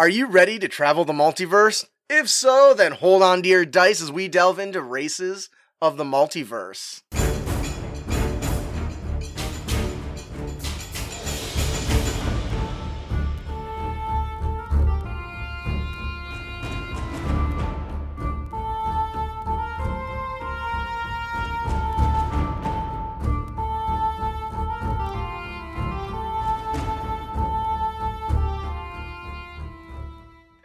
Are 0.00 0.08
you 0.08 0.28
ready 0.28 0.60
to 0.60 0.68
travel 0.68 1.04
the 1.04 1.12
multiverse? 1.12 1.84
If 2.08 2.28
so, 2.28 2.72
then 2.72 2.92
hold 2.92 3.20
on 3.20 3.42
to 3.42 3.48
your 3.48 3.64
dice 3.64 4.00
as 4.00 4.12
we 4.12 4.28
delve 4.28 4.60
into 4.60 4.80
races 4.80 5.50
of 5.82 5.96
the 5.96 6.04
multiverse. 6.04 7.02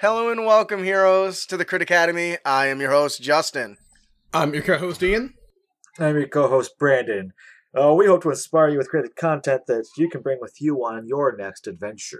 Hello 0.03 0.29
and 0.29 0.45
welcome, 0.45 0.83
heroes, 0.83 1.45
to 1.45 1.55
the 1.55 1.63
Crit 1.63 1.81
Academy. 1.81 2.35
I 2.43 2.67
am 2.67 2.81
your 2.81 2.91
host, 2.91 3.21
Justin. 3.21 3.77
I'm 4.33 4.53
your 4.53 4.61
co-host 4.61 5.01
Ian. 5.01 5.33
I'm 5.97 6.17
your 6.17 6.27
co-host 6.27 6.77
Brandon. 6.77 7.31
Uh, 7.73 7.93
we 7.93 8.05
hope 8.05 8.23
to 8.23 8.29
inspire 8.29 8.67
you 8.67 8.77
with 8.77 8.89
creative 8.89 9.15
content 9.15 9.61
that 9.67 9.87
you 9.97 10.09
can 10.09 10.21
bring 10.21 10.41
with 10.41 10.59
you 10.59 10.85
on 10.85 11.07
your 11.07 11.37
next 11.37 11.67
adventure. 11.67 12.19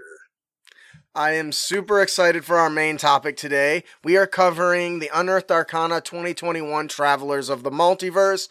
I 1.14 1.32
am 1.32 1.52
super 1.52 2.00
excited 2.00 2.46
for 2.46 2.56
our 2.56 2.70
main 2.70 2.96
topic 2.96 3.36
today. 3.36 3.84
We 4.02 4.16
are 4.16 4.26
covering 4.26 5.00
the 5.00 5.10
Unearthed 5.12 5.52
Arcana 5.52 6.00
2021 6.00 6.88
Travelers 6.88 7.50
of 7.50 7.64
the 7.64 7.70
Multiverse. 7.70 8.48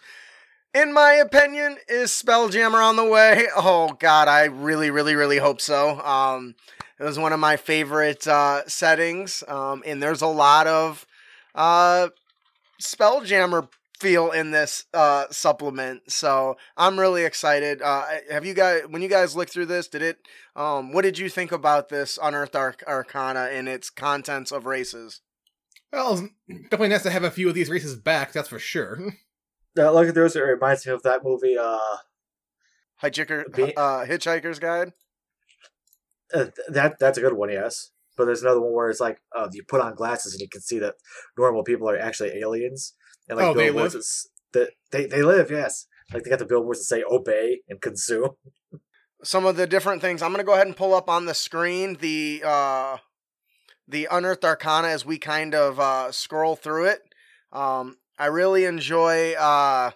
In 0.76 0.94
my 0.94 1.14
opinion, 1.14 1.78
is 1.88 2.12
Spelljammer 2.12 2.88
on 2.88 2.98
the 2.98 3.04
way? 3.04 3.48
Oh 3.56 3.98
god, 3.98 4.28
I 4.28 4.44
really, 4.44 4.92
really, 4.92 5.16
really 5.16 5.40
hope 5.40 5.60
so. 5.60 6.00
Um, 6.02 6.54
it 7.04 7.06
was 7.06 7.20
one 7.20 7.34
of 7.34 7.40
my 7.40 7.58
favorite 7.58 8.26
uh, 8.26 8.66
settings, 8.66 9.44
um, 9.50 9.84
and 9.86 10.02
there's 10.02 10.22
a 10.22 10.28
lot 10.28 10.68
of 10.68 11.06
uh, 11.54 12.08
Spelljammer 12.82 13.68
feel 14.00 14.32
in 14.32 14.52
this 14.52 14.86
uh, 14.94 15.26
supplement. 15.30 16.10
So 16.10 16.56
I'm 16.78 16.98
really 16.98 17.26
excited. 17.26 17.82
Uh, 17.82 18.06
have 18.32 18.46
you 18.46 18.54
guys, 18.54 18.84
when 18.90 19.02
you 19.02 19.10
guys 19.10 19.36
looked 19.36 19.52
through 19.52 19.66
this, 19.66 19.90
did 19.90 20.02
it? 20.02 20.18
Um, 20.56 20.94
what 20.94 21.02
did 21.02 21.20
you 21.20 21.28
think 21.28 21.52
about 21.52 21.90
this 21.90 22.18
Unearthed 22.24 22.56
Arc- 22.56 22.84
Arcana 22.88 23.50
and 23.52 23.68
its 23.68 23.90
contents 23.90 24.54
of 24.54 24.66
races? 24.66 25.20
Well, 25.92 26.30
definitely 26.48 26.88
nice 26.88 27.04
to 27.04 27.12
have 27.12 27.26
a 27.26 27.32
few 27.32 27.50
of 27.50 27.54
these 27.54 27.70
races 27.70 27.98
back. 27.98 28.32
That's 28.32 28.50
for 28.50 28.60
sure. 28.60 29.00
Uh, 29.76 29.92
look 29.92 30.08
at 30.08 30.14
those. 30.14 30.36
It 30.36 30.42
reminds 30.42 30.86
me 30.86 30.94
of 30.94 31.02
that 31.02 31.24
movie. 31.24 31.58
Uh, 31.58 31.80
Hitchhiker, 33.02 33.52
Be- 33.56 33.76
uh, 33.76 34.06
Hitchhiker's 34.06 34.60
Guide. 34.60 34.94
Uh, 36.34 36.46
that 36.70 37.00
that's 37.00 37.18
a 37.18 37.22
good 37.22 37.34
one, 37.34 37.50
yes. 37.50 37.92
But 38.16 38.26
there's 38.26 38.44
another 38.44 38.62
one 38.62 38.74
where 38.74 38.90
it's 38.90 39.00
like 39.00 39.18
uh, 39.36 39.48
you 39.52 39.64
put 39.68 39.82
on 39.82 39.96
glasses 39.96 40.34
and 40.34 40.42
you 40.42 40.48
can 40.50 40.62
see 40.62 40.80
that 40.80 40.96
normal 41.38 41.64
people 41.64 41.90
are 41.90 41.98
actually 41.98 42.30
aliens, 42.40 42.94
and 43.28 43.38
like 43.38 43.48
Oh, 43.48 43.54
they 43.54 43.72
live? 43.72 43.94
that 44.54 44.70
they 44.92 45.06
they 45.06 45.24
live, 45.24 45.50
yes. 45.52 45.88
Like 46.14 46.24
they 46.24 46.30
got 46.30 46.40
the 46.40 46.46
billboards 46.46 46.80
that 46.80 46.86
say 46.86 47.04
obey 47.10 47.62
and 47.70 47.82
consume. 47.82 48.32
some 49.24 49.46
of 49.46 49.56
the 49.56 49.66
different 49.66 50.02
things. 50.02 50.22
I'm 50.22 50.32
gonna 50.32 50.44
go 50.44 50.54
ahead 50.54 50.68
and 50.68 50.76
pull 50.76 50.94
up 50.94 51.10
on 51.10 51.26
the 51.26 51.34
screen 51.34 51.96
the 51.96 52.44
uh, 52.46 52.98
the 53.88 54.08
Unearthed 54.12 54.46
Arcana 54.46 54.90
as 54.90 55.06
we 55.06 55.18
kind 55.18 55.56
of 55.56 55.80
uh, 55.80 56.12
scroll 56.12 56.56
through 56.56 56.86
it. 56.86 57.02
Um, 57.52 57.98
I 58.18 58.28
really 58.28 58.66
enjoy 58.66 59.34
uh, 59.34 59.92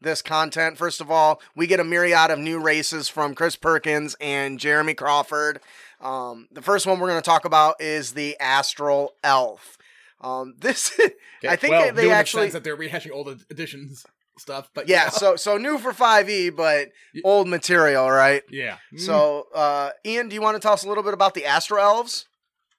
this 0.00 0.22
content. 0.22 0.78
First 0.78 1.00
of 1.00 1.10
all, 1.10 1.40
we 1.54 1.66
get 1.66 1.80
a 1.80 1.84
myriad 1.84 2.30
of 2.30 2.38
new 2.38 2.60
races 2.60 3.08
from 3.08 3.34
Chris 3.34 3.56
Perkins 3.56 4.16
and 4.20 4.58
Jeremy 4.58 4.94
Crawford. 4.94 5.60
Um, 6.00 6.48
the 6.50 6.62
first 6.62 6.86
one 6.86 6.98
we're 6.98 7.08
going 7.08 7.20
to 7.20 7.28
talk 7.28 7.44
about 7.44 7.80
is 7.80 8.12
the 8.12 8.38
Astral 8.40 9.14
Elf. 9.22 9.76
Um, 10.20 10.54
this, 10.60 10.98
I 11.46 11.56
think 11.56 11.72
well, 11.72 11.92
they 11.92 12.10
actually 12.10 12.46
the 12.46 12.52
that 12.54 12.64
they're 12.64 12.76
rehashing 12.76 13.12
old 13.12 13.28
ed- 13.28 13.44
editions 13.50 14.04
stuff, 14.38 14.70
but 14.74 14.88
yeah. 14.88 15.10
So 15.10 15.36
so 15.36 15.58
new 15.58 15.78
for 15.78 15.92
5e, 15.92 16.56
but 16.56 16.88
old 17.24 17.48
material, 17.48 18.10
right? 18.10 18.42
yeah. 18.50 18.78
Mm. 18.94 19.00
So, 19.00 19.48
uh, 19.54 19.90
Ian, 20.04 20.28
do 20.28 20.34
you 20.34 20.42
want 20.42 20.56
to 20.56 20.60
tell 20.60 20.72
us 20.72 20.84
a 20.84 20.88
little 20.88 21.04
bit 21.04 21.14
about 21.14 21.34
the 21.34 21.44
Astro 21.44 21.80
Elves? 21.80 22.26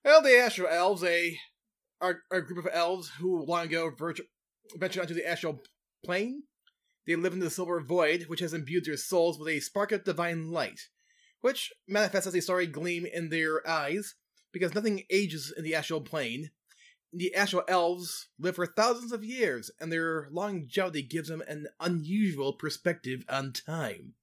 well, 0.04 0.22
the 0.22 0.36
Astral 0.40 0.68
Elves, 0.68 1.04
a 1.04 1.38
are, 2.02 2.22
are 2.32 2.40
a 2.40 2.46
group 2.46 2.66
of 2.66 2.72
elves 2.74 3.12
who 3.20 3.46
long 3.46 3.66
ago 3.66 3.92
virtu- 3.96 4.24
ventured 4.76 5.04
onto 5.04 5.14
the 5.14 5.28
astral 5.28 5.62
plane. 6.04 6.44
They 7.06 7.16
live 7.16 7.34
in 7.34 7.40
the 7.40 7.50
silver 7.50 7.82
void, 7.82 8.26
which 8.28 8.40
has 8.42 8.54
imbued 8.54 8.86
their 8.86 8.98
souls 8.98 9.40
with 9.40 9.48
a 9.50 9.60
spark 9.60 9.92
of 9.92 10.04
divine 10.04 10.52
light, 10.52 10.90
which 11.42 11.72
manifests 11.88 12.28
as 12.28 12.36
a 12.36 12.42
starry 12.42 12.68
gleam 12.68 13.06
in 13.06 13.30
their 13.30 13.68
eyes, 13.68 14.16
because 14.52 14.76
nothing 14.76 15.04
ages 15.10 15.54
in 15.56 15.64
the 15.64 15.76
astral 15.76 16.02
plane. 16.02 16.52
The 17.14 17.34
astral 17.36 17.64
elves 17.68 18.30
live 18.40 18.56
for 18.56 18.66
thousands 18.66 19.12
of 19.12 19.24
years, 19.24 19.72
and 19.80 19.92
their 19.92 20.30
longevity 20.32 21.02
gives 21.02 21.28
them 21.30 21.42
an 21.48 21.68
unusual 21.80 22.54
perspective 22.54 23.26
on 23.28 23.52
time. 23.54 24.14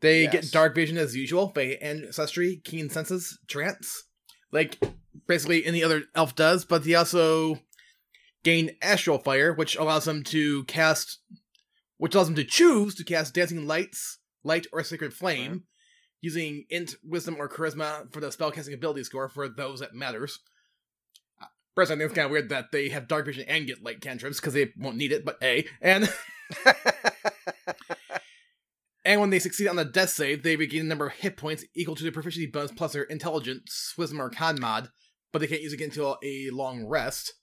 They 0.00 0.22
Yes. 0.24 0.32
get 0.32 0.52
dark 0.52 0.74
vision 0.74 0.98
as 0.98 1.16
usual 1.16 1.48
by 1.48 1.78
ancestry, 1.80 2.60
keen 2.62 2.90
senses, 2.90 3.38
trance, 3.46 4.04
like 4.50 4.78
basically 5.26 5.64
any 5.64 5.82
other 5.82 6.04
elf 6.14 6.34
does, 6.36 6.64
but 6.64 6.84
they 6.84 6.94
also 6.94 7.62
gain 8.44 8.76
astral 8.82 9.18
fire, 9.18 9.52
which 9.52 9.76
allows 9.76 10.04
them 10.04 10.22
to 10.24 10.64
cast, 10.64 11.18
which 12.02 12.16
allows 12.16 12.26
them 12.26 12.34
to 12.34 12.42
choose 12.42 12.96
to 12.96 13.04
cast 13.04 13.32
dancing 13.32 13.64
lights, 13.64 14.18
light, 14.42 14.66
or 14.72 14.82
sacred 14.82 15.14
flame, 15.14 15.62
using 16.20 16.64
int, 16.68 16.96
wisdom, 17.04 17.36
or 17.38 17.48
charisma 17.48 18.12
for 18.12 18.18
the 18.18 18.26
spellcasting 18.26 18.74
ability 18.74 19.04
score 19.04 19.28
for 19.28 19.48
those 19.48 19.78
that 19.78 19.94
matters. 19.94 20.40
Uh, 21.40 21.46
Personally, 21.76 22.02
I 22.02 22.08
think 22.08 22.10
it's 22.10 22.18
kind 22.18 22.24
of 22.24 22.32
weird 22.32 22.48
that 22.48 22.72
they 22.72 22.88
have 22.88 23.06
dark 23.06 23.26
vision 23.26 23.44
and 23.46 23.68
get 23.68 23.84
light 23.84 24.00
cantrips 24.00 24.40
because 24.40 24.52
they 24.52 24.72
won't 24.76 24.96
need 24.96 25.12
it, 25.12 25.24
but 25.24 25.38
a 25.44 25.64
and 25.80 26.12
and 29.04 29.20
when 29.20 29.30
they 29.30 29.38
succeed 29.38 29.68
on 29.68 29.76
the 29.76 29.84
death 29.84 30.10
save, 30.10 30.42
they 30.42 30.56
regain 30.56 30.80
a 30.80 30.88
number 30.88 31.06
of 31.06 31.12
hit 31.12 31.36
points 31.36 31.64
equal 31.76 31.94
to 31.94 32.02
their 32.02 32.10
proficiency 32.10 32.50
bonus 32.50 32.72
plus 32.72 32.94
their 32.94 33.04
intelligence, 33.04 33.94
wisdom, 33.96 34.20
or 34.20 34.28
con 34.28 34.60
mod, 34.60 34.88
but 35.32 35.38
they 35.38 35.46
can't 35.46 35.62
use 35.62 35.72
it 35.72 35.76
again 35.76 35.90
until 35.90 36.18
a 36.24 36.50
long 36.50 36.84
rest. 36.84 37.34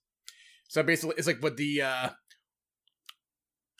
So 0.67 0.83
basically, 0.83 1.15
it's 1.17 1.27
like 1.27 1.41
what 1.41 1.55
the 1.55 1.81
uh, 1.81 2.09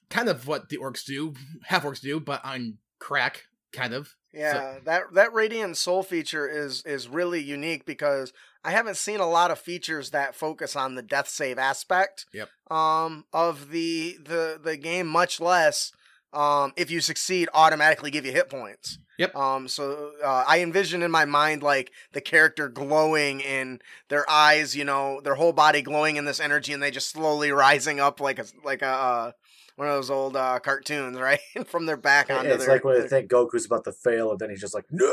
kind 0.10 0.30
of 0.30 0.48
what 0.48 0.70
the 0.70 0.78
orcs 0.78 1.06
do, 1.06 1.34
half 1.64 1.84
orcs 1.84 2.02
do, 2.02 2.20
but 2.20 2.44
on 2.44 2.78
crack, 3.00 3.44
kind 3.72 3.94
of. 3.94 4.16
yeah, 4.34 4.78
that 4.86 5.14
that 5.14 5.34
Radiant 5.34 5.78
Soul 5.78 6.04
feature 6.04 6.48
is 6.48 6.84
is 6.86 7.08
really 7.08 7.42
unique 7.42 7.86
because 7.86 8.34
I 8.64 8.72
haven't 8.72 8.98
seen 8.98 9.20
a 9.20 9.30
lot 9.30 9.52
of 9.52 9.60
features 9.60 10.12
that 10.12 10.36
focus 10.36 10.76
on 10.76 10.96
the 10.96 11.02
death 11.02 11.30
save 11.30 11.58
aspect. 11.58 12.26
Yep. 12.34 12.50
Um, 12.70 13.26
of 13.34 13.72
the 13.72 14.18
the 14.24 14.60
the 14.62 14.78
game, 14.78 15.08
much 15.08 15.40
less 15.40 15.92
um 16.32 16.74
if 16.76 16.92
you 16.92 17.02
succeed, 17.02 17.50
automatically 17.54 18.12
give 18.12 18.26
you 18.26 18.32
hit 18.32 18.50
points. 18.50 19.00
Yep. 19.20 19.36
Um, 19.36 19.68
so 19.68 20.14
uh, 20.24 20.46
I 20.48 20.62
envision 20.62 21.04
in 21.04 21.12
my 21.12 21.26
mind 21.26 21.62
like 21.62 21.92
the 22.14 22.22
character 22.22 22.70
glowing 22.70 23.42
in 23.42 23.82
their 24.08 24.28
eyes, 24.30 24.78
you 24.78 24.86
know, 24.86 25.20
their 25.22 25.36
whole 25.36 25.52
body 25.52 25.82
glowing 25.82 26.16
in 26.16 26.24
this 26.24 26.40
energy, 26.40 26.72
and 26.72 26.82
they 26.82 26.90
just 26.90 27.10
slowly 27.10 27.52
rising 27.52 28.00
up 28.00 28.22
like 28.22 28.40
a 28.40 28.46
like 28.64 28.82
a 28.82 28.88
uh, 28.88 29.32
one 29.80 29.88
of 29.88 29.96
those 29.96 30.10
old 30.10 30.36
uh, 30.36 30.60
cartoons, 30.60 31.18
right, 31.20 31.40
from 31.66 31.86
their 31.86 31.96
back 31.96 32.30
onto 32.30 32.50
the. 32.50 32.56
it's 32.56 32.66
their. 32.66 32.76
like 32.76 32.84
when 32.84 33.00
they 33.00 33.08
think 33.08 33.32
Goku's 33.32 33.66
about 33.66 33.86
to 33.86 33.94
fail, 33.94 34.32
and 34.32 34.40
then 34.40 34.50
he's 34.50 34.60
just 34.60 34.74
like, 34.74 34.86
no. 34.92 35.12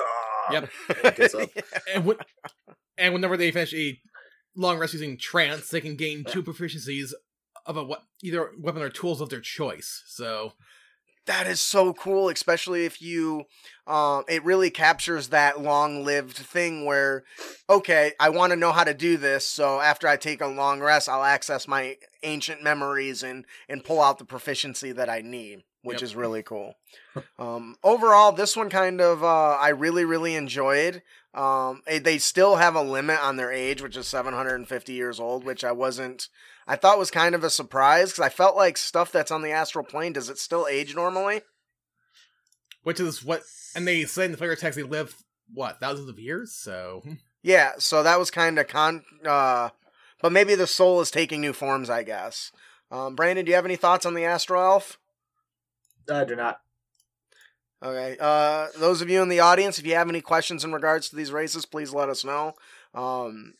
Yep. 0.50 0.70
And 1.04 1.16
gets 1.16 1.34
up. 1.36 1.48
And 1.94 2.04
when, 2.04 2.16
and 2.98 3.14
whenever 3.14 3.36
they 3.36 3.52
finish 3.52 3.72
a 3.74 3.96
long 4.56 4.78
rest 4.78 4.92
using 4.92 5.16
trance, 5.16 5.68
they 5.68 5.80
can 5.80 5.94
gain 5.94 6.24
two 6.24 6.42
proficiencies 6.42 7.12
of 7.64 7.76
a 7.76 7.84
what 7.84 8.02
either 8.22 8.50
weapon 8.58 8.82
or 8.82 8.90
tools 8.90 9.20
of 9.20 9.28
their 9.28 9.40
choice. 9.40 10.02
So 10.08 10.54
That 11.26 11.46
is 11.46 11.60
so 11.60 11.92
cool, 11.92 12.28
especially 12.28 12.84
if 12.84 13.02
you, 13.02 13.44
um, 13.86 14.24
it 14.28 14.44
really 14.44 14.70
captures 14.70 15.28
that 15.28 15.60
long-lived 15.60 16.36
thing 16.36 16.84
where, 16.84 17.24
okay, 17.68 18.12
I 18.20 18.30
want 18.30 18.50
to 18.52 18.56
know 18.56 18.70
how 18.72 18.84
to 18.84 18.94
do 18.94 19.16
this, 19.16 19.46
so 19.46 19.80
after 19.80 20.06
I 20.06 20.16
take 20.16 20.40
a 20.40 20.46
long 20.46 20.80
rest, 20.80 21.08
I'll 21.08 21.24
access 21.24 21.66
my 21.66 21.96
ancient 22.22 22.62
memories 22.62 23.22
and 23.22 23.44
and 23.68 23.84
pull 23.84 24.00
out 24.00 24.18
the 24.18 24.24
proficiency 24.24 24.92
that 24.92 25.08
I 25.10 25.20
need, 25.20 25.64
which 25.82 26.00
Yep. 26.00 26.02
is 26.02 26.16
really 26.16 26.42
cool. 26.42 26.74
um, 27.38 27.76
overall, 27.82 28.32
this 28.32 28.56
one 28.56 28.70
kind 28.70 29.00
of 29.00 29.22
uh, 29.24 29.56
I 29.60 29.68
really 29.70 30.04
really 30.04 30.34
enjoyed. 30.36 31.02
Um, 31.34 31.82
eh, 31.86 31.98
they 31.98 32.18
still 32.18 32.56
have 32.56 32.74
a 32.74 32.82
limit 32.82 33.18
on 33.22 33.36
their 33.36 33.52
age, 33.52 33.82
which 33.82 33.96
is 33.96 34.06
750 34.06 34.92
years 34.92 35.20
old, 35.20 35.44
which 35.44 35.64
I 35.64 35.72
wasn't. 35.72 36.28
I 36.66 36.76
thought 36.76 36.98
was 36.98 37.10
kind 37.10 37.34
of 37.34 37.44
a 37.44 37.50
surprise 37.50 38.10
because 38.10 38.24
I 38.24 38.28
felt 38.28 38.56
like 38.56 38.76
stuff 38.76 39.12
that's 39.12 39.30
on 39.30 39.42
the 39.42 39.52
astral 39.52 39.84
plane 39.84 40.12
does 40.12 40.28
it 40.28 40.38
still 40.38 40.66
age 40.68 40.94
normally? 40.94 41.42
which 42.86 43.00
is 43.00 43.24
what 43.24 43.42
and 43.74 43.84
they 43.84 44.04
say 44.04 44.26
in 44.26 44.30
the 44.30 44.36
flavor 44.38 44.54
text 44.54 44.76
they 44.76 44.84
live 44.84 45.16
what 45.52 45.80
thousands 45.80 46.08
of 46.08 46.20
years. 46.20 46.52
So 46.54 47.02
Yeah, 47.42 47.72
so 47.78 48.04
that 48.04 48.18
was 48.18 48.30
kind 48.30 48.60
of 48.60 48.68
con. 48.68 49.02
Uh, 49.24 49.70
but 50.22 50.30
maybe 50.30 50.54
the 50.54 50.68
soul 50.68 51.00
is 51.00 51.10
taking 51.10 51.40
new 51.40 51.52
forms, 51.52 51.90
I 51.90 52.04
guess. 52.04 52.52
Um, 52.92 53.16
Brandon, 53.16 53.44
do 53.44 53.50
you 53.50 53.56
have 53.56 53.64
any 53.64 53.74
thoughts 53.74 54.06
on 54.06 54.14
the 54.14 54.24
astral 54.24 54.62
elf? 54.62 54.98
I 56.08 56.24
do 56.24 56.36
not. 56.36 56.60
Okay. 57.82 58.16
Uh, 58.20 58.68
those 58.78 59.02
of 59.02 59.10
you 59.10 59.20
in 59.20 59.28
the 59.28 59.40
audience, 59.40 59.80
if 59.80 59.86
you 59.86 59.94
have 59.94 60.08
any 60.08 60.20
questions 60.20 60.62
in 60.62 60.72
regards 60.72 61.08
to 61.08 61.16
these 61.16 61.32
races, 61.32 61.66
please 61.66 61.92
let 61.92 62.08
us 62.08 62.24
know. 62.24 62.54
Um, 62.94 63.54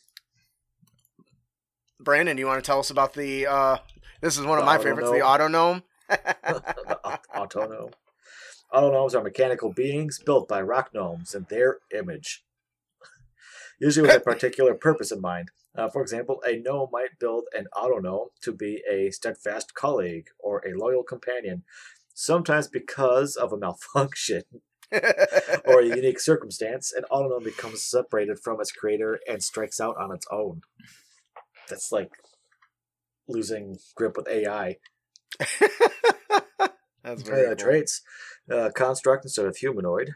Brandon, 1.99 2.35
do 2.35 2.39
you 2.41 2.47
want 2.47 2.63
to 2.63 2.65
tell 2.67 2.79
us 2.79 2.89
about 2.89 3.13
the? 3.13 3.47
Uh, 3.47 3.77
this 4.21 4.37
is 4.37 4.45
one 4.45 4.57
of 4.59 4.63
The 4.63 4.65
my 4.65 4.77
favorites, 4.77 5.09
the 5.09 5.17
Autognome. 5.19 5.83
the 6.09 6.99
au- 7.03 7.17
Autognome. 7.35 7.93
Autognomes 8.73 9.15
are 9.15 9.23
mechanical 9.23 9.71
beings 9.71 10.19
built 10.23 10.47
by 10.47 10.61
rock 10.61 10.93
gnomes 10.93 11.33
in 11.33 11.45
their 11.49 11.77
image, 11.97 12.43
usually 13.79 14.07
with 14.07 14.17
a 14.17 14.19
particular 14.19 14.73
purpose 14.73 15.11
in 15.11 15.21
mind. 15.21 15.49
Uh, 15.75 15.89
for 15.89 16.01
example, 16.01 16.41
a 16.45 16.57
gnome 16.57 16.89
might 16.91 17.17
build 17.19 17.45
an 17.57 17.67
autognome 17.73 18.27
to 18.41 18.51
be 18.51 18.83
a 18.91 19.09
steadfast 19.11 19.73
colleague 19.73 20.27
or 20.39 20.61
a 20.67 20.77
loyal 20.77 21.03
companion, 21.03 21.63
sometimes 22.13 22.67
because 22.67 23.35
of 23.35 23.53
a 23.53 23.57
malfunction 23.57 24.43
or 25.65 25.79
a 25.79 25.85
unique 25.85 26.19
circumstance, 26.19 26.91
an 26.91 27.03
autognome 27.11 27.43
becomes 27.43 27.83
separated 27.83 28.39
from 28.39 28.59
its 28.59 28.71
creator 28.71 29.19
and 29.27 29.43
strikes 29.43 29.79
out 29.79 29.95
on 29.97 30.11
its 30.11 30.25
own. 30.31 30.61
That's 31.69 31.91
like 31.91 32.11
losing 33.27 33.77
grip 33.95 34.17
with 34.17 34.27
AI. 34.27 34.77
That's 37.03 37.23
Uh, 37.23 37.25
very 37.25 37.45
cool. 37.55 37.55
traits 37.55 38.01
uh, 38.51 38.69
construct 38.75 39.25
instead 39.25 39.45
of 39.45 39.57
humanoid 39.57 40.11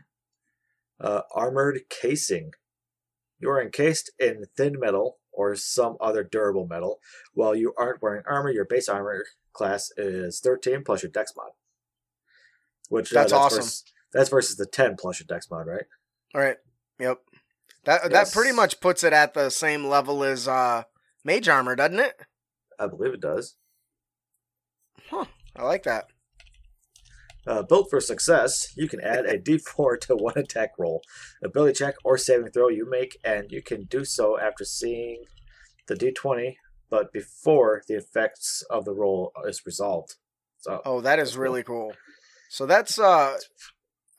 uh, 0.99 1.21
armored 1.35 1.81
casing 1.89 2.51
you 3.39 3.49
are 3.49 3.61
encased 3.61 4.11
in 4.19 4.45
thin 4.57 4.79
metal 4.79 5.17
or 5.31 5.55
some 5.55 5.97
other 6.01 6.23
durable 6.23 6.67
metal 6.67 6.99
while 7.33 7.55
you 7.55 7.73
aren't 7.77 8.01
wearing 8.01 8.23
armor 8.27 8.51
your 8.51 8.65
base 8.65 8.89
armor 8.89 9.25
class 9.53 9.91
is 9.97 10.39
13 10.41 10.83
plus 10.83 11.03
your 11.03 11.11
dex 11.11 11.33
mod 11.35 11.51
which 12.89 13.11
uh, 13.13 13.15
That's 13.15 13.33
awesome. 13.33 13.59
versus, 13.59 13.83
that's 14.13 14.29
versus 14.29 14.57
the 14.57 14.65
10 14.65 14.95
plus 14.99 15.19
your 15.19 15.27
dex 15.27 15.49
mod 15.51 15.67
right 15.67 15.85
All 16.35 16.41
right. 16.41 16.57
Yep. 16.99 17.19
That 17.85 18.11
that 18.11 18.31
pretty 18.31 18.53
much 18.53 18.79
puts 18.79 19.03
it 19.03 19.13
at 19.13 19.33
the 19.33 19.49
same 19.49 19.85
level 19.87 20.23
as 20.23 20.47
uh, 20.47 20.83
mage 21.23 21.47
armor, 21.47 21.75
doesn't 21.75 21.99
it? 21.99 22.21
i 22.79 22.87
believe 22.87 23.13
it 23.13 23.21
does 23.21 23.55
Huh. 25.09 25.25
I 25.55 25.63
like 25.63 25.83
that. 25.83 26.05
Uh, 27.47 27.63
built 27.63 27.89
for 27.89 27.99
success, 27.99 28.71
you 28.77 28.87
can 28.87 29.01
add 29.01 29.25
a 29.25 29.37
d4 29.37 29.99
to 30.01 30.15
one 30.15 30.37
attack 30.37 30.71
roll, 30.77 31.01
ability 31.43 31.73
check, 31.79 31.95
or 32.03 32.17
saving 32.17 32.51
throw 32.51 32.69
you 32.69 32.87
make, 32.89 33.17
and 33.23 33.51
you 33.51 33.61
can 33.63 33.85
do 33.85 34.05
so 34.05 34.39
after 34.39 34.63
seeing 34.63 35.23
the 35.87 35.95
d20, 35.95 36.55
but 36.89 37.11
before 37.11 37.81
the 37.87 37.95
effects 37.95 38.63
of 38.69 38.85
the 38.85 38.93
roll 38.93 39.31
is 39.47 39.65
resolved. 39.65 40.15
So, 40.59 40.81
Oh, 40.85 41.01
that 41.01 41.17
is 41.19 41.35
really 41.35 41.63
cool. 41.63 41.93
So 42.49 42.65
that's 42.65 42.99
uh 42.99 43.37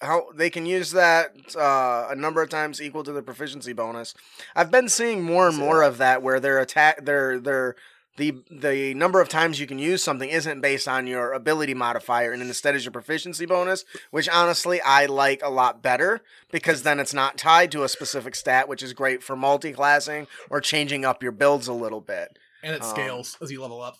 how 0.03 0.27
they 0.35 0.51
can 0.51 0.67
use 0.67 0.91
that 0.91 1.35
uh, 1.57 2.09
a 2.11 2.15
number 2.15 2.43
of 2.43 2.51
times 2.51 2.83
equal 2.83 3.05
to 3.05 3.13
the 3.13 3.23
proficiency 3.23 3.73
bonus. 3.73 4.15
I've 4.55 4.71
been 4.71 4.89
seeing 4.89 5.23
more 5.23 5.49
and 5.49 5.57
more 5.57 5.83
of 5.83 5.99
that 5.99 6.23
where 6.23 6.41
their 6.41 6.59
attack 6.59 7.05
their 7.05 7.39
their 7.41 7.77
the 8.19 8.43
the 8.51 8.93
number 8.95 9.21
of 9.23 9.29
times 9.31 9.59
you 9.59 9.67
can 9.67 9.79
use 9.79 10.05
something 10.05 10.29
isn't 10.29 10.61
based 10.61 10.87
on 10.87 11.07
your 11.07 11.33
ability 11.33 11.73
modifier 11.73 12.33
and 12.33 12.43
instead 12.43 12.75
is 12.75 12.85
your 12.85 12.93
proficiency 12.93 13.47
bonus, 13.47 13.85
which 14.11 14.29
honestly 14.29 14.81
I 14.83 15.07
like 15.07 15.41
a 15.43 15.49
lot 15.49 15.83
better 15.83 16.21
because 16.51 16.83
then 16.83 17.01
it's 17.01 17.15
not 17.15 17.39
tied 17.39 17.73
to 17.73 17.85
a 17.85 17.89
specific 17.89 18.35
stat, 18.35 18.69
which 18.69 18.83
is 18.83 18.93
great 18.93 19.23
for 19.23 19.35
multi-classing 19.35 20.27
or 20.51 20.61
changing 20.61 21.05
up 21.07 21.23
your 21.23 21.33
builds 21.33 21.69
a 21.69 21.73
little 21.73 22.03
bit. 22.03 22.39
and 22.63 22.75
it 22.75 22.83
Um, 22.83 22.91
scales 22.91 23.39
as 23.41 23.51
you 23.51 23.63
level 23.63 23.81
up. 23.81 23.97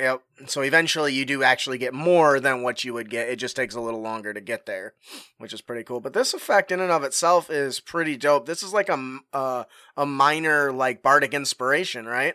Yep. 0.00 0.22
So 0.46 0.62
eventually 0.62 1.12
you 1.12 1.24
do 1.24 1.44
actually 1.44 1.78
get 1.78 1.94
more 1.94 2.40
than 2.40 2.62
what 2.62 2.82
you 2.82 2.92
would 2.92 3.08
get. 3.08 3.28
It 3.28 3.36
just 3.36 3.54
takes 3.54 3.74
a 3.76 3.80
little 3.80 4.00
longer 4.00 4.34
to 4.34 4.40
get 4.40 4.66
there, 4.66 4.94
which 5.38 5.52
is 5.52 5.60
pretty 5.60 5.84
cool. 5.84 6.00
But 6.00 6.12
this 6.12 6.34
effect 6.34 6.72
in 6.72 6.80
and 6.80 6.90
of 6.90 7.04
itself 7.04 7.48
is 7.50 7.78
pretty 7.78 8.16
dope. 8.16 8.46
This 8.46 8.64
is 8.64 8.72
like 8.72 8.88
a 8.88 8.94
m- 8.94 9.20
uh, 9.32 9.64
a 9.96 10.04
minor 10.04 10.72
like 10.72 11.02
bardic 11.02 11.34
inspiration, 11.34 12.06
right? 12.06 12.34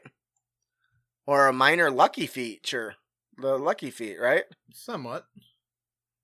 Or 1.25 1.47
a 1.47 1.53
minor 1.53 1.91
lucky 1.91 2.25
feature. 2.25 2.95
The 3.37 3.57
lucky 3.57 3.91
feat, 3.91 4.17
right? 4.17 4.45
Somewhat. 4.71 5.25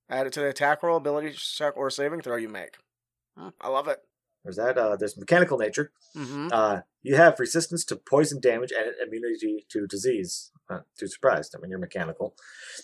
Add 0.09 0.27
it 0.27 0.33
to 0.33 0.39
the 0.39 0.47
attack 0.47 0.81
roll, 0.81 0.95
ability 0.97 1.31
check, 1.33 1.75
or 1.75 1.89
saving 1.89 2.21
throw 2.21 2.37
you 2.37 2.47
make. 2.47 2.77
Hmm, 3.37 3.49
I 3.59 3.67
love 3.67 3.89
it. 3.89 3.99
there's 4.45 4.55
that. 4.55 4.77
Uh, 4.77 4.95
there's 4.95 5.17
mechanical 5.17 5.57
nature. 5.57 5.91
hmm 6.15 6.47
Uh, 6.53 6.81
you 7.01 7.15
have 7.15 7.37
resistance 7.39 7.83
to 7.85 7.97
poison 7.97 8.39
damage 8.39 8.71
and 8.71 8.93
immunity 9.05 9.65
to 9.71 9.85
disease. 9.87 10.51
Uh, 10.73 10.81
too 10.97 11.07
surprised. 11.07 11.55
I 11.55 11.59
mean, 11.61 11.69
you're 11.69 11.79
mechanical. 11.79 12.35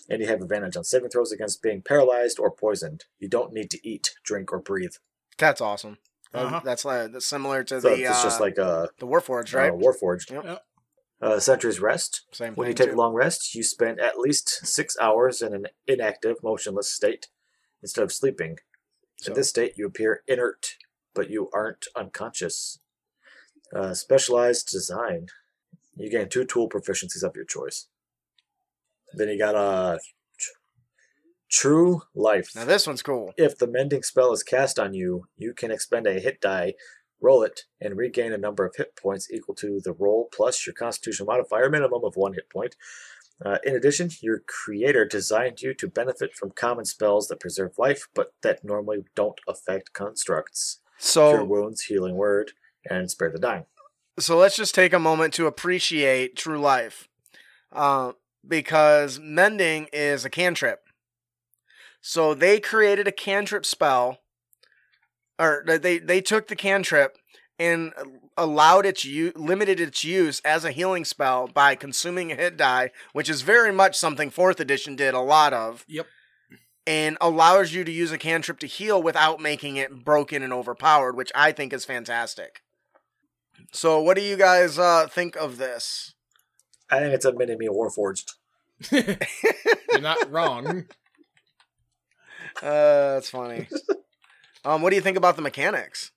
And 0.08 0.20
you 0.20 0.28
have 0.28 0.40
advantage 0.42 0.76
on 0.76 0.84
saving 0.84 1.10
throws 1.10 1.32
against 1.32 1.62
being 1.62 1.82
paralyzed 1.82 2.38
or 2.38 2.50
poisoned. 2.50 3.04
You 3.18 3.28
don't 3.28 3.52
need 3.52 3.70
to 3.70 3.88
eat, 3.88 4.14
drink, 4.24 4.52
or 4.52 4.58
breathe. 4.60 4.94
That's 5.38 5.60
awesome. 5.60 5.98
Uh, 6.34 6.38
Uh-huh. 6.38 6.60
That's 6.64 6.84
like 6.84 7.12
that's 7.12 7.26
similar 7.26 7.64
to 7.64 7.80
So 7.80 7.88
the 7.88 8.02
it's 8.02 8.10
uh, 8.20 8.22
just 8.22 8.40
like 8.40 8.58
uh, 8.58 8.86
the 8.98 9.06
Warforged, 9.06 9.54
right? 9.54 9.72
uh, 9.72 9.74
Warforged. 9.76 10.30
Yep. 10.30 10.44
Yep. 10.44 10.62
Uh, 11.22 11.38
Sentry's 11.38 11.80
Rest. 11.80 12.22
Same 12.32 12.54
When 12.54 12.66
you 12.68 12.72
thing. 12.74 12.86
take 12.86 12.94
a 12.94 12.98
long 12.98 13.12
rest, 13.12 13.54
you 13.54 13.62
spend 13.62 14.00
at 14.00 14.18
least 14.18 14.48
six 14.66 14.96
hours 15.00 15.42
in 15.42 15.52
an 15.54 15.66
inactive, 15.86 16.36
motionless 16.42 16.90
state 16.90 17.28
instead 17.82 18.04
of 18.04 18.12
sleeping. 18.12 18.58
So- 19.20 19.32
In 19.32 19.34
this 19.36 19.50
state, 19.50 19.74
you 19.76 19.86
appear 19.86 20.22
inert, 20.26 20.76
but 21.14 21.28
you 21.28 21.50
aren't 21.52 21.86
unconscious. 21.96 22.78
Uh, 23.74 23.92
specialized 23.94 24.68
design. 24.68 25.26
You 26.00 26.10
gain 26.10 26.28
two 26.28 26.44
tool 26.44 26.68
proficiencies 26.68 27.22
of 27.22 27.36
your 27.36 27.44
choice. 27.44 27.88
Then 29.12 29.28
you 29.28 29.38
got 29.38 29.54
uh, 29.54 29.98
tr- 30.38 30.50
True 31.50 32.02
Life. 32.14 32.52
Now 32.54 32.64
this 32.64 32.86
one's 32.86 33.02
cool. 33.02 33.34
If 33.36 33.58
the 33.58 33.66
mending 33.66 34.02
spell 34.02 34.32
is 34.32 34.42
cast 34.42 34.78
on 34.78 34.94
you, 34.94 35.26
you 35.36 35.52
can 35.52 35.70
expend 35.70 36.06
a 36.06 36.14
hit 36.14 36.40
die, 36.40 36.74
roll 37.20 37.42
it, 37.42 37.64
and 37.80 37.96
regain 37.96 38.32
a 38.32 38.38
number 38.38 38.64
of 38.64 38.76
hit 38.76 38.96
points 38.96 39.30
equal 39.30 39.54
to 39.56 39.80
the 39.84 39.92
roll 39.92 40.28
plus 40.32 40.66
your 40.66 40.74
constitution 40.74 41.26
modifier, 41.26 41.68
minimum 41.68 42.04
of 42.04 42.16
one 42.16 42.32
hit 42.32 42.48
point. 42.48 42.76
Uh, 43.44 43.58
in 43.64 43.74
addition, 43.74 44.10
your 44.20 44.42
creator 44.46 45.04
designed 45.04 45.62
you 45.62 45.74
to 45.74 45.88
benefit 45.88 46.34
from 46.34 46.50
common 46.50 46.84
spells 46.84 47.28
that 47.28 47.40
preserve 47.40 47.78
life, 47.78 48.06
but 48.14 48.34
that 48.42 48.64
normally 48.64 49.04
don't 49.14 49.40
affect 49.48 49.92
constructs. 49.92 50.80
So 50.98 51.30
Cure 51.30 51.44
wounds, 51.44 51.82
healing 51.82 52.16
word, 52.16 52.52
and 52.88 53.10
spare 53.10 53.30
the 53.30 53.38
dying. 53.38 53.64
So 54.18 54.36
let's 54.36 54.56
just 54.56 54.74
take 54.74 54.92
a 54.92 54.98
moment 54.98 55.32
to 55.34 55.46
appreciate 55.46 56.36
true 56.36 56.58
life 56.58 57.08
uh, 57.72 58.12
because 58.46 59.18
mending 59.20 59.88
is 59.92 60.24
a 60.24 60.30
cantrip 60.30 60.80
so 62.00 62.34
they 62.34 62.58
created 62.60 63.06
a 63.06 63.12
cantrip 63.12 63.64
spell 63.66 64.18
or 65.38 65.64
they 65.66 65.98
they 65.98 66.20
took 66.20 66.48
the 66.48 66.56
cantrip 66.56 67.16
and 67.58 67.92
allowed 68.38 68.86
its 68.86 69.04
u- 69.04 69.32
limited 69.36 69.78
its 69.80 70.02
use 70.02 70.40
as 70.46 70.64
a 70.64 70.70
healing 70.72 71.04
spell 71.04 71.46
by 71.46 71.74
consuming 71.74 72.32
a 72.32 72.34
hit 72.36 72.56
die 72.56 72.90
which 73.12 73.28
is 73.28 73.42
very 73.42 73.72
much 73.72 73.96
something 73.96 74.30
fourth 74.30 74.60
edition 74.60 74.96
did 74.96 75.14
a 75.14 75.20
lot 75.20 75.52
of 75.52 75.84
Yep. 75.88 76.06
and 76.86 77.18
allows 77.20 77.72
you 77.74 77.84
to 77.84 77.92
use 77.92 78.12
a 78.12 78.18
cantrip 78.18 78.58
to 78.60 78.66
heal 78.66 79.02
without 79.02 79.40
making 79.40 79.76
it 79.76 80.04
broken 80.04 80.42
and 80.42 80.52
overpowered 80.52 81.16
which 81.16 81.32
i 81.34 81.52
think 81.52 81.72
is 81.72 81.84
fantastic 81.84 82.62
so, 83.72 84.00
what 84.00 84.16
do 84.16 84.22
you 84.22 84.36
guys 84.36 84.78
uh, 84.78 85.06
think 85.08 85.36
of 85.36 85.58
this? 85.58 86.14
I 86.90 86.98
think 86.98 87.14
it's 87.14 87.24
a 87.24 87.32
mini 87.32 87.56
me 87.56 87.68
Warforged. 87.68 88.32
You're 88.90 90.00
not 90.00 90.30
wrong. 90.30 90.86
Uh, 92.62 93.14
that's 93.14 93.30
funny. 93.30 93.68
um, 94.64 94.82
what 94.82 94.90
do 94.90 94.96
you 94.96 95.02
think 95.02 95.16
about 95.16 95.36
the 95.36 95.42
mechanics? 95.42 96.10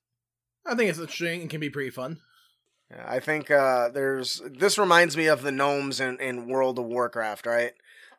I 0.66 0.76
think 0.76 0.90
it's 0.90 1.00
interesting 1.00 1.42
and 1.42 1.50
can 1.50 1.60
be 1.60 1.70
pretty 1.70 1.90
fun. 1.90 2.20
Yeah, 2.90 3.06
I 3.08 3.20
think 3.20 3.52
uh, 3.52 3.90
there's. 3.90 4.42
This 4.46 4.78
reminds 4.78 5.18
me 5.18 5.28
of 5.28 5.42
the 5.42 5.52
gnomes 5.52 6.00
in, 6.00 6.20
in 6.20 6.48
World 6.48 6.80
of 6.80 6.86
Warcraft, 6.86 7.46
right? 7.46 7.74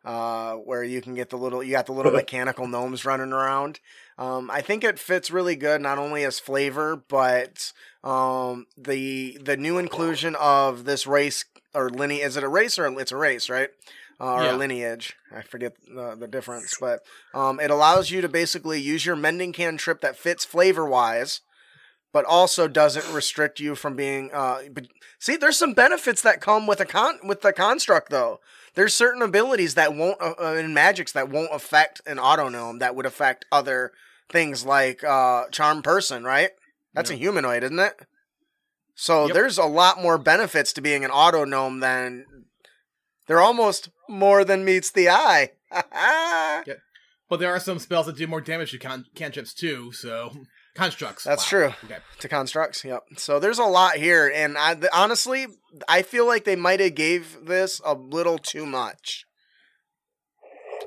Uh, 0.05 0.55
where 0.57 0.85
you 0.85 1.01
can 1.01 1.15
get 1.15 1.31
the 1.31 1.39
little, 1.39 1.63
you 1.63 1.73
got 1.73 1.87
the 1.87 1.93
little 1.93 2.13
mechanical 2.13 2.67
gnomes 2.67 3.05
running 3.05 3.33
around. 3.33 3.81
Um, 4.19 4.51
I 4.51 4.61
think 4.61 4.85
it 4.85 4.99
fits 4.99 5.31
really 5.31 5.57
good, 5.57 5.81
not 5.81 5.99
only 5.99 6.25
as 6.25 6.39
flavor, 6.39 6.97
but 6.97 7.73
um, 8.05 8.67
the 8.77 9.39
the 9.43 9.57
new 9.57 9.79
inclusion 9.79 10.37
of 10.37 10.85
this 10.85 11.07
race 11.07 11.45
or 11.75 11.91
lineage. 11.91 12.27
Is 12.27 12.37
it 12.37 12.45
a 12.45 12.49
race 12.49 12.79
or 12.79 12.87
it's 13.01 13.13
a 13.13 13.17
race, 13.17 13.49
right? 13.51 13.71
Uh, 14.21 14.33
or 14.35 14.43
Yeah. 14.45 14.57
a 14.57 14.59
lineage. 14.59 15.17
I 15.35 15.43
forget 15.43 15.73
the, 15.93 16.15
the 16.15 16.29
difference, 16.29 16.75
but 16.81 17.01
um, 17.35 17.59
it 17.59 17.71
allows 17.71 18.11
you 18.13 18.21
to 18.21 18.29
basically 18.29 18.81
use 18.81 19.05
your 19.05 19.17
mending 19.17 19.53
cantrip 19.53 20.01
that 20.03 20.17
fits 20.17 20.45
flavor 20.45 20.87
wise, 20.87 21.41
but 22.13 22.25
also 22.25 22.69
doesn't 22.69 23.13
restrict 23.13 23.59
you 23.59 23.75
from 23.75 23.97
being. 23.97 24.31
Uh, 24.33 24.63
but 24.71 24.87
see, 25.19 25.37
there's 25.37 25.59
some 25.59 25.73
benefits 25.73 26.23
that 26.23 26.41
come 26.41 26.67
with 26.69 26.81
a 26.81 26.85
con 26.87 27.19
with 27.25 27.41
the 27.41 27.53
construct 27.53 28.11
though. 28.11 28.39
There's 28.75 28.95
certain 28.95 29.23
abilities 29.23 29.75
that 29.75 29.95
won't 29.95 30.21
uh, 30.21 30.35
uh, 30.41 30.55
in 30.55 30.75
magics 30.75 31.13
that 31.13 31.29
won't 31.29 31.51
affect 31.53 32.01
an 32.07 32.17
autognome 32.19 32.81
that 32.81 32.95
would 32.97 33.07
affect 33.07 33.45
other 33.53 33.93
things 34.31 34.65
like 34.65 35.05
uh, 35.05 35.45
charm 35.51 35.83
person, 35.83 36.25
right? 36.25 36.51
That's 36.93 37.11
a 37.11 37.15
humanoid, 37.15 37.63
isn't 37.65 37.79
it? 37.79 37.95
So 38.95 39.27
Yep. 39.27 39.35
there's 39.35 39.59
a 39.59 39.65
lot 39.65 40.01
more 40.01 40.19
benefits 40.19 40.73
to 40.75 40.81
being 40.81 41.05
an 41.05 41.11
autognome 41.11 41.81
than 41.81 42.25
they're 43.27 43.41
almost 43.41 43.89
more 44.09 44.45
than 44.45 44.65
meets 44.65 44.91
the 44.91 45.09
eye. 45.09 45.51
yeah. 45.73 46.75
But 47.29 47.41
there 47.41 47.51
are 47.51 47.59
some 47.61 47.79
spells 47.79 48.07
that 48.07 48.17
do 48.17 48.27
more 48.27 48.41
damage 48.41 48.71
to 48.73 48.79
con- 48.79 49.07
cantrips 49.15 49.55
too, 49.55 49.91
so 49.93 50.33
Constructs. 50.75 51.23
That's 51.25 51.45
Wow. 51.45 51.49
true. 51.49 51.75
Okay. 51.85 51.99
to 52.19 52.29
constructs. 52.29 52.85
Yep. 52.85 53.05
So 53.19 53.39
there's 53.39 53.59
a 53.61 53.65
lot 53.65 53.95
here, 53.97 54.31
and 54.35 54.59
I, 54.59 54.75
th- 54.75 54.91
honestly, 54.93 55.47
I 55.89 56.03
feel 56.03 56.27
like 56.27 56.45
they 56.45 56.57
might 56.57 56.81
have 56.81 56.95
gave 56.97 57.39
this 57.47 57.81
a 57.85 57.95
little 57.95 58.39
too 58.39 58.67
much. 58.67 59.25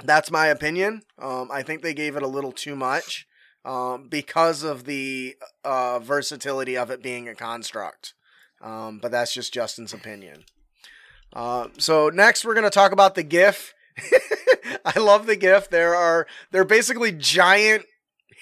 That's 0.03 0.29
my 0.29 0.47
opinion. 0.47 1.01
Um, 1.17 1.49
I 1.51 1.63
think 1.63 1.81
they 1.81 1.93
gave 1.93 2.15
it 2.15 2.23
a 2.23 2.27
little 2.27 2.51
too 2.51 2.75
much 2.75 3.25
um, 3.65 4.09
because 4.09 4.61
of 4.63 4.83
the 4.83 5.35
uh, 5.63 5.99
versatility 5.99 6.77
of 6.77 6.91
it 6.91 7.01
being 7.01 7.27
a 7.27 7.35
construct. 7.35 8.13
Um, 8.61 8.99
but 8.99 9.11
that's 9.11 9.33
just 9.33 9.53
Justin's 9.53 9.93
opinion. 9.93 10.43
Uh, 11.33 11.67
so 11.77 12.09
next, 12.09 12.43
we're 12.45 12.53
going 12.53 12.63
to 12.63 12.69
talk 12.69 12.91
about 12.91 13.15
the 13.15 13.23
Giff. 13.23 13.73
I 14.85 14.99
love 14.99 15.25
the 15.27 15.35
Giff. 15.35 15.69
There 15.69 15.95
are 15.95 16.27
they're 16.51 16.63
basically 16.65 17.11
giant 17.11 17.85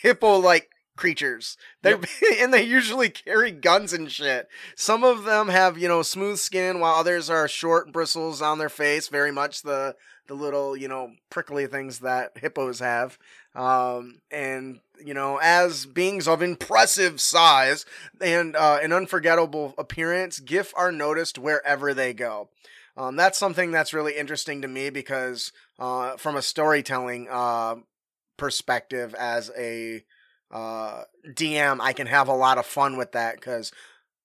hippo-like 0.01 0.69
creatures. 0.95 1.57
they're 1.81 1.99
and 2.39 2.53
they 2.53 2.63
usually 2.63 3.09
carry 3.09 3.51
guns 3.51 3.93
and 3.93 4.11
shit. 4.11 4.47
Some 4.75 5.03
of 5.03 5.23
them 5.23 5.49
have 5.49 5.77
you 5.77 5.87
know 5.87 6.01
smooth 6.01 6.37
skin, 6.37 6.79
while 6.79 6.95
others 6.95 7.29
are 7.29 7.47
short 7.47 7.91
bristles 7.91 8.41
on 8.41 8.57
their 8.57 8.69
face, 8.69 9.07
very 9.07 9.31
much 9.31 9.61
the 9.61 9.95
the 10.27 10.33
little 10.33 10.75
you 10.75 10.87
know 10.87 11.11
prickly 11.29 11.67
things 11.67 11.99
that 11.99 12.37
hippos 12.37 12.79
have. 12.79 13.17
Um, 13.55 14.19
and 14.31 14.79
you 15.03 15.13
know, 15.13 15.39
as 15.41 15.85
beings 15.85 16.27
of 16.27 16.41
impressive 16.41 17.19
size 17.19 17.85
and 18.21 18.55
uh, 18.55 18.79
an 18.81 18.93
unforgettable 18.93 19.73
appearance, 19.77 20.39
Giff 20.39 20.73
are 20.75 20.91
noticed 20.91 21.37
wherever 21.37 21.93
they 21.93 22.13
go. 22.13 22.49
Um, 22.97 23.15
that's 23.15 23.37
something 23.37 23.71
that's 23.71 23.93
really 23.93 24.15
interesting 24.15 24.61
to 24.61 24.67
me 24.67 24.89
because, 24.89 25.51
uh, 25.79 26.15
from 26.15 26.37
a 26.37 26.41
storytelling 26.41 27.27
uh, 27.29 27.75
perspective, 28.37 29.13
as 29.15 29.51
a 29.57 30.05
uh, 30.51 31.03
DM, 31.27 31.79
I 31.79 31.93
can 31.93 32.07
have 32.07 32.27
a 32.27 32.35
lot 32.35 32.57
of 32.57 32.65
fun 32.65 32.97
with 32.97 33.11
that 33.13 33.35
because 33.35 33.71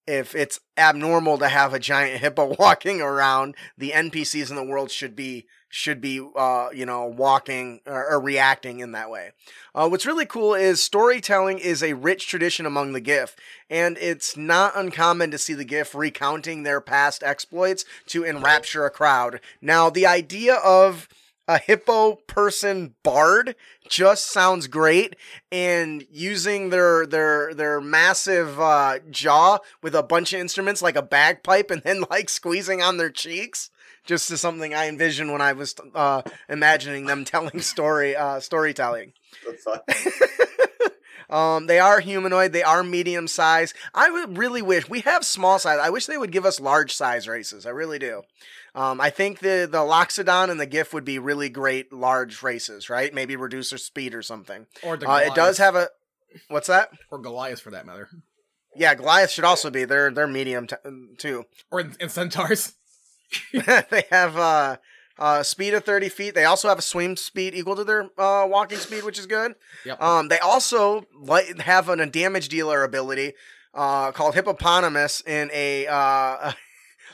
if 0.07 0.35
it's 0.35 0.61
abnormal 0.77 1.39
to 1.39 1.49
have 1.49 1.73
a 1.73 1.79
giant 1.79 2.21
hippo 2.21 2.57
walking 2.59 3.01
around, 3.01 3.55
the 3.77 3.91
NPCs 3.91 4.51
in 4.51 4.57
the 4.57 4.65
world 4.65 4.91
should 4.91 5.15
be 5.15 5.47
should 5.73 6.01
be 6.01 6.21
uh, 6.37 6.69
you 6.75 6.85
know 6.85 7.07
walking 7.07 7.81
or, 7.87 8.11
or 8.11 8.21
reacting 8.21 8.81
in 8.81 8.93
that 8.93 9.09
way. 9.09 9.31
Uh, 9.75 9.89
what's 9.89 10.07
really 10.07 10.27
cool 10.27 10.53
is 10.53 10.83
storytelling 10.83 11.59
is 11.59 11.83
a 11.83 11.93
rich 11.93 12.27
tradition 12.27 12.67
among 12.67 12.93
the 12.93 13.01
Giff, 13.01 13.37
and 13.69 13.97
it's 13.99 14.37
not 14.37 14.77
uncommon 14.77 15.31
to 15.31 15.39
see 15.39 15.55
the 15.55 15.65
Giff 15.65 15.95
recounting 15.95 16.65
their 16.65 16.81
past 16.81 17.23
exploits 17.23 17.85
to 18.07 18.25
enrapture 18.25 18.85
a 18.85 18.91
crowd. 18.91 19.41
Now, 19.63 19.91
the 19.91 20.07
idea 20.07 20.57
of 20.57 21.09
a 21.51 21.59
hippo 21.59 22.15
person 22.29 22.95
bard 23.03 23.57
just 23.89 24.31
sounds 24.31 24.69
great 24.69 25.17
and 25.51 26.07
using 26.09 26.71
their 26.71 27.05
their 27.05 27.53
their 27.55 27.81
massive 27.81 28.61
uh, 28.61 29.01
jaw 29.11 29.59
with 29.83 29.97
a 29.97 30.03
bunch 30.03 30.33
of 30.33 30.39
instruments 30.39 30.81
like 30.81 30.95
a 30.95 31.03
bagpipe 31.03 31.73
and 31.73 31.83
then 31.83 32.05
like 32.09 32.29
squeezing 32.29 32.81
on 32.81 32.99
their 32.99 33.11
cheeks 33.11 33.69
just 34.05 34.31
is 34.31 34.41
something 34.41 34.75
I 34.75 34.89
envisioned 34.89 35.33
when 35.33 35.41
I 35.41 35.53
was 35.53 35.75
uh, 35.93 36.23
imagining 36.49 37.07
them 37.07 37.25
telling 37.25 37.61
story 37.61 38.15
uh, 38.15 38.39
storytelling. 38.39 39.13
Um, 41.31 41.67
they 41.67 41.79
are 41.79 42.01
humanoid. 42.01 42.53
They 42.53 42.63
are 42.63 42.83
medium 42.83 43.29
size. 43.29 43.73
I 43.95 44.11
would 44.11 44.37
really 44.37 44.63
wish 44.63 44.89
we 44.89 45.01
have 45.01 45.25
small 45.25 45.59
size. 45.59 45.79
I 45.81 45.89
wish 45.91 46.07
they 46.07 46.19
would 46.19 46.33
give 46.33 46.45
us 46.45 46.59
large 46.61 46.93
size 46.93 47.29
races. 47.29 47.65
I 47.67 47.71
really 47.71 47.99
do. 47.99 48.23
Um, 48.75 49.01
I 49.01 49.11
think 49.11 49.39
the 49.39 49.69
the 49.71 49.79
Loxodon 49.79 50.51
and 50.51 50.61
the 50.61 50.67
Giff 50.67 50.93
would 50.93 51.05
be 51.05 51.19
really 51.19 51.49
great 51.49 51.93
large 51.93 52.43
races, 52.43 52.91
right? 52.91 53.13
Maybe 53.15 53.37
reduce 53.37 53.71
their 53.71 53.79
speed 53.79 54.15
or 54.15 54.23
something. 54.23 54.67
Or 54.83 54.97
the 54.97 55.09
Uh, 55.09 55.19
it 55.19 55.35
does 55.35 55.59
have 55.59 55.75
a 55.77 55.89
what's 56.49 56.67
that? 56.69 56.91
or 57.11 57.19
Goliath 57.19 57.61
for 57.61 57.71
that 57.71 57.87
matter, 57.87 58.09
Yeah, 58.77 58.95
Goliath 58.95 59.31
should 59.31 59.45
also 59.45 59.71
be. 59.71 59.85
They're 59.85 60.11
they're 60.11 60.27
medium 60.29 60.67
t- 60.67 60.77
too. 61.19 61.47
or 61.71 61.81
in, 61.81 61.97
in 62.01 62.09
centaurs. 62.09 62.75
they 63.53 64.05
have 64.11 64.37
uh, 64.37 64.77
uh, 65.21 65.43
speed 65.43 65.75
of 65.75 65.85
30 65.85 66.09
feet. 66.09 66.35
They 66.35 66.45
also 66.45 66.69
have 66.69 66.79
a 66.79 66.83
swim 66.83 67.17
speed 67.17 67.55
equal 67.55 67.77
to 67.77 67.85
their 67.85 68.11
uh, 68.19 68.47
walking 68.47 68.79
speed, 68.79 69.05
which 69.05 69.19
is 69.19 69.27
good. 69.27 69.55
Yep. 69.85 70.03
Um, 70.03 70.29
they 70.29 70.39
also 70.39 71.07
like 71.15 71.61
have 71.61 71.89
an, 71.89 72.01
a 72.01 72.07
damage 72.07 72.49
dealer 72.49 72.83
ability 72.83 73.35
uh, 73.75 74.13
called 74.13 74.35
Hippopotamus 74.35 75.23
in 75.27 75.51
a. 75.53 75.87
Uh, 75.87 76.53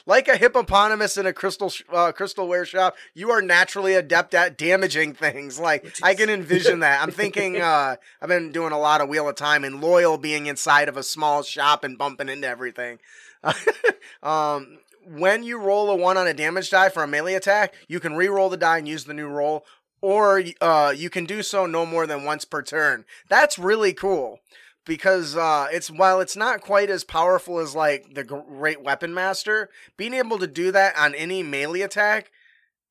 Like 0.08 0.28
a 0.28 0.36
hippopotamus 0.36 1.16
in 1.16 1.26
a 1.26 1.32
crystal 1.32 1.68
sh- 1.68 1.82
uh, 1.92 2.12
crystalware 2.12 2.64
shop, 2.64 2.94
you 3.12 3.32
are 3.32 3.42
naturally 3.42 3.94
adept 3.94 4.34
at 4.34 4.56
damaging 4.56 5.14
things. 5.14 5.58
Like 5.58 5.96
I 6.00 6.14
can 6.14 6.30
envision 6.30 6.78
that. 6.80 7.02
I'm 7.02 7.10
thinking. 7.10 7.56
Uh, 7.66 7.96
I've 8.22 8.28
been 8.28 8.52
doing 8.52 8.70
a 8.70 8.78
lot 8.78 9.00
of 9.00 9.08
Wheel 9.08 9.28
of 9.28 9.34
Time 9.34 9.64
and 9.64 9.82
Loial 9.82 10.20
being 10.20 10.46
inside 10.46 10.88
of 10.88 10.96
a 10.96 11.02
small 11.02 11.42
shop 11.42 11.82
and 11.82 11.98
bumping 11.98 12.28
into 12.28 12.46
everything. 12.46 13.00
um, 14.22 14.78
when 15.06 15.42
you 15.42 15.58
roll 15.58 15.90
a 15.90 15.96
one 15.96 16.16
on 16.16 16.26
a 16.26 16.34
damage 16.34 16.70
die 16.70 16.88
for 16.88 17.02
a 17.02 17.08
melee 17.08 17.34
attack, 17.34 17.74
you 17.88 18.00
can 18.00 18.16
re-roll 18.16 18.48
the 18.48 18.56
die 18.56 18.78
and 18.78 18.88
use 18.88 19.04
the 19.04 19.14
new 19.14 19.28
roll, 19.28 19.64
or 20.00 20.42
uh, 20.60 20.92
you 20.96 21.08
can 21.08 21.24
do 21.24 21.42
so 21.42 21.66
no 21.66 21.86
more 21.86 22.06
than 22.06 22.24
once 22.24 22.44
per 22.44 22.62
turn. 22.62 23.04
That's 23.28 23.58
really 23.58 23.92
cool 23.92 24.40
because 24.84 25.36
uh, 25.36 25.66
it's 25.70 25.90
while 25.90 26.20
it's 26.20 26.36
not 26.36 26.60
quite 26.60 26.90
as 26.90 27.04
powerful 27.04 27.58
as 27.58 27.74
like 27.74 28.14
the 28.14 28.24
Great 28.24 28.82
Weapon 28.82 29.14
Master, 29.14 29.68
being 29.96 30.14
able 30.14 30.38
to 30.38 30.46
do 30.46 30.72
that 30.72 30.96
on 30.96 31.14
any 31.14 31.42
melee 31.42 31.82
attack 31.82 32.30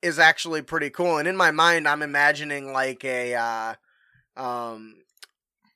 is 0.01 0.19
actually 0.19 0.61
pretty 0.61 0.89
cool. 0.89 1.17
And 1.17 1.27
in 1.27 1.35
my 1.35 1.51
mind, 1.51 1.87
I'm 1.87 2.01
imagining 2.01 2.71
like 2.71 3.03
a 3.03 3.33
uh, 3.35 3.73
um, 4.37 4.97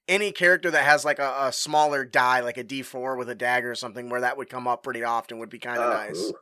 any 0.10 0.34
character 0.34 0.70
that 0.72 0.84
has 0.84 1.06
like 1.06 1.20
a, 1.20 1.36
a 1.44 1.54
smaller 1.54 2.04
die, 2.04 2.42
like 2.42 2.58
a 2.58 2.64
D4 2.64 3.18
with 3.18 3.30
a 3.30 3.36
dagger 3.36 3.72
or 3.72 3.76
something, 3.76 4.10
where 4.10 4.22
that 4.22 4.36
would 4.36 4.50
come 4.50 4.68
up 4.68 4.84
pretty 4.84 5.04
often 5.04 5.38
would 5.40 5.50
be 5.50 5.60
kind 5.60 5.78
of 5.78 5.90
Oh, 5.90 5.94
nice. 5.94 6.34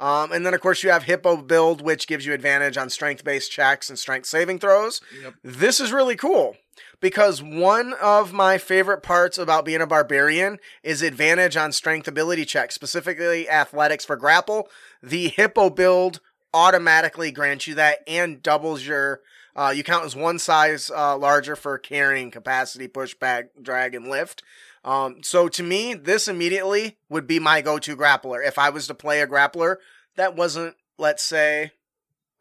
Um, 0.00 0.32
and 0.32 0.44
then 0.44 0.54
of 0.54 0.60
course 0.60 0.82
you 0.82 0.90
have 0.90 1.04
Hippo 1.04 1.36
build, 1.36 1.80
which 1.80 2.08
gives 2.08 2.26
you 2.26 2.32
advantage 2.32 2.76
on 2.76 2.90
strength-based 2.90 3.50
checks 3.50 3.88
and 3.88 3.98
strength 3.98 4.26
saving 4.26 4.58
throws. 4.58 5.00
Yep. 5.22 5.34
This 5.44 5.80
is 5.80 5.92
really 5.92 6.16
cool 6.16 6.56
because 7.00 7.40
one 7.40 7.94
of 8.02 8.32
my 8.32 8.58
favorite 8.58 9.02
parts 9.02 9.38
about 9.38 9.64
being 9.64 9.80
a 9.80 9.86
barbarian 9.86 10.58
is 10.82 11.00
advantage 11.00 11.56
on 11.56 11.70
strength 11.70 12.08
ability 12.08 12.44
checks, 12.44 12.74
specifically 12.74 13.48
athletics 13.48 14.04
for 14.04 14.16
grapple. 14.16 14.68
The 15.00 15.28
Hippo 15.28 15.70
build 15.70 16.20
automatically 16.52 17.30
grants 17.30 17.66
you 17.68 17.76
that 17.76 17.98
and 18.06 18.42
doubles 18.42 18.84
your. 18.84 19.20
Uh, 19.56 19.72
you 19.74 19.84
count 19.84 20.04
as 20.04 20.16
one 20.16 20.38
size 20.38 20.90
uh, 20.90 21.16
larger 21.16 21.54
for 21.54 21.78
carrying 21.78 22.30
capacity, 22.30 22.88
push, 22.88 23.14
back, 23.14 23.50
drag, 23.60 23.94
and 23.94 24.08
lift. 24.08 24.42
Um, 24.84 25.22
so 25.22 25.48
to 25.48 25.62
me, 25.62 25.94
this 25.94 26.28
immediately 26.28 26.98
would 27.08 27.26
be 27.26 27.38
my 27.38 27.60
go-to 27.62 27.96
grappler 27.96 28.46
if 28.46 28.58
I 28.58 28.70
was 28.70 28.86
to 28.88 28.94
play 28.94 29.20
a 29.20 29.26
grappler 29.26 29.76
that 30.16 30.36
wasn't, 30.36 30.76
let's 30.98 31.22
say, 31.22 31.72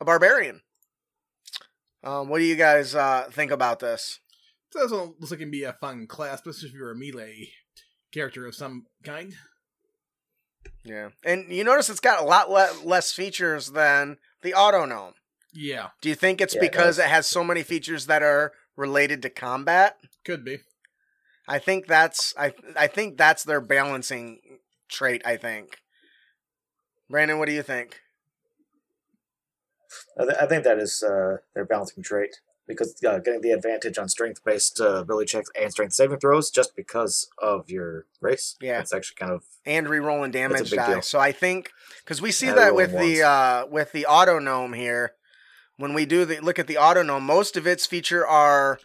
a 0.02 0.06
barbarian. 0.06 0.62
Um, 2.04 2.28
what 2.28 2.40
do 2.40 2.44
you 2.44 2.56
guys 2.56 2.96
uh, 2.96 3.30
think 3.32 3.52
about 3.52 3.80
this? 3.80 4.20
This 4.74 4.92
one 4.92 5.14
looks 5.20 5.32
like 5.32 5.40
it 5.40 5.44
can 5.44 5.52
be 5.52 5.64
a 5.64 5.74
fun 5.74 6.08
class, 6.08 6.42
but 6.44 6.56
if 6.62 6.74
you're 6.74 6.92
a 6.92 6.96
melee 6.96 7.52
character 8.12 8.46
of 8.46 8.56
some 8.56 8.88
kind. 9.04 9.34
Yeah, 10.84 11.10
and 11.24 11.50
you 11.50 11.64
notice 11.64 11.90
it's 11.90 12.00
got 12.00 12.22
a 12.22 12.26
lot 12.26 12.50
le- 12.50 12.74
less 12.84 13.14
features 13.14 13.72
than 13.72 14.18
the 14.42 14.52
Autognome. 14.52 15.14
Yeah, 15.54 15.90
Do 16.02 16.10
you 16.10 16.16
think 16.16 16.42
it's 16.42 16.56
Yeah, 16.56 16.62
because 16.62 16.98
does. 16.98 17.06
it 17.06 17.10
has 17.10 17.28
so 17.28 17.44
many 17.44 17.62
features 17.64 18.08
that 18.08 18.24
are 18.24 18.54
related 18.76 19.22
to 19.22 19.30
combat? 19.30 19.98
could 20.26 20.44
be. 20.44 20.60
I 21.48 21.60
think 21.60 21.88
that's 21.88 22.34
I 22.38 22.54
I 22.76 22.88
think 22.88 23.18
that's 23.18 23.44
their 23.44 23.62
balancing 23.62 24.40
trait. 24.90 25.22
I 25.26 25.36
think. 25.38 25.78
Brandon, 27.10 27.38
what 27.38 27.48
do 27.48 27.54
you 27.54 27.62
think? 27.64 28.00
I, 30.20 30.24
th- 30.24 30.38
I 30.42 30.46
think 30.48 30.64
that 30.64 30.80
is 30.80 31.04
uh, 31.04 31.38
their 31.54 31.66
balancing 31.66 32.04
trait 32.04 32.38
because 32.68 32.96
uh, 33.08 33.20
getting 33.20 33.42
the 33.42 33.52
advantage 33.52 33.98
on 33.98 34.08
strength-based 34.08 34.80
uh, 34.80 34.96
ability 35.02 35.26
checks 35.28 35.50
and 35.60 35.72
strength 35.72 35.94
saving 35.94 36.20
throws 36.20 36.50
just 36.50 36.76
because 36.76 37.28
of 37.40 37.70
your 37.70 38.06
race. 38.22 38.56
Yeah. 38.62 38.80
it's 38.80 38.94
actually 38.94 39.16
kind 39.18 39.32
of 39.34 39.44
and 39.66 39.88
re-rolling 39.90 40.32
damage 40.32 40.72
die. 40.72 40.94
deal. 40.94 41.02
So 41.02 41.20
I 41.20 41.32
think 41.32 41.72
because 42.04 42.22
we 42.22 42.32
see 42.32 42.48
Yeah, 42.48 42.56
that 42.56 42.76
with 42.76 42.92
the 42.94 43.22
uh, 43.24 43.66
with 43.68 43.92
the 43.92 44.08
Autognome 44.10 44.76
here, 44.76 45.12
when 45.84 45.94
we 45.94 46.06
do 46.06 46.24
the 46.24 46.40
look 46.40 46.60
at 46.60 46.68
the 46.68 46.76
Autognome, 46.76 47.24
most 47.24 47.58
of 47.58 47.68
its 47.68 47.86
feature 47.86 48.26
are 48.26 48.80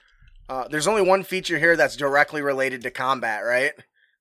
uh, 0.49 0.67
there's 0.67 0.89
only 0.89 1.01
one 1.01 1.23
feature 1.23 1.57
here 1.57 1.77
that's 1.77 1.95
directly 1.95 2.43
related 2.43 2.83
to 2.83 2.91
combat, 2.91 3.45
right? 3.45 3.73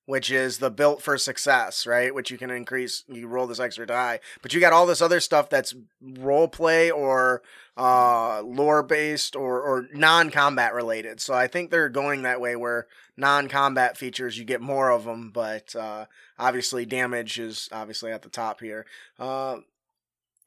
Which 0.06 0.30
is 0.30 0.58
the 0.58 0.70
built 0.70 1.02
for 1.02 1.18
success, 1.18 1.88
right? 1.88 2.14
Which 2.14 2.30
you 2.30 2.38
can 2.38 2.52
increase, 2.52 3.02
you 3.08 3.26
roll 3.26 3.48
this 3.48 3.58
extra 3.58 3.84
die, 3.84 4.20
but 4.42 4.54
you 4.54 4.60
got 4.60 4.72
all 4.72 4.86
this 4.86 5.02
other 5.02 5.18
stuff 5.18 5.50
that's 5.50 5.74
role 6.00 6.46
play 6.46 6.88
or 6.88 7.42
uh, 7.76 8.42
lore 8.42 8.84
based 8.84 9.34
or, 9.34 9.60
or 9.60 9.88
non 9.92 10.30
combat 10.30 10.72
related. 10.72 11.20
So 11.20 11.34
I 11.34 11.48
think 11.48 11.72
they're 11.72 11.88
going 11.88 12.22
that 12.22 12.40
way 12.40 12.54
where 12.54 12.86
non 13.16 13.48
combat 13.48 13.96
features 13.98 14.38
you 14.38 14.44
get 14.44 14.60
more 14.60 14.92
of 14.92 15.02
them, 15.02 15.32
but 15.34 15.74
uh, 15.74 16.04
obviously 16.38 16.86
damage 16.86 17.40
is 17.40 17.68
obviously 17.72 18.12
at 18.12 18.22
the 18.22 18.28
top 18.28 18.60
here. 18.60 18.86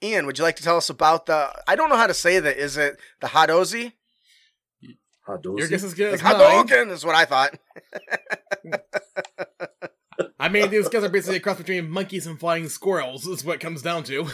Ian, 0.04 0.26
would 0.26 0.38
you 0.38 0.44
like 0.44 0.56
to 0.56 0.64
tell 0.64 0.78
us 0.78 0.90
about 0.90 1.26
the? 1.28 1.52
I 1.68 1.76
don't 1.76 1.90
know 1.90 1.96
how 1.96 2.08
to 2.08 2.14
say 2.14 2.40
that. 2.40 2.58
Is 2.58 2.78
it 2.78 2.98
the 3.20 3.28
Hadozee? 3.28 3.94
Hadozee. 5.28 5.60
Your 5.60 5.68
guess 5.68 5.84
is 5.84 5.94
good 5.94 6.12
Like 6.12 6.24
as 6.24 6.24
mine. 6.24 6.36
Hadouken 6.36 6.92
is 6.92 7.06
what 7.06 7.16
I 7.16 7.26
thought. 7.26 7.58
I 10.40 10.50
mean, 10.50 10.70
these 10.70 10.90
guys 10.90 11.04
are 11.04 11.10
basically 11.10 11.38
a 11.38 11.40
cross 11.40 11.58
between 11.58 11.90
monkeys 11.90 12.28
and 12.28 12.40
flying 12.40 12.68
squirrels, 12.70 13.28
is 13.28 13.46
what 13.46 13.56
it 13.56 13.62
comes 13.62 13.82
down 13.82 14.04
to. 14.06 14.28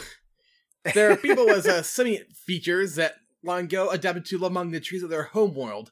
There 0.94 1.10
are 1.10 1.16
people 1.16 1.46
with 1.46 1.66
uh, 1.66 1.82
simian 1.84 2.24
features 2.46 2.94
that 2.94 3.16
long 3.42 3.64
ago 3.64 3.90
adapted 3.90 4.24
to 4.26 4.38
live 4.38 4.50
among 4.50 4.70
the 4.70 4.80
trees 4.80 5.02
of 5.02 5.10
their 5.10 5.24
homeworld. 5.24 5.90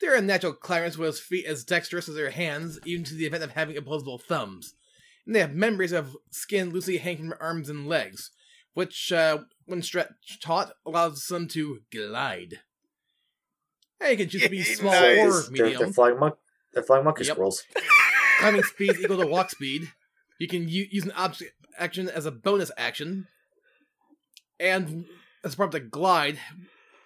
They're 0.00 0.16
in 0.16 0.26
natural 0.26 0.54
climbers 0.54 0.96
with 0.96 1.18
feet 1.18 1.46
as 1.46 1.64
dexterous 1.64 2.08
as 2.08 2.14
their 2.14 2.30
hands, 2.30 2.78
even 2.86 3.04
to 3.04 3.14
the 3.14 3.26
event 3.26 3.42
of 3.42 3.52
having 3.52 3.76
opposable 3.76 4.18
thumbs. 4.18 4.74
And 5.26 5.34
they 5.34 5.40
have 5.40 5.54
membranes 5.54 5.92
of 5.92 6.16
skin 6.30 6.70
loosely 6.70 6.96
hanging 6.98 7.18
from 7.18 7.28
their 7.30 7.42
arms 7.42 7.68
and 7.68 7.86
legs, 7.86 8.30
which, 8.74 9.12
uh, 9.12 9.38
when 9.66 9.82
stretched 9.82 10.42
taut, 10.42 10.72
allows 10.86 11.26
them 11.26 11.48
to 11.48 11.80
glide. 11.92 12.60
Hey, 14.00 14.12
you 14.12 14.16
can 14.16 14.28
choose 14.28 14.42
to 14.42 14.48
be 14.48 14.62
small 14.76 14.92
Nice. 14.92 15.18
or 15.18 15.30
They're, 15.30 15.42
they're 15.42 15.72
medium. 15.72 15.92
flying 15.92 16.18
monk. 16.18 16.34
They're 16.72 16.82
flying 16.82 17.04
monkey 17.04 17.24
Yep. 17.24 17.34
squirrels. 17.34 17.64
climbing 18.38 18.62
speed 18.62 18.96
equal 19.00 19.18
to 19.18 19.26
walk 19.26 19.50
speed. 19.50 19.90
You 20.38 20.48
can 20.48 20.68
u- 20.68 20.86
use 20.90 21.04
an 21.04 21.12
object 21.12 21.52
action 21.78 22.08
as 22.08 22.26
a 22.26 22.30
bonus 22.30 22.70
action. 22.76 23.26
And 24.58 25.06
as 25.44 25.54
part 25.54 25.68
of 25.68 25.72
the 25.72 25.80
glide, 25.80 26.38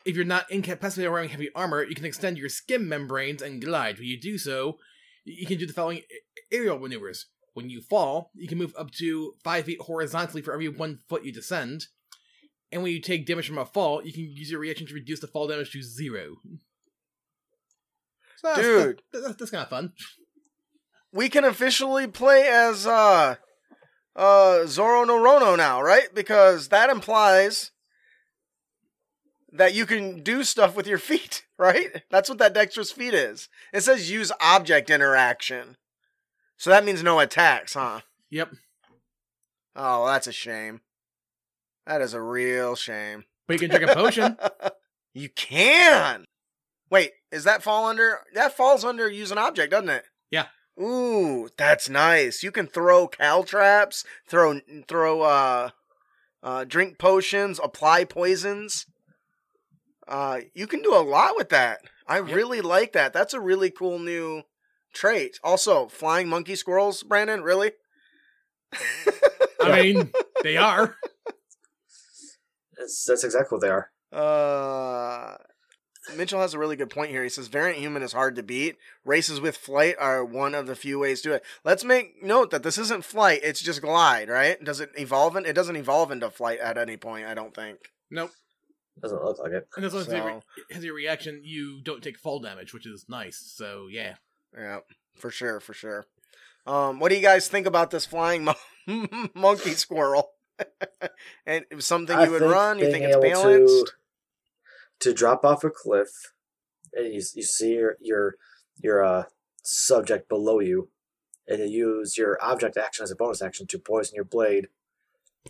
if 0.05 0.17
you're 0.17 0.25
not 0.25 0.51
incapacitated 0.51 1.09
or 1.09 1.13
wearing 1.13 1.29
heavy 1.31 1.51
armor, 1.55 1.83
you 1.83 1.95
can 1.95 2.05
extend 2.05 2.37
your 2.39 2.49
skin 2.49 2.89
membranes 2.89 3.43
and 3.43 3.63
glide. 3.63 3.99
When 3.99 4.07
you 4.09 4.21
do 4.21 4.39
so, 4.39 4.79
you 5.25 5.47
can 5.47 5.59
do 5.59 5.67
the 5.67 5.73
following 5.73 6.03
aerial 6.53 6.79
maneuvers. 6.79 7.27
When 7.55 7.71
you 7.71 7.81
fall, 7.81 8.31
you 8.35 8.47
can 8.49 8.59
move 8.59 8.75
up 8.77 8.91
to 8.93 9.35
5 9.43 9.65
feet 9.65 9.81
horizontally 9.81 10.43
for 10.43 10.53
every 10.53 10.69
1 10.69 10.99
foot 11.09 11.25
you 11.25 11.33
descend. 11.33 11.87
And 12.73 12.83
when 12.83 12.93
you 12.93 13.01
take 13.01 13.27
damage 13.27 13.47
from 13.49 13.59
a 13.59 13.65
fall, 13.65 14.05
you 14.05 14.13
can 14.13 14.23
use 14.25 14.51
your 14.51 14.61
reaction 14.61 14.87
to 14.89 14.95
reduce 14.95 15.21
the 15.21 15.29
fall 15.29 15.47
damage 15.47 15.71
to 15.73 15.83
0. 15.83 16.37
So 18.37 18.49
that's, 18.49 18.61
Dude. 18.61 19.03
that- 19.13 19.21
that- 19.21 19.39
that's 19.39 19.51
kind 19.51 19.63
of 19.63 19.71
fun. 19.71 19.93
we 21.13 21.29
can 21.29 21.45
officially 21.45 22.09
play 22.09 22.49
as 22.49 22.87
uh 22.87 23.37
uh 24.17 24.67
Zoro 24.67 25.05
Norono 25.05 25.57
now, 25.57 25.81
right? 25.81 26.13
Because 26.13 26.69
that 26.69 26.91
implies 26.91 27.71
that 29.53 29.75
you 29.75 29.87
can 29.87 30.23
do 30.25 30.43
stuff 30.43 30.75
with 30.75 30.87
your 30.89 30.99
feet, 31.11 31.45
right? 31.57 32.03
That's 32.11 32.29
what 32.29 32.39
that 32.39 32.53
dexterous 32.55 32.91
feat 32.91 33.15
is. 33.15 33.49
It 33.73 33.83
says 33.83 34.11
use 34.11 34.33
object 34.41 34.91
interaction. 34.91 35.77
So 36.57 36.71
that 36.71 36.85
means 36.85 37.03
no 37.03 37.21
attacks, 37.21 37.75
huh? 37.75 38.01
Yep. 38.31 38.51
Oh, 39.77 40.07
that's 40.07 40.27
a 40.27 40.33
shame. 40.33 40.81
That 41.87 42.01
is 42.01 42.15
a 42.15 42.23
real 42.23 42.77
shame. 42.77 43.25
But 43.47 43.55
you 43.55 43.69
can 43.69 43.71
drink 43.71 43.91
a 43.91 43.95
potion. 43.95 44.37
You 45.17 45.29
can. 45.29 46.25
Wait, 46.91 47.13
is 47.31 47.45
that 47.45 47.63
fall 47.63 47.87
under? 47.87 48.19
That 48.35 48.57
falls 48.57 48.85
under 48.85 49.09
use 49.09 49.31
an 49.31 49.39
object, 49.39 49.71
doesn't 49.71 49.89
it? 49.89 50.05
Yeah. 50.31 50.47
Ooh, 50.81 51.49
that's 51.57 51.89
nice. 51.89 52.43
You 52.43 52.51
can 52.51 52.67
throw 52.67 53.07
caltrops, 53.07 54.05
throw 54.27 54.61
throw 54.89 55.23
uh, 55.23 55.71
uh, 56.43 56.65
drink 56.65 56.99
potions, 56.99 57.61
apply 57.63 58.05
poisons. 58.05 58.87
Uh, 60.09 60.41
you 60.53 60.67
can 60.67 60.83
do 60.83 60.95
a 60.95 60.99
lot 60.99 61.37
with 61.37 61.49
that. 61.51 61.81
I 62.07 62.19
really 62.19 62.61
like 62.61 62.93
that. 62.93 63.13
That's 63.13 63.35
a 63.35 63.41
really 63.41 63.71
cool 63.71 63.99
new 63.99 64.43
trait. 64.95 65.39
Also, 65.45 65.89
flying 65.89 66.29
monkey 66.29 66.55
squirrels, 66.57 67.03
Brandon. 67.03 67.43
Really? 67.43 67.73
I 69.63 69.83
mean, 69.83 70.13
they 70.43 70.57
are. 70.57 70.97
That's, 72.77 73.05
that's 73.05 73.25
exactly 73.25 73.57
what 73.57 73.63
they 73.63 73.69
are. 73.69 73.91
Uh, 74.13 75.37
Mitchell 76.17 76.41
has 76.41 76.55
a 76.55 76.59
really 76.59 76.77
good 76.77 76.91
point 76.91 77.11
here. 77.11 77.23
He 77.23 77.29
says 77.29 77.49
variant 77.49 77.79
human 77.79 78.03
is 78.03 78.13
hard 78.13 78.37
to 78.37 78.43
beat. 78.43 78.77
Races 79.05 79.41
with 79.41 79.57
flight 79.57 79.97
are 79.99 80.25
one 80.25 80.55
of 80.55 80.67
the 80.67 80.77
few 80.77 80.99
ways 80.99 81.23
to 81.23 81.29
do 81.31 81.35
it. 81.35 81.45
Let's 81.65 81.85
make 81.85 82.23
note 82.23 82.51
that 82.51 82.63
this 82.63 82.79
isn't 82.79 83.05
flight; 83.05 83.41
it's 83.43 83.61
just 83.63 83.81
glide, 83.83 84.29
right? 84.29 84.63
Does 84.63 84.81
it 84.81 84.91
evolve? 84.97 85.37
In, 85.37 85.47
it 85.47 85.55
doesn't 85.55 85.77
evolve 85.77 86.11
into 86.11 86.31
flight 86.31 86.61
at 86.61 86.79
any 86.79 86.97
point. 86.97 87.27
I 87.27 87.35
don't 87.35 87.55
think. 87.55 87.79
Nope. 88.11 88.31
Doesn't 89.01 89.25
look 89.25 89.39
like 89.41 89.53
it. 89.53 89.67
And 89.77 89.85
as 89.85 89.93
long 89.93 90.03
as 90.03 90.09
So- 90.09 90.43
it 90.69 90.75
has 90.75 90.85
your 90.85 90.95
reaction, 90.95 91.41
you 91.43 91.81
don't 91.83 92.03
take 92.03 92.19
fall 92.19 92.39
damage, 92.41 92.73
which 92.73 92.87
is 92.87 93.07
nice. 93.09 93.39
So 93.57 93.89
yeah. 93.91 94.15
Yeah, 94.57 94.81
for 95.17 95.31
sure, 95.31 95.61
for 95.61 95.75
sure. 95.75 96.07
Um, 96.67 96.99
what 96.99 97.11
do 97.11 97.17
you 97.17 97.23
guys 97.23 97.49
think 97.49 97.67
about 97.67 97.91
this 97.91 98.07
flying 98.07 98.45
mon- 98.45 99.31
monkey 99.35 99.73
squirrel? 99.73 100.31
and 101.47 101.65
it 101.71 101.75
was 101.75 101.87
something 101.87 102.17
I 102.17 102.25
you 102.25 102.31
would 102.31 102.43
run? 102.43 102.79
You 102.79 102.91
think 102.91 103.05
it's 103.05 103.17
balanced? 103.17 103.93
To, 105.01 105.11
to 105.11 105.15
drop 105.15 105.45
off 105.45 105.65
a 105.65 105.71
cliff, 105.71 106.33
and 106.93 107.07
you, 107.07 107.21
you 107.35 107.43
see 107.43 107.75
your 107.75 107.97
your 108.01 108.37
your 108.81 109.05
uh, 109.05 109.25
subject 109.63 110.29
below 110.29 110.61
you, 110.61 110.91
and 111.49 111.59
you 111.59 111.99
use 111.99 112.17
your 112.17 112.39
object 112.41 112.77
action 112.77 113.03
as 113.03 113.11
a 113.11 113.17
bonus 113.17 113.43
action 113.43 113.67
to 113.67 113.79
poison 113.79 114.15
your 114.15 114.25
blade, 114.25 114.69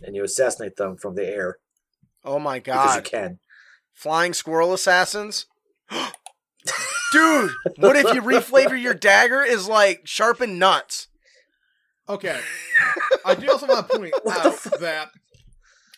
and 0.03 0.15
you 0.15 0.23
assassinate 0.23 0.75
them 0.77 0.97
from 0.97 1.15
the 1.15 1.25
air 1.27 1.59
Oh 2.23 2.39
my 2.39 2.57
because 2.59 2.95
you 2.95 3.01
god! 3.01 3.03
can. 3.03 3.39
Flying 3.93 4.33
squirrel 4.33 4.73
assassins? 4.73 5.45
Dude, 7.15 7.51
what 7.77 7.95
if 7.95 8.13
you 8.13 8.21
reflavor 8.21 8.79
your 8.79 8.93
dagger 8.93 9.41
is 9.41 9.67
like 9.67 10.01
sharpened 10.05 10.59
nuts? 10.59 11.07
Okay. 12.07 12.39
I 13.25 13.35
do 13.35 13.49
also 13.49 13.67
want 13.67 13.89
to 13.89 13.97
point 13.97 14.13
What 14.23 14.45
out 14.45 14.79
that 14.79 15.09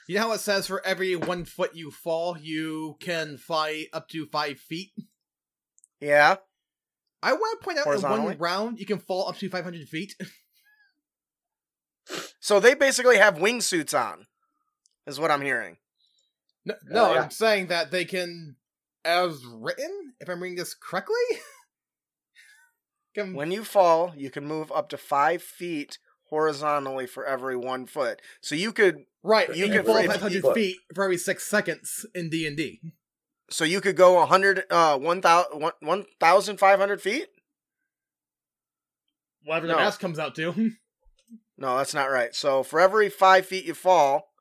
you 0.08 0.16
know 0.16 0.22
how 0.22 0.32
it 0.32 0.40
says 0.40 0.68
for 0.68 0.86
every 0.86 1.16
one 1.16 1.44
foot 1.44 1.76
you 1.76 1.92
fall, 1.92 2.38
you 2.38 2.96
can 3.00 3.38
fly 3.38 3.88
up 3.92 4.08
to 4.10 4.26
five 4.26 4.60
feet. 4.60 4.92
Yeah. 6.00 6.38
I 7.22 7.34
want 7.34 7.60
to 7.60 7.66
point 7.66 7.80
out 7.80 7.94
in 7.94 8.02
one 8.02 8.38
round 8.38 8.80
you 8.80 8.86
can 8.86 9.00
fall 9.00 9.28
up 9.28 9.38
to 9.38 9.50
five 9.50 9.64
hundred 9.64 9.88
feet. 9.88 10.16
So 12.40 12.62
they 12.62 12.76
basically 12.76 13.18
have 13.18 13.36
wingsuits 13.36 13.94
on, 13.94 14.28
is 15.06 15.20
what 15.20 15.32
I'm 15.32 15.42
hearing. 15.42 15.76
No, 16.64 16.76
no 16.90 17.06
oh, 17.06 17.14
yeah. 17.14 17.22
I'm 17.24 17.30
saying 17.30 17.68
that 17.68 17.92
they 17.92 18.06
can, 18.06 18.56
as 19.08 19.44
written, 19.46 20.14
if 20.20 20.28
I'm 20.30 20.42
reading 20.44 20.58
this 20.58 20.74
correctly, 20.76 21.16
can 23.16 23.34
When 23.34 23.52
you 23.52 23.64
fall, 23.64 24.14
you 24.16 24.30
can 24.30 24.46
move 24.46 24.72
up 24.72 24.90
to 24.90 24.98
five 24.98 25.42
feet 25.42 25.98
horizontally 26.30 27.08
for 27.08 27.26
every 27.26 27.56
one 27.56 27.86
foot. 27.86 28.22
So 28.42 28.54
you 28.56 28.72
could, 28.74 29.06
right 29.24 29.48
you 29.50 29.56
you 29.56 29.66
can 29.72 29.78
can 29.78 29.86
fall 29.86 30.04
five 30.06 30.22
hundred 30.22 30.42
But- 30.44 30.56
feet 30.56 30.78
for 30.94 31.04
every 31.06 31.18
six 31.18 31.48
seconds 31.48 32.06
in 32.14 32.30
D 32.30 32.46
and 32.46 32.56
D. 32.58 32.82
so 33.50 33.64
you 33.64 33.80
could 33.82 33.96
go 33.96 34.24
hundred, 34.26 34.64
uh, 34.70 34.98
one 34.98 35.22
thousand, 35.22 35.62
one 35.62 35.74
one 35.80 36.06
thousand 36.20 36.58
five 36.58 36.80
hundred 36.80 37.02
feet. 37.02 37.28
Whatever 39.46 39.68
No. 39.68 39.74
the 39.76 39.80
math 39.80 40.00
comes 40.00 40.20
out 40.20 40.36
to. 40.36 40.72
No, 41.60 41.76
that's 41.78 41.96
not 41.96 42.12
right. 42.12 42.36
So 42.36 42.62
for 42.62 42.80
every 42.80 43.10
five 43.10 43.48
feet 43.48 43.66
you 43.66 43.74
fall, 43.74 44.32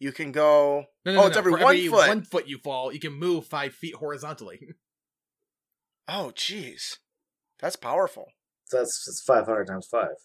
you 0.00 0.10
can 0.10 0.32
go. 0.32 0.86
No, 1.04 1.12
no, 1.12 1.18
Oh, 1.18 1.20
no, 1.22 1.26
it's 1.28 1.34
no. 1.36 1.38
every 1.40 1.52
For 1.52 1.58
one 1.58 1.76
every 1.76 1.88
foot. 1.88 2.08
one 2.08 2.22
foot 2.22 2.48
you 2.48 2.58
fall, 2.58 2.92
you 2.92 3.00
can 3.00 3.12
move 3.12 3.46
five 3.46 3.74
feet 3.74 3.96
horizontally. 3.96 4.68
Oh, 6.06 6.32
jeez, 6.36 6.98
that's 7.60 7.76
powerful. 7.76 8.26
So 8.66 8.76
that's, 8.76 9.04
that's 9.06 9.22
five 9.22 9.46
hundred 9.46 9.66
times 9.68 9.86
five. 9.90 10.16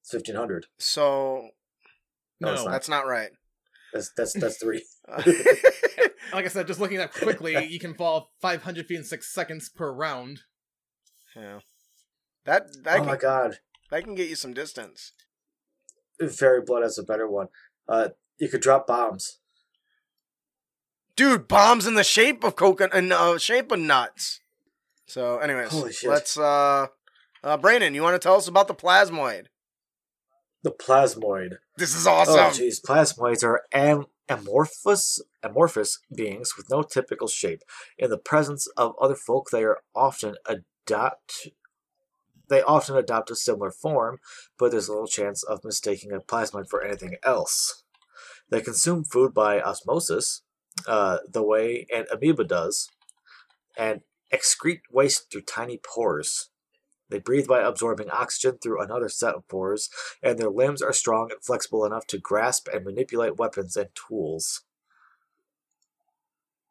It's 0.00 0.10
fifteen 0.10 0.34
hundred. 0.34 0.66
So 0.78 1.50
No, 2.40 2.54
No, 2.54 2.64
not. 2.64 2.70
that's 2.72 2.88
not 2.88 3.06
right. 3.06 3.30
That's 3.92 4.10
that's 4.16 4.32
that's 4.32 4.58
three. 4.60 4.84
like 6.32 6.44
I 6.44 6.48
said, 6.48 6.66
just 6.66 6.80
looking 6.80 6.98
at 6.98 7.12
quickly, 7.12 7.64
you 7.66 7.78
can 7.78 7.94
fall 7.94 8.32
500 8.42 8.86
feet 8.86 8.98
in 8.98 9.04
six 9.04 9.32
seconds 9.32 9.68
per 9.68 9.92
round. 9.92 10.40
yeah, 11.36 11.60
that 12.44 12.82
that 12.82 13.00
oh 13.00 13.04
my 13.04 13.16
god, 13.16 13.58
that 13.92 14.02
can 14.02 14.16
get 14.16 14.28
you 14.28 14.34
some 14.34 14.54
distance. 14.54 15.12
fairy 16.30 16.62
blood 16.66 16.82
has 16.82 16.98
a 16.98 17.04
better 17.04 17.28
one. 17.28 17.46
Uh, 17.88 18.08
you 18.38 18.48
could 18.48 18.60
drop 18.60 18.88
bombs. 18.88 19.38
Dude, 21.18 21.48
bombs 21.48 21.84
in 21.86 21.94
the 21.94 22.04
shape 22.04 22.44
of 22.44 22.54
coconut 22.56 22.94
and 22.96 23.12
uh, 23.12 23.36
shape 23.38 23.72
of 23.72 23.80
nuts. 23.80 24.40
So, 25.06 25.38
anyways, 25.38 25.70
Holy 25.72 25.92
shit. 25.92 26.08
let's. 26.08 26.38
uh 26.38 26.86
uh 27.42 27.56
Brandon, 27.56 27.94
you 27.94 28.02
want 28.02 28.14
to 28.14 28.18
tell 28.18 28.36
us 28.36 28.46
about 28.48 28.68
the 28.68 28.74
plasmoid? 28.74 29.46
The 30.62 30.70
plasmoid. 30.70 31.58
This 31.76 31.94
is 31.94 32.06
Oh, 32.06 32.12
awesome. 32.12 32.36
jeez. 32.62 32.80
Plasmoids 32.80 33.42
are 33.44 33.62
am- 33.72 34.06
amorphous, 34.28 35.20
amorphous 35.42 35.98
beings 36.14 36.56
with 36.56 36.68
no 36.70 36.82
typical 36.82 37.26
shape. 37.28 37.62
In 37.98 38.10
the 38.10 38.18
presence 38.18 38.66
of 38.76 38.94
other 39.00 39.14
folk, 39.16 39.50
they 39.50 39.64
are 39.64 39.78
often 39.94 40.36
adopt. 40.46 41.48
They 42.48 42.62
often 42.62 42.96
adopt 42.96 43.30
a 43.30 43.36
similar 43.36 43.70
form, 43.70 44.18
but 44.58 44.70
there's 44.70 44.88
little 44.88 45.06
chance 45.06 45.42
of 45.42 45.64
mistaking 45.64 46.12
a 46.12 46.20
plasmoid 46.20 46.68
for 46.68 46.82
anything 46.82 47.16
else. 47.24 47.84
They 48.50 48.60
consume 48.60 49.04
food 49.04 49.32
by 49.34 49.60
osmosis, 49.60 50.42
uh, 50.86 51.18
the 51.30 51.42
way 51.42 51.86
an 51.94 52.06
amoeba 52.12 52.44
does, 52.44 52.88
and 53.76 54.02
excrete 54.32 54.82
waste 54.90 55.30
through 55.30 55.42
tiny 55.42 55.78
pores. 55.78 56.50
They 57.10 57.18
breathe 57.18 57.46
by 57.46 57.62
absorbing 57.62 58.10
oxygen 58.10 58.58
through 58.58 58.82
another 58.82 59.08
set 59.08 59.34
of 59.34 59.48
pores, 59.48 59.88
and 60.22 60.38
their 60.38 60.50
limbs 60.50 60.82
are 60.82 60.92
strong 60.92 61.30
and 61.30 61.42
flexible 61.42 61.86
enough 61.86 62.06
to 62.08 62.18
grasp 62.18 62.68
and 62.72 62.84
manipulate 62.84 63.38
weapons 63.38 63.76
and 63.76 63.88
tools. 63.94 64.62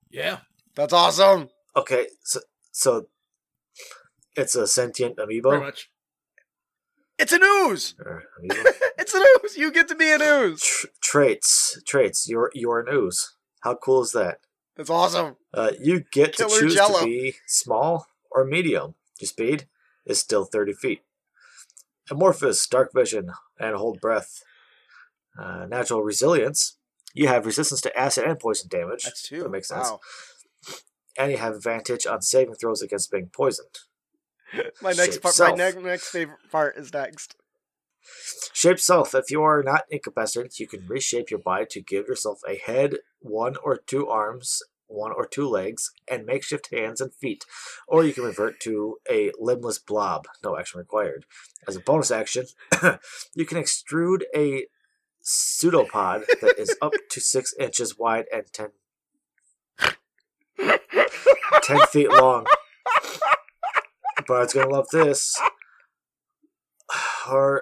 Yeah. 0.10 0.40
That's 0.76 0.94
awesome. 0.94 1.50
Okay, 1.76 2.08
so 2.24 2.40
So 2.72 3.08
it's 4.36 4.56
a 4.56 4.68
sentient 4.68 5.18
Pretty 5.18 5.42
much. 5.42 5.90
It's 7.18 7.34
a 7.34 7.40
news. 7.40 7.96
Or? 8.06 8.24
It's 9.00 9.14
a 9.16 9.20
news. 9.20 9.58
You 9.58 9.72
get 9.72 9.88
to 9.88 9.96
be 9.96 10.12
a 10.12 10.20
news. 10.20 10.62
Tr- 10.62 10.88
traits, 11.02 11.82
traits. 11.88 12.30
You're 12.30 12.52
you're 12.54 12.80
an 12.80 12.94
ooze. 12.94 13.37
How 13.68 13.76
cool 13.76 14.02
is 14.02 14.14
that? 14.14 14.40
That's 14.78 14.90
awesome. 14.90 15.36
Uh, 15.54 15.72
you 15.78 16.06
get 16.10 16.38
to 16.38 16.46
choose 16.48 16.74
Jello. 16.74 17.00
to 17.02 17.06
be 17.06 17.36
small 17.48 18.08
or 18.32 18.46
medium. 18.46 18.96
Your 19.20 19.28
speed 19.28 19.68
is 20.06 20.20
still 20.20 20.46
30 20.46 20.72
feet. 20.72 21.02
Amorphous, 22.10 22.66
dark 22.66 22.94
vision, 22.94 23.34
and 23.60 23.76
hold 23.76 24.00
breath. 24.00 24.42
Uh, 25.38 25.66
natural 25.66 26.02
resilience. 26.02 26.78
You 27.14 27.28
have 27.28 27.46
resistance 27.46 27.82
to 27.82 28.00
acid 28.00 28.24
and 28.24 28.40
poison 28.40 28.70
damage. 28.70 29.04
That's 29.04 29.22
two. 29.22 29.44
That 29.44 29.52
makes 29.52 29.68
sense. 29.68 29.90
Wow. 29.90 30.00
And 31.18 31.30
you 31.34 31.40
have 31.40 31.56
advantage 31.56 32.06
on 32.08 32.22
saving 32.22 32.56
throws 32.56 32.82
against 32.82 33.12
being 33.12 33.28
poisoned. 33.34 33.80
My 34.82 34.94
next 34.94 35.16
Shape 35.16 35.24
part, 35.24 35.34
my 35.40 35.46
self. 35.48 35.58
next 35.58 35.78
next 35.80 36.08
favorite 36.08 36.40
part 36.54 36.78
is 36.78 36.94
next. 36.94 37.36
Shape 38.54 38.80
self. 38.80 39.14
If 39.14 39.32
you 39.32 39.44
are 39.44 39.64
not 39.64 39.84
incapacitated, 39.90 40.60
you 40.60 40.68
can 40.68 40.88
reshape 40.88 41.30
your 41.30 41.40
body 41.40 41.66
to 41.72 41.82
give 41.82 42.08
yourself 42.08 42.40
a 42.48 42.58
head, 42.58 42.96
one 43.20 43.56
or 43.64 43.78
two 43.78 44.08
arms, 44.08 44.62
one 44.88 45.12
or 45.12 45.26
two 45.26 45.48
legs, 45.48 45.92
and 46.10 46.26
makeshift 46.26 46.74
hands 46.74 47.02
and 47.02 47.14
feet. 47.14 47.46
Or 47.88 48.04
you 48.04 48.14
can 48.14 48.24
revert 48.24 48.60
to 48.62 48.98
a 49.10 49.32
limbless 49.40 49.80
blob, 49.80 50.28
no 50.44 50.58
action 50.58 50.80
required. 50.80 51.26
As 51.68 51.76
a 51.76 51.82
bonus 51.82 52.12
action, 52.12 52.46
you 53.36 53.46
can 53.46 53.62
extrude 53.62 54.24
a 54.36 54.68
pseudopod 55.22 56.24
that 56.42 56.56
is 56.58 56.76
up 56.82 56.94
to 57.12 57.20
six 57.20 57.54
inches 57.60 57.98
wide 57.98 58.26
and 58.34 58.46
10, 58.52 58.70
10 61.64 61.80
feet 61.88 62.10
long. 62.10 62.46
Bard's 64.28 64.54
gonna 64.54 64.70
love 64.70 64.88
this. 64.92 65.40
Or 67.30 67.62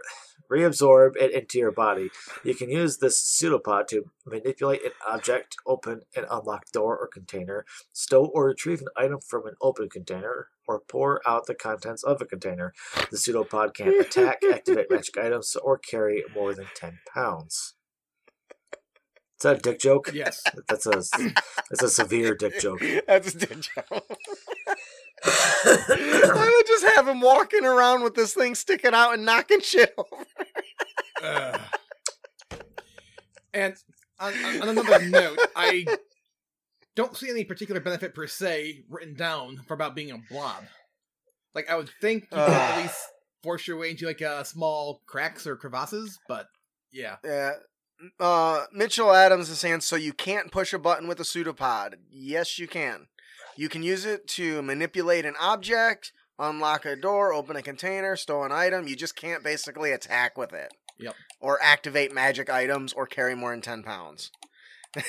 reabsorb 0.51 1.15
it 1.17 1.31
into 1.31 1.57
your 1.57 1.71
body. 1.71 2.09
You 2.43 2.55
can 2.55 2.69
use 2.69 2.97
this 2.97 3.19
pseudopod 3.19 3.87
to 3.89 4.09
manipulate 4.25 4.83
an 4.83 4.91
object, 5.07 5.55
open 5.65 6.01
an 6.15 6.25
unlocked 6.29 6.73
door 6.73 6.97
or 6.97 7.07
container, 7.07 7.65
stow 7.93 8.25
or 8.25 8.45
retrieve 8.47 8.81
an 8.81 8.87
item 8.97 9.19
from 9.19 9.45
an 9.47 9.55
open 9.61 9.89
container, 9.89 10.49
or 10.67 10.79
pour 10.79 11.21
out 11.27 11.45
the 11.45 11.55
contents 11.55 12.03
of 12.03 12.21
a 12.21 12.25
container. 12.25 12.73
The 13.11 13.17
pseudopod 13.17 13.73
can 13.73 13.99
attack, 13.99 14.41
activate 14.51 14.89
magic 14.89 15.17
items, 15.17 15.55
or 15.55 15.77
carry 15.77 16.23
more 16.33 16.53
than 16.53 16.67
10 16.75 16.99
pounds. 17.13 17.75
Is 19.39 19.43
that 19.43 19.57
a 19.57 19.59
dick 19.59 19.79
joke? 19.79 20.11
Yes. 20.13 20.41
That's 20.69 20.85
a 20.85 21.03
that's 21.69 21.83
a 21.83 21.89
severe 21.89 22.35
dick 22.35 22.59
joke. 22.59 22.81
That's 23.07 23.33
a 23.33 23.37
dick 23.37 23.59
joke. 23.61 24.17
I 25.25 26.53
would 26.55 26.67
just 26.67 26.85
have 26.95 27.07
him 27.07 27.19
walking 27.19 27.65
around 27.65 28.03
with 28.03 28.15
this 28.15 28.33
thing 28.33 28.55
sticking 28.55 28.93
out 28.93 29.13
and 29.13 29.25
knocking 29.25 29.59
shit 29.61 29.93
over. 29.97 30.24
Ugh. 31.23 31.61
and 33.53 33.75
on, 34.19 34.33
on 34.61 34.69
another 34.69 35.07
note, 35.07 35.39
I 35.55 35.85
don't 36.95 37.15
see 37.15 37.29
any 37.29 37.43
particular 37.43 37.81
benefit 37.81 38.13
per 38.15 38.27
se 38.27 38.83
written 38.89 39.15
down 39.15 39.57
for 39.67 39.73
about 39.73 39.95
being 39.95 40.11
a 40.11 40.17
blob. 40.29 40.63
Like 41.53 41.69
I 41.69 41.75
would 41.75 41.89
think 42.01 42.23
you 42.23 42.29
could 42.37 42.49
at 42.49 42.81
least 42.81 42.97
force 43.43 43.67
your 43.67 43.77
way 43.77 43.91
into 43.91 44.05
like 44.05 44.21
uh, 44.21 44.43
small 44.43 45.01
cracks 45.05 45.45
or 45.47 45.55
crevasses, 45.55 46.17
but 46.27 46.47
yeah, 46.91 47.17
Yeah. 47.23 47.51
Uh, 48.19 48.65
Mitchell 48.73 49.13
Adams 49.13 49.49
is 49.49 49.59
saying, 49.59 49.81
so 49.81 49.95
you 49.95 50.11
can't 50.11 50.51
push 50.51 50.73
a 50.73 50.79
button 50.79 51.07
with 51.07 51.19
a 51.19 51.23
pseudopod. 51.23 51.95
Yes, 52.09 52.59
you 52.59 52.67
can. 52.67 53.07
You 53.55 53.69
can 53.69 53.83
use 53.83 54.05
it 54.05 54.27
to 54.29 54.61
manipulate 54.61 55.25
an 55.25 55.35
object, 55.39 56.11
unlock 56.37 56.85
a 56.85 56.97
door, 56.97 57.33
open 57.33 57.55
a 57.55 57.61
container, 57.61 58.17
stow 58.17 58.43
an 58.43 58.51
item. 58.51 58.87
You 58.87 58.97
just 58.97 59.15
can't 59.15 59.43
basically 59.43 59.91
attack 59.93 60.37
with 60.37 60.51
it. 60.53 60.73
Yep. 60.97 61.15
Or 61.39 61.59
activate 61.61 62.13
magic 62.13 62.49
items 62.49 62.93
or 62.93 63.05
carry 63.05 63.35
more 63.35 63.51
than 63.51 63.61
10 63.61 63.83
pounds. 63.83 64.31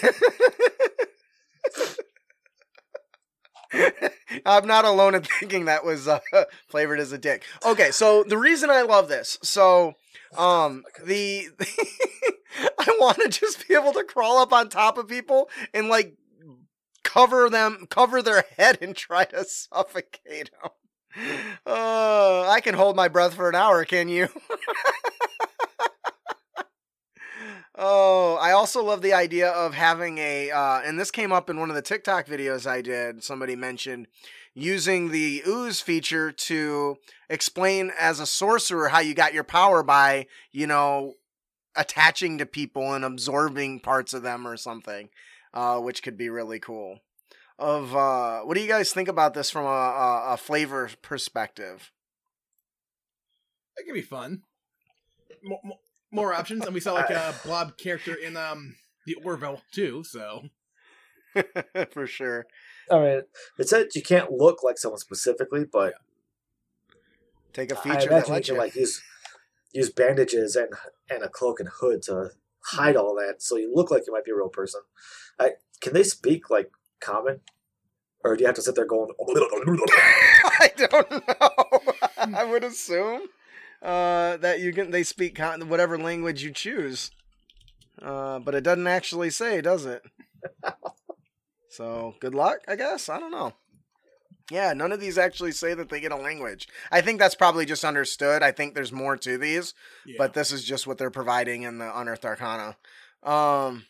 I'm 4.44 4.66
not 4.66 4.85
alone 4.85 5.14
in 5.14 5.22
thinking 5.40 5.66
that 5.66 5.85
was 5.85 6.09
uh, 6.09 6.20
flavored 6.68 7.01
as 7.01 7.12
a 7.12 7.18
dick. 7.18 7.44
Okay, 7.64 7.90
so 7.90 8.25
the 8.25 8.38
reason 8.38 8.70
I 8.70 8.83
love 8.83 9.09
this, 9.09 9.38
so 9.42 9.94
um 10.37 10.83
the 11.05 11.49
I 12.79 12.96
want 12.99 13.18
to 13.18 13.29
just 13.29 13.66
be 13.68 13.75
able 13.75 13.92
to 13.92 14.03
crawl 14.05 14.38
up 14.38 14.53
on 14.53 14.68
top 14.68 14.99
of 14.99 15.09
people 15.09 15.49
and 15.72 15.88
like 15.88 16.16
cover 17.05 17.49
them, 17.49 17.87
cover 17.88 18.22
their 18.22 18.44
head 18.57 18.79
and 18.81 18.96
try 18.96 19.25
to 19.27 19.44
suffocate 19.44 20.51
them. 20.62 20.70
Uh, 21.64 22.46
I 22.49 22.61
can 22.62 22.75
hold 22.75 22.94
my 22.96 23.09
breath 23.09 23.35
for 23.35 23.49
an 23.49 23.55
hour, 23.55 23.85
can 23.85 24.09
you? 24.09 24.29
Oh, 27.79 28.39
I 28.41 28.53
also 28.53 28.83
love 28.83 29.03
the 29.03 29.12
idea 29.12 29.51
of 29.51 29.75
having 29.75 30.17
a, 30.17 30.51
uh, 30.51 30.81
and 30.81 30.99
this 30.99 31.11
came 31.11 31.31
up 31.31 31.51
in 31.51 31.61
one 31.61 31.69
of 31.69 31.77
the 31.77 31.83
TikTok 31.83 32.27
videos 32.27 32.67
I 32.67 32.81
did. 32.81 33.23
Somebody 33.23 33.55
mentioned 33.55 34.07
using 34.55 35.11
the 35.11 35.43
ooze 35.47 35.83
feature 35.83 36.33
to 36.33 36.97
explain 37.29 37.93
as 37.99 38.19
a 38.19 38.27
sorcerer 38.27 38.89
how 38.89 39.01
you 39.01 39.15
got 39.15 39.35
your 39.35 39.45
power 39.45 39.83
by, 39.83 40.27
you 40.53 40.67
know, 40.67 41.15
attaching 41.77 42.39
to 42.39 42.47
people 42.47 42.95
and 42.95 43.05
absorbing 43.05 43.81
parts 43.81 44.15
of 44.15 44.23
them 44.23 44.49
or 44.49 44.57
something, 44.57 45.11
uh, 45.53 45.79
which 45.79 46.03
could 46.03 46.17
be 46.17 46.31
really 46.31 46.59
cool. 46.59 47.01
Of 47.59 47.95
uh, 47.95 48.41
what 48.41 48.55
do 48.55 48.62
you 48.62 48.69
guys 48.69 48.93
think 48.93 49.09
about 49.09 49.35
this 49.35 49.51
from 49.51 49.67
a, 49.67 49.69
a, 49.69 50.25
a 50.33 50.37
flavor 50.39 50.91
perspective? 51.03 51.93
that 53.77 53.85
could 53.85 53.95
be 53.95 54.03
fun. 54.03 54.43
More 56.17 56.35
options, 56.35 56.65
and 56.65 56.75
we 56.75 56.81
saw 56.81 56.95
like 56.95 57.11
a 57.11 57.35
blob 57.45 57.77
character 57.77 58.15
in 58.15 58.37
um 58.37 58.75
the 59.07 59.15
Orville 59.15 59.63
too. 59.73 60.03
So 60.05 60.49
For 61.91 62.07
sure. 62.07 62.47
I 62.91 62.99
mean, 62.99 63.23
it 63.59 63.69
said 63.69 63.89
you 63.95 64.03
can't 64.03 64.33
look 64.33 64.63
like 64.63 64.79
someone 64.79 65.01
specifically, 65.01 65.65
but 65.71 65.95
Take 67.53 67.73
a 67.73 67.77
feature 67.77 68.09
that 68.09 68.29
imagine 68.29 68.35
you 68.35 68.41
can 68.43 68.55
you. 68.55 68.61
like 68.61 68.75
use 68.75 69.03
use 69.73 69.91
bandages 69.91 70.57
and 70.57 70.73
and 71.11 71.23
a 71.23 71.29
cloak 71.29 71.61
and 71.61 71.69
hood 71.69 72.03
to 72.03 72.31
hide 72.65 72.97
all 72.97 73.15
that, 73.17 73.43
so 73.43 73.57
you 73.57 73.73
look 73.75 73.91
like 73.91 74.07
you 74.07 74.13
might 74.13 74.25
be 74.25 74.31
a 74.31 74.37
real 74.37 74.49
person. 74.49 74.83
I, 75.39 75.53
can 75.81 75.93
they 75.93 76.03
speak 76.03 76.51
like 76.51 76.71
common, 77.01 77.41
or 78.25 78.37
do 78.37 78.43
you 78.43 78.47
have 78.47 78.57
to 78.57 78.63
sit 78.63 78.75
there 78.75 78.87
going? 78.87 79.11
I 79.19 80.71
don't 80.77 81.11
know. 81.11 82.37
I 82.39 82.45
would 82.45 82.65
assume 82.65 83.23
uh, 83.83 84.37
that 84.39 84.61
you 84.61 84.73
can. 84.73 84.91
They 84.91 85.03
speak 85.03 85.37
con- 85.37 85.69
whatever 85.69 85.99
language 85.99 86.43
you 86.43 86.53
choose, 86.53 87.11
uh, 88.03 88.39
but 88.39 88.55
it 88.55 88.62
doesn't 88.62 88.87
actually 88.87 89.31
say, 89.31 89.61
does 89.61 89.87
it? 89.87 90.03
so 91.71 92.15
good 92.21 92.35
luck, 92.35 92.59
I 92.69 92.77
guess. 92.77 93.09
I 93.09 93.19
don't 93.19 93.33
know. 93.33 93.53
Yeah, 94.51 94.73
none 94.75 94.93
of 94.93 95.01
these 95.01 95.19
actually 95.19 95.53
say 95.53 95.75
that 95.75 95.89
they 95.89 96.01
get 96.01 96.12
a 96.12 96.17
language. 96.17 96.69
I 96.93 97.01
think 97.01 97.19
that's 97.19 97.35
probably 97.35 97.67
just 97.67 97.85
understood. 97.85 98.43
I 98.43 98.53
think 98.53 98.75
there's 98.75 98.93
more 98.93 99.17
to 99.17 99.39
these, 99.39 99.75
yeah. 100.07 100.15
but 100.19 100.35
this 100.35 100.53
is 100.53 100.65
just 100.65 100.87
what 100.87 100.99
they're 100.99 101.11
providing 101.11 101.62
in 101.62 101.79
the 101.79 101.99
Unearthed 101.99 102.25
Arcana. 102.25 102.77
Um, 103.25 103.87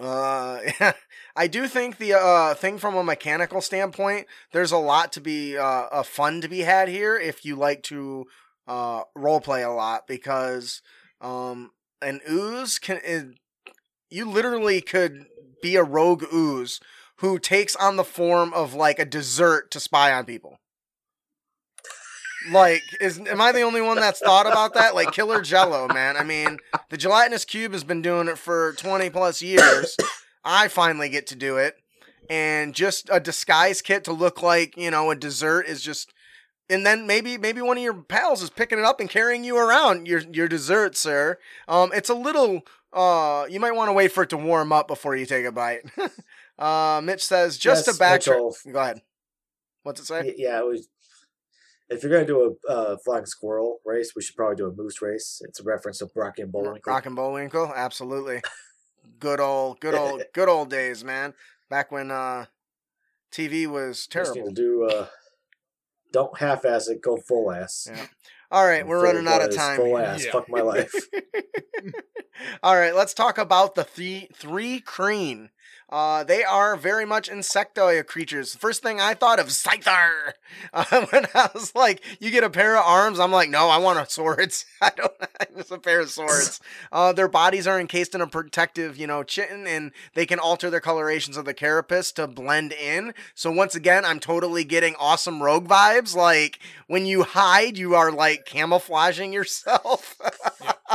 uh, 0.00 0.58
yeah, 0.80 0.92
I 1.36 1.46
do 1.46 1.68
think 1.68 1.98
the 1.98 2.14
uh 2.14 2.54
thing 2.54 2.78
from 2.78 2.96
a 2.96 3.04
mechanical 3.04 3.60
standpoint, 3.60 4.26
there's 4.52 4.72
a 4.72 4.78
lot 4.78 5.12
to 5.12 5.20
be 5.20 5.56
uh, 5.56 5.62
uh 5.64 6.02
fun 6.02 6.40
to 6.40 6.48
be 6.48 6.60
had 6.60 6.88
here 6.88 7.16
if 7.16 7.44
you 7.44 7.54
like 7.54 7.84
to 7.84 8.26
uh 8.66 9.02
role 9.14 9.40
play 9.40 9.62
a 9.62 9.70
lot 9.70 10.06
because 10.06 10.82
um 11.20 11.70
an 12.02 12.20
ooze 12.28 12.78
can 12.78 13.00
is, 13.04 13.24
you 14.10 14.28
literally 14.28 14.80
could 14.80 15.26
be 15.62 15.76
a 15.76 15.82
rogue 15.82 16.24
ooze 16.32 16.80
who 17.16 17.38
takes 17.38 17.74
on 17.76 17.96
the 17.96 18.04
form 18.04 18.52
of 18.52 18.74
like 18.74 18.98
a 18.98 19.04
dessert 19.04 19.70
to 19.70 19.80
spy 19.80 20.12
on 20.12 20.24
people. 20.24 20.58
Like, 22.50 22.82
is 23.00 23.18
am 23.18 23.40
I 23.40 23.50
the 23.50 23.62
only 23.62 23.80
one 23.80 23.96
that's 23.96 24.20
thought 24.20 24.46
about 24.46 24.74
that? 24.74 24.94
Like 24.94 25.10
Killer 25.12 25.40
Jello, 25.42 25.88
man. 25.88 26.16
I 26.16 26.22
mean, 26.22 26.58
the 26.90 26.96
gelatinous 26.96 27.44
cube 27.44 27.72
has 27.72 27.82
been 27.82 28.02
doing 28.02 28.28
it 28.28 28.38
for 28.38 28.74
twenty 28.74 29.10
plus 29.10 29.42
years. 29.42 29.96
I 30.44 30.68
finally 30.68 31.08
get 31.08 31.26
to 31.28 31.34
do 31.34 31.56
it, 31.56 31.74
and 32.30 32.72
just 32.72 33.08
a 33.10 33.18
disguise 33.18 33.82
kit 33.82 34.04
to 34.04 34.12
look 34.12 34.42
like 34.42 34.76
you 34.76 34.90
know 34.90 35.10
a 35.10 35.16
dessert 35.16 35.62
is 35.62 35.82
just. 35.82 36.12
And 36.68 36.84
then 36.84 37.06
maybe 37.06 37.38
maybe 37.38 37.60
one 37.60 37.76
of 37.76 37.82
your 37.82 37.94
pals 37.94 38.42
is 38.42 38.50
picking 38.50 38.78
it 38.78 38.84
up 38.84 38.98
and 39.00 39.08
carrying 39.08 39.44
you 39.44 39.56
around 39.56 40.08
your 40.08 40.20
your 40.32 40.48
dessert, 40.48 40.96
sir. 40.96 41.38
Um, 41.68 41.92
it's 41.94 42.08
a 42.08 42.14
little. 42.14 42.66
Uh, 42.92 43.46
you 43.48 43.60
might 43.60 43.72
want 43.72 43.88
to 43.88 43.92
wait 43.92 44.10
for 44.10 44.22
it 44.22 44.30
to 44.30 44.36
warm 44.36 44.72
up 44.72 44.88
before 44.88 45.14
you 45.14 45.26
take 45.26 45.44
a 45.44 45.52
bite. 45.52 45.82
uh, 46.58 47.00
Mitch 47.04 47.24
says 47.24 47.58
just 47.58 47.86
Yes, 47.86 47.96
a 47.96 48.02
backtrack. 48.02 48.72
Go 48.72 48.78
ahead. 48.78 49.02
What's 49.82 50.00
it 50.00 50.06
say? 50.06 50.34
Yeah, 50.36 50.58
it 50.58 50.66
was, 50.66 50.88
if 51.88 52.02
you're 52.02 52.10
gonna 52.10 52.26
do 52.26 52.56
a 52.68 52.72
uh, 52.72 52.96
flying 53.04 53.26
squirrel 53.26 53.78
race, 53.84 54.14
we 54.16 54.22
should 54.22 54.34
probably 54.34 54.56
do 54.56 54.66
a 54.66 54.72
moose 54.72 55.00
race. 55.00 55.40
It's 55.44 55.60
a 55.60 55.62
reference 55.62 55.98
to 55.98 56.08
Rocky 56.16 56.42
and 56.42 56.50
Bullwinkle. 56.50 56.92
Rock 56.92 57.06
and 57.06 57.14
Bullwinkle, 57.14 57.72
absolutely. 57.76 58.40
Good 59.20 59.38
old, 59.38 59.78
good 59.78 59.94
old, 59.94 60.24
good 60.34 60.48
old 60.48 60.70
days, 60.70 61.04
man. 61.04 61.34
Back 61.70 61.92
when 61.92 62.10
uh 62.10 62.46
TV 63.30 63.66
was 63.66 64.06
terrible. 64.06 64.50
do. 64.50 64.88
Uh, 64.90 65.06
don't 66.16 66.38
half-ass 66.38 66.88
it. 66.88 67.02
Go 67.02 67.18
full 67.18 67.52
ass. 67.52 67.88
Yeah. 67.90 68.06
All 68.50 68.66
right, 68.66 68.86
we're 68.86 69.02
running 69.02 69.28
out 69.28 69.42
of 69.42 69.54
time. 69.54 69.76
Full 69.76 69.98
ass. 69.98 70.24
Yeah. 70.24 70.32
Fuck 70.32 70.48
my 70.48 70.62
life. 70.62 70.94
All 72.62 72.74
right, 72.74 72.94
let's 72.94 73.12
talk 73.12 73.36
about 73.36 73.74
the 73.74 73.84
three 73.84 74.30
Thri-kreen. 74.32 75.50
Uh, 75.88 76.24
they 76.24 76.42
are 76.42 76.76
very 76.76 77.04
much 77.04 77.30
insectoid 77.30 78.06
creatures. 78.06 78.56
First 78.56 78.82
thing 78.82 79.00
I 79.00 79.14
thought 79.14 79.38
of 79.38 79.48
Scyther. 79.48 80.32
Uh, 80.72 81.06
when 81.10 81.26
I 81.34 81.50
was 81.54 81.74
like, 81.74 82.02
you 82.20 82.30
get 82.30 82.44
a 82.44 82.50
pair 82.50 82.76
of 82.76 82.84
arms, 82.84 83.18
I'm 83.18 83.32
like, 83.32 83.50
no, 83.50 83.68
I 83.68 83.78
want 83.78 83.98
a 83.98 84.06
swords. 84.08 84.64
I 84.80 84.90
don't. 84.96 85.12
Just 85.56 85.70
a 85.70 85.78
pair 85.78 86.00
of 86.00 86.10
swords. 86.10 86.60
Uh, 86.92 87.12
their 87.12 87.28
bodies 87.28 87.66
are 87.66 87.80
encased 87.80 88.14
in 88.14 88.20
a 88.20 88.26
protective, 88.26 88.96
you 88.96 89.06
know, 89.06 89.22
chitin, 89.22 89.66
and 89.66 89.90
they 90.14 90.24
can 90.24 90.38
alter 90.38 90.70
their 90.70 90.80
colorations 90.80 91.36
of 91.36 91.44
the 91.44 91.54
carapace 91.54 92.12
to 92.12 92.26
blend 92.26 92.72
in. 92.72 93.12
So 93.34 93.50
once 93.50 93.74
again, 93.74 94.04
I'm 94.04 94.20
totally 94.20 94.64
getting 94.64 94.94
awesome 94.98 95.42
rogue 95.42 95.68
vibes. 95.68 96.14
Like 96.14 96.58
when 96.86 97.06
you 97.06 97.24
hide, 97.24 97.76
you 97.76 97.94
are 97.94 98.12
like 98.12 98.46
camouflaging 98.46 99.32
yourself. 99.32 100.16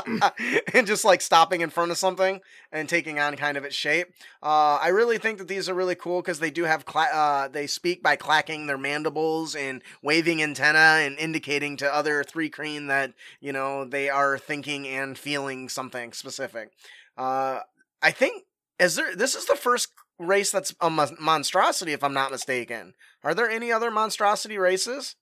and 0.74 0.88
just 0.88 1.06
like 1.06 1.22
stopping 1.22 1.62
in 1.62 1.70
front 1.70 1.92
of 1.92 1.98
something 1.98 2.42
and 2.72 2.88
taking 2.88 3.20
on 3.20 3.36
kind 3.36 3.58
of 3.58 3.66
its 3.66 3.76
shape. 3.76 4.08
Uh, 4.42 4.78
I 4.82 4.90
really 4.90 5.18
think 5.18 5.38
that 5.38 5.48
these 5.48 5.70
are 5.70 5.74
really 5.74 5.96
cool 5.96 6.22
because 6.22 6.40
they 6.40 6.52
do 6.52 6.64
have 6.64 6.86
cla- 6.86 7.10
uh, 7.14 7.48
they 7.48 7.68
speak 7.68 8.02
by 8.02 8.16
clacking 8.16 8.68
their 8.68 8.78
mandibles 8.78 9.56
and 9.56 9.82
waving 10.02 10.42
antenna 10.42 11.04
and 11.06 11.18
indicating 11.18 11.78
to 11.78 11.94
other 11.94 12.24
Thri-kreen 12.24 12.88
that 12.88 13.14
you 13.40 13.54
know 13.54 13.86
they 13.86 14.10
are 14.10 14.38
thinking 14.38 14.88
and 14.88 15.18
feeling 15.18 15.70
something 15.70 16.14
specific. 16.14 16.72
Uh, 17.18 17.60
I 18.02 18.12
think 18.12 18.44
is 18.80 18.96
there 18.96 19.16
this 19.16 19.36
is 19.36 19.46
the 19.46 19.56
first 19.56 19.90
race 20.20 20.52
that's 20.52 20.74
a 20.80 20.90
mon- 20.90 21.18
monstrosity 21.20 21.94
if 21.94 22.04
I'm 22.04 22.14
not 22.14 22.32
mistaken. 22.32 22.94
Are 23.24 23.34
there 23.34 23.50
any 23.50 23.72
other 23.72 23.92
monstrosity 23.92 24.58
races? 24.58 25.16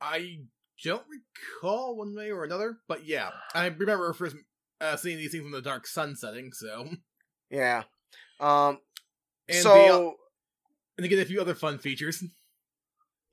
I 0.00 0.40
don't 0.82 1.04
recall 1.08 1.96
one 1.96 2.14
way 2.14 2.30
or 2.30 2.44
another, 2.44 2.78
but 2.88 3.06
yeah, 3.06 3.30
I 3.54 3.66
remember 3.66 4.12
first 4.12 4.36
uh, 4.80 4.96
seeing 4.96 5.18
these 5.18 5.32
things 5.32 5.44
in 5.44 5.52
the 5.52 5.62
dark 5.62 5.86
sun 5.86 6.16
setting. 6.16 6.52
So, 6.52 6.88
Yeah. 7.50 7.84
Um. 8.40 8.78
and 9.48 9.58
so. 9.58 9.74
they, 9.74 9.88
uh, 9.88 10.10
and 10.98 11.04
they 11.04 11.08
get 11.08 11.20
a 11.20 11.24
few 11.24 11.40
other 11.40 11.54
fun 11.54 11.78
features. 11.78 12.22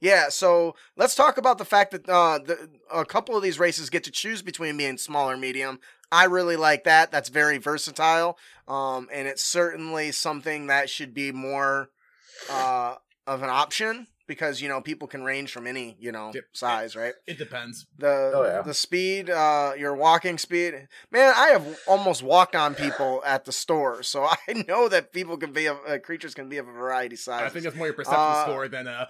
Yeah, 0.02 0.30
so 0.30 0.76
let's 0.96 1.14
talk 1.14 1.38
about 1.38 1.58
the 1.58 1.66
fact 1.66 1.92
that 1.92 2.08
uh, 2.08 2.40
the, 2.40 2.70
a 2.94 3.04
couple 3.04 3.36
of 3.36 3.44
these 3.44 3.60
races 3.60 3.90
get 3.90 4.06
to 4.06 4.12
choose 4.12 4.42
between 4.42 4.78
being 4.78 4.98
small 4.98 5.30
or 5.30 5.36
medium. 5.36 5.80
I 6.10 6.26
really 6.26 6.56
like 6.56 6.86
that. 6.86 7.12
That's 7.12 7.28
very 7.28 7.58
versatile, 7.58 8.38
um, 8.68 9.10
and 9.12 9.28
it's 9.28 9.44
certainly 9.44 10.14
something 10.14 10.68
that 10.68 10.90
should 10.90 11.14
be 11.14 11.34
more 11.34 11.90
uh, 12.50 12.96
of 13.28 13.44
an 13.44 13.50
option 13.50 14.08
because 14.30 14.62
you 14.62 14.70
know 14.70 14.80
people 14.80 15.08
can 15.10 15.24
range 15.24 15.52
from 15.52 15.68
any 15.68 15.98
you 16.00 16.14
know 16.14 16.32
Yep. 16.34 16.44
size, 16.54 16.96
right? 16.96 17.14
It 17.28 17.38
depends. 17.38 17.88
The 17.98 18.32
Oh, 18.34 18.44
yeah. 18.46 18.62
the 18.62 18.74
speed, 18.74 19.30
uh, 19.30 19.74
your 19.78 19.96
walking 19.96 20.38
speed. 20.38 20.88
Man, 21.12 21.34
I 21.36 21.48
have 21.48 21.66
almost 21.88 22.24
walked 22.24 22.56
on 22.56 22.76
people 22.76 23.22
at 23.26 23.44
the 23.44 23.52
store, 23.52 24.04
so 24.04 24.24
I 24.48 24.64
know 24.68 24.88
that 24.88 25.12
people 25.12 25.36
can 25.38 25.52
be 25.52 25.66
of 25.66 25.78
uh, 25.86 25.98
creatures 26.00 26.34
can 26.34 26.48
be 26.48 26.58
of 26.58 26.68
a 26.68 26.72
variety 26.72 27.18
size. 27.18 27.42
I 27.44 27.50
think 27.50 27.66
it's 27.66 27.76
more 27.76 27.88
your 27.88 27.96
perception 27.96 28.20
Uh, 28.22 28.44
score 28.46 28.68
than 28.70 28.88
uh. 28.88 29.06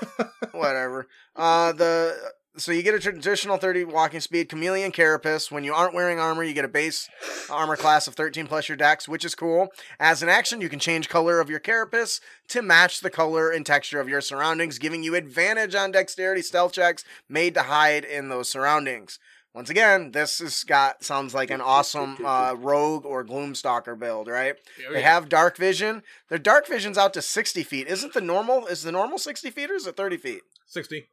whatever. 0.52 1.08
Uh, 1.36 1.72
the 1.72 2.16
so 2.56 2.72
you 2.72 2.82
get 2.82 2.94
a 2.94 2.98
traditional 2.98 3.56
30 3.56 3.84
walking 3.84 4.20
speed 4.20 4.48
chameleon 4.48 4.90
carapace. 4.92 5.50
When 5.50 5.64
you 5.64 5.72
aren't 5.72 5.94
wearing 5.94 6.18
armor, 6.18 6.42
you 6.42 6.52
get 6.52 6.64
a 6.64 6.68
base 6.68 7.08
armor 7.48 7.76
class 7.76 8.06
of 8.06 8.14
13 8.14 8.46
plus 8.46 8.68
your 8.68 8.76
dex, 8.76 9.08
which 9.08 9.24
is 9.24 9.34
cool. 9.34 9.68
As 9.98 10.22
an 10.22 10.28
action, 10.28 10.60
you 10.60 10.68
can 10.68 10.78
change 10.80 11.08
color 11.08 11.40
of 11.40 11.48
your 11.48 11.60
carapace 11.60 12.20
to 12.48 12.62
match 12.62 13.00
the 13.00 13.10
color 13.10 13.50
and 13.50 13.64
texture 13.64 14.00
of 14.00 14.08
your 14.08 14.20
surroundings, 14.20 14.78
giving 14.78 15.02
you 15.02 15.14
advantage 15.14 15.74
on 15.74 15.92
dexterity 15.92 16.42
stealth 16.42 16.72
checks 16.72 17.04
made 17.28 17.54
to 17.54 17.62
hide 17.62 18.04
in 18.04 18.28
those 18.28 18.48
surroundings. 18.48 19.18
Once 19.52 19.68
again, 19.68 20.12
this 20.12 20.38
has 20.38 20.62
got 20.62 21.02
sounds 21.02 21.34
like 21.34 21.50
an 21.50 21.60
awesome 21.60 22.16
uh, 22.24 22.54
rogue 22.56 23.04
or 23.04 23.24
gloomstalker 23.24 23.98
build, 23.98 24.28
right? 24.28 24.54
Oh, 24.88 24.92
They 24.92 25.00
yeah. 25.00 25.12
have 25.12 25.28
dark 25.28 25.56
vision. 25.56 26.02
Their 26.28 26.38
dark 26.38 26.68
vision's 26.68 26.96
out 26.96 27.12
to 27.14 27.22
60 27.22 27.64
feet. 27.64 27.88
Isn't 27.88 28.12
the 28.14 28.20
normal? 28.20 28.66
Is 28.66 28.84
the 28.84 28.92
normal 28.92 29.18
60 29.18 29.50
feet 29.50 29.70
or 29.70 29.74
is 29.74 29.86
it 29.88 29.96
30 29.96 30.16
feet? 30.18 30.42
sixty. 30.66 31.08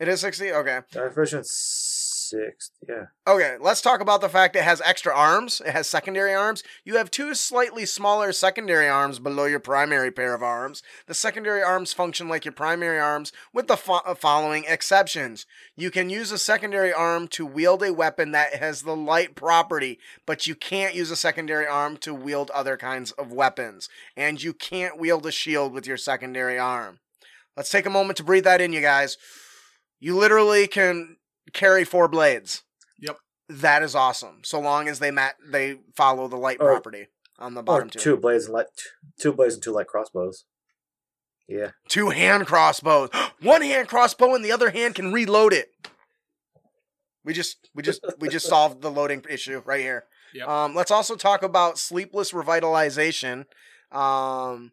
It 0.00 0.08
is 0.08 0.22
60? 0.22 0.50
Okay. 0.52 0.80
Dark 0.92 1.14
six. 2.30 2.70
Yeah. 2.88 3.06
Okay, 3.26 3.56
let's 3.60 3.80
talk 3.82 4.00
about 4.00 4.20
the 4.20 4.28
fact 4.28 4.56
it 4.56 4.62
has 4.62 4.80
extra 4.80 5.14
arms. 5.14 5.60
It 5.60 5.72
has 5.72 5.88
secondary 5.88 6.32
arms. 6.32 6.62
You 6.84 6.96
have 6.96 7.10
two 7.10 7.34
slightly 7.34 7.84
smaller 7.84 8.32
secondary 8.32 8.88
arms 8.88 9.18
below 9.18 9.44
your 9.44 9.60
primary 9.60 10.10
pair 10.10 10.32
of 10.32 10.42
arms. 10.42 10.82
The 11.06 11.14
secondary 11.14 11.62
arms 11.62 11.92
function 11.92 12.28
like 12.28 12.44
your 12.44 12.52
primary 12.52 12.98
arms 13.00 13.32
with 13.52 13.66
the 13.66 13.76
fo- 13.76 14.00
uh, 14.06 14.14
following 14.14 14.64
exceptions. 14.66 15.44
You 15.76 15.90
can 15.90 16.08
use 16.08 16.30
a 16.30 16.38
secondary 16.38 16.92
arm 16.92 17.28
to 17.28 17.44
wield 17.44 17.82
a 17.82 17.92
weapon 17.92 18.30
that 18.32 18.54
has 18.54 18.82
the 18.82 18.96
light 18.96 19.34
property, 19.34 19.98
but 20.24 20.46
you 20.46 20.54
can't 20.54 20.94
use 20.94 21.10
a 21.10 21.16
secondary 21.16 21.66
arm 21.66 21.96
to 21.98 22.14
wield 22.14 22.50
other 22.50 22.76
kinds 22.76 23.10
of 23.12 23.32
weapons. 23.32 23.88
And 24.16 24.42
you 24.42 24.52
can't 24.54 24.98
wield 24.98 25.26
a 25.26 25.32
shield 25.32 25.72
with 25.74 25.86
your 25.86 25.96
secondary 25.96 26.58
arm. 26.58 27.00
Let's 27.56 27.70
take 27.70 27.86
a 27.86 27.90
moment 27.90 28.16
to 28.18 28.24
breathe 28.24 28.44
that 28.44 28.60
in, 28.60 28.72
you 28.72 28.80
guys. 28.80 29.18
You 30.00 30.16
literally 30.16 30.66
can 30.66 31.16
carry 31.52 31.84
four 31.84 32.08
blades. 32.08 32.62
Yep. 32.98 33.16
That 33.48 33.82
is 33.82 33.94
awesome. 33.94 34.40
So 34.44 34.58
long 34.60 34.88
as 34.88 34.98
they 34.98 35.10
mat 35.10 35.36
they 35.46 35.78
follow 35.94 36.26
the 36.28 36.36
light 36.36 36.56
Or- 36.60 36.68
property 36.70 37.08
on 37.38 37.54
the 37.54 37.60
Or 37.60 37.64
bottom 37.64 37.90
two. 37.90 37.98
two 37.98 38.16
blades 38.16 38.46
and 38.46 38.54
light. 38.54 38.66
Two 39.18 39.32
blades 39.32 39.54
and 39.54 39.62
two 39.62 39.72
light 39.72 39.86
crossbows. 39.88 40.44
Yeah. 41.48 41.70
Two 41.88 42.10
hand 42.10 42.46
crossbows. 42.46 43.10
One 43.42 43.62
hand 43.62 43.88
crossbow 43.88 44.34
and 44.34 44.44
the 44.44 44.52
other 44.52 44.70
hand 44.70 44.94
can 44.94 45.12
reload 45.12 45.52
it. 45.52 45.70
We 47.24 47.32
just 47.34 47.68
we 47.74 47.82
just 47.82 48.04
we 48.18 48.28
just 48.28 48.46
solved 48.54 48.80
the 48.82 48.90
loading 48.90 49.24
issue 49.28 49.62
right 49.66 49.80
here. 49.80 50.04
Yep. 50.32 50.48
Um, 50.48 50.74
let's 50.76 50.90
also 50.92 51.16
talk 51.16 51.42
about 51.42 51.76
sleepless 51.78 52.30
revitalization. 52.32 53.46
Um, 53.90 54.70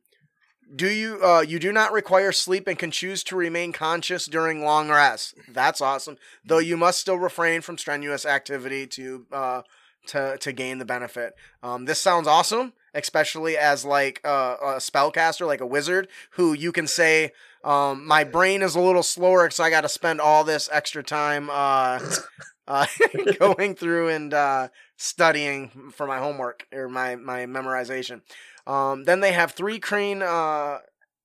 do 0.75 0.89
you 0.89 1.19
uh, 1.23 1.41
you 1.41 1.59
do 1.59 1.71
not 1.71 1.91
require 1.91 2.31
sleep 2.31 2.67
and 2.67 2.77
can 2.77 2.91
choose 2.91 3.23
to 3.25 3.35
remain 3.35 3.71
conscious 3.71 4.25
during 4.25 4.63
long 4.63 4.89
rests. 4.89 5.33
That's 5.47 5.81
awesome. 5.81 6.17
Though 6.45 6.59
you 6.59 6.77
must 6.77 6.99
still 6.99 7.17
refrain 7.17 7.61
from 7.61 7.77
strenuous 7.77 8.25
activity 8.25 8.87
to 8.87 9.25
uh, 9.31 9.61
to 10.07 10.37
to 10.39 10.51
gain 10.51 10.79
the 10.79 10.85
benefit. 10.85 11.33
Um, 11.63 11.85
this 11.85 11.99
sounds 11.99 12.27
awesome, 12.27 12.73
especially 12.93 13.57
as 13.57 13.85
like 13.85 14.21
uh, 14.25 14.55
a 14.61 14.67
spellcaster, 14.77 15.45
like 15.47 15.61
a 15.61 15.65
wizard, 15.65 16.07
who 16.31 16.53
you 16.53 16.71
can 16.71 16.87
say, 16.87 17.31
um, 17.63 18.05
"My 18.05 18.23
brain 18.23 18.61
is 18.61 18.75
a 18.75 18.81
little 18.81 19.03
slower, 19.03 19.49
so 19.49 19.63
I 19.63 19.69
got 19.69 19.81
to 19.81 19.89
spend 19.89 20.19
all 20.19 20.43
this 20.43 20.69
extra 20.71 21.03
time 21.03 21.49
uh, 21.49 21.99
uh, 22.67 22.87
going 23.39 23.75
through 23.75 24.09
and 24.09 24.33
uh, 24.33 24.67
studying 24.97 25.91
for 25.93 26.07
my 26.07 26.19
homework 26.19 26.67
or 26.73 26.89
my 26.89 27.15
my 27.15 27.45
memorization." 27.45 28.21
Um, 28.67 29.05
then 29.05 29.21
they 29.21 29.31
have 29.31 29.53
Thri-kreen 29.55 30.21
uh, 30.21 30.79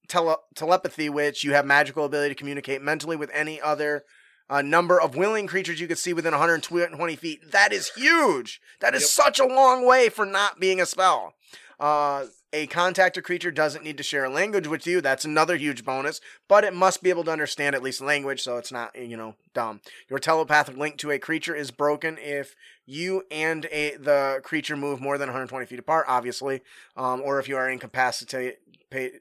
tele- 0.09 0.37
telepathy, 0.55 1.09
which 1.09 1.43
you 1.45 1.53
have 1.55 1.67
magical 1.67 2.05
ability 2.05 2.31
to 2.31 2.39
communicate 2.39 2.81
mentally 2.83 3.17
with 3.17 3.31
any 3.35 3.61
other 3.61 4.05
uh, 4.49 4.63
number 4.63 5.01
of 5.01 5.17
willing 5.17 5.47
creatures 5.47 5.81
you 5.81 5.89
could 5.89 5.99
see 5.99 6.13
within 6.13 6.33
120 6.33 7.17
feet. 7.17 7.51
That 7.51 7.73
is 7.73 7.91
huge. 7.97 8.61
That 8.81 8.95
is 8.95 9.03
Yep. 9.03 9.09
such 9.11 9.41
a 9.41 9.47
long 9.47 9.85
way 9.87 10.09
for 10.09 10.25
not 10.25 10.61
being 10.61 10.81
a 10.81 10.87
spell. 10.87 11.35
Uh, 11.83 12.27
a 12.53 12.69
contacted 12.69 13.25
creature 13.25 13.51
doesn't 13.51 13.83
need 13.83 13.97
to 13.97 14.05
share 14.05 14.25
a 14.25 14.31
language 14.31 14.69
with 14.69 14.87
you. 14.87 15.01
That's 15.01 15.25
another 15.25 15.57
huge 15.57 15.85
bonus, 15.85 16.21
but 16.47 16.63
it 16.63 16.73
must 16.73 17.03
be 17.03 17.11
able 17.11 17.25
to 17.25 17.33
understand 17.33 17.75
at 17.75 17.83
least 17.83 18.01
language, 18.01 18.41
so 18.41 18.57
it's 18.57 18.71
not, 18.71 18.95
you 18.95 19.17
know, 19.17 19.35
dumb. 19.53 19.81
Your 20.09 20.21
telepathic 20.21 20.77
link 20.77 20.97
to 20.99 21.11
a 21.11 21.19
creature 21.19 21.57
is 21.57 21.73
broken 21.73 22.19
if 22.19 22.55
you 22.87 23.25
and 23.33 23.67
a, 23.73 23.97
the 23.97 24.41
creature 24.45 24.77
move 24.77 25.01
more 25.01 25.19
than 25.19 25.27
120 25.27 25.67
feet 25.67 25.81
apart, 25.81 26.07
obviously, 26.09 26.61
um, 26.97 27.21
or 27.21 27.41
if 27.41 27.49
you 27.49 27.57
are 27.57 27.69
incapacitated, 27.69 28.59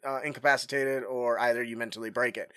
uh, 0.06 0.20
incapacitated, 0.24 1.04
or 1.04 1.40
either 1.40 1.64
you 1.64 1.78
mentally 1.78 2.12
break 2.12 2.38
it. 2.38 2.52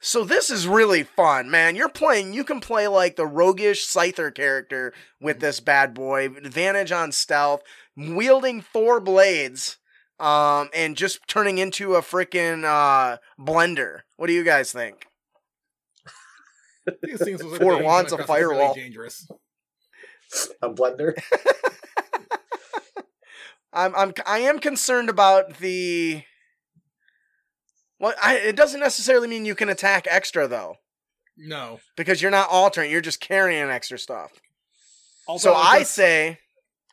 So 0.00 0.24
this 0.24 0.50
is 0.50 0.68
really 0.68 1.02
fun, 1.02 1.50
man. 1.50 1.74
You're 1.74 1.88
playing. 1.88 2.32
You 2.32 2.44
can 2.44 2.60
play 2.60 2.86
like 2.86 3.16
the 3.16 3.26
roguish 3.26 3.86
Scyther 3.86 4.32
character 4.34 4.92
with 5.20 5.40
this 5.40 5.60
bad 5.60 5.94
boy. 5.94 6.26
Advantage 6.26 6.92
on 6.92 7.12
stealth, 7.12 7.62
wielding 7.96 8.60
four 8.60 9.00
blades, 9.00 9.78
um, 10.20 10.68
and 10.74 10.96
just 10.96 11.26
turning 11.26 11.58
into 11.58 11.94
a 11.94 12.02
freaking 12.02 12.64
uh, 12.64 13.16
blender. 13.38 14.00
What 14.16 14.28
do 14.28 14.32
you 14.32 14.44
guys 14.44 14.70
think? 14.70 15.06
These 17.02 17.24
things 17.24 17.42
look 17.42 17.60
Four 17.60 17.72
like 17.72 17.80
they 17.80 17.84
wands, 17.84 18.10
come 18.10 18.20
a 18.20 18.22
across 18.22 18.38
as 18.38 18.42
really 18.44 18.56
fireball. 18.58 18.74
dangerous. 18.74 19.28
A 20.62 20.70
blender. 20.70 21.14
I'm 23.72 23.94
I'm 23.94 24.12
I 24.26 24.38
am 24.40 24.58
concerned 24.58 25.08
about 25.10 25.58
the. 25.58 26.22
Well, 27.98 28.14
I, 28.22 28.36
it 28.36 28.56
doesn't 28.56 28.80
necessarily 28.80 29.26
mean 29.28 29.44
you 29.46 29.54
can 29.54 29.68
attack 29.68 30.06
extra 30.10 30.46
though, 30.46 30.76
No. 31.36 31.80
because 31.96 32.20
you're 32.20 32.30
not 32.30 32.50
altering. 32.50 32.90
You're 32.90 33.00
just 33.00 33.20
carrying 33.20 33.70
extra 33.70 33.98
stuff. 33.98 34.32
Although 35.28 35.38
so 35.38 35.54
I 35.54 35.80
just- 35.80 35.94
say, 35.94 36.38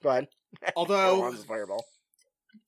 go 0.01 0.09
ahead. 0.09 0.27
although 0.75 1.15
Four 1.15 1.25
wands, 1.25 1.43
a 1.43 1.45
fireball. 1.45 1.85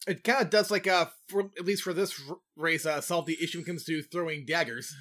It 0.08 0.24
kind 0.24 0.42
of 0.44 0.50
does 0.50 0.70
like 0.70 0.86
uh, 0.88 1.06
for 1.30 1.50
at 1.58 1.66
least 1.66 1.84
for 1.84 1.94
this 1.94 2.20
r- 2.30 2.38
race, 2.56 2.86
uh, 2.86 3.02
solve 3.02 3.26
the 3.26 3.38
issue 3.42 3.58
when 3.60 3.64
it 3.64 3.68
comes 3.68 3.84
to 3.86 4.02
throwing 4.04 4.46
daggers. 4.46 4.94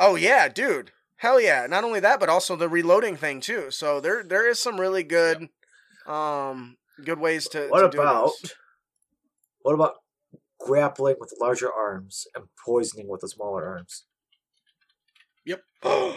Oh 0.00 0.14
yeah, 0.16 0.48
dude. 0.48 0.92
Hell 1.16 1.40
yeah. 1.40 1.66
Not 1.68 1.84
only 1.84 2.00
that, 2.00 2.20
but 2.20 2.28
also 2.28 2.56
the 2.56 2.68
reloading 2.68 3.16
thing 3.16 3.40
too. 3.40 3.70
So 3.70 4.00
there 4.00 4.22
there 4.24 4.48
is 4.48 4.58
some 4.58 4.80
really 4.80 5.02
good 5.02 5.48
um 6.06 6.76
good 7.04 7.18
ways 7.18 7.48
to 7.48 7.66
What 7.68 7.80
to 7.82 7.88
do 7.90 8.00
about 8.00 8.30
this. 8.42 8.52
what 9.62 9.74
about 9.74 9.94
grappling 10.64 11.16
with 11.20 11.34
larger 11.40 11.72
arms 11.72 12.26
and 12.34 12.44
poisoning 12.64 13.08
with 13.08 13.20
the 13.20 13.28
smaller 13.28 13.66
arms? 13.66 14.04
Yep. 15.44 15.62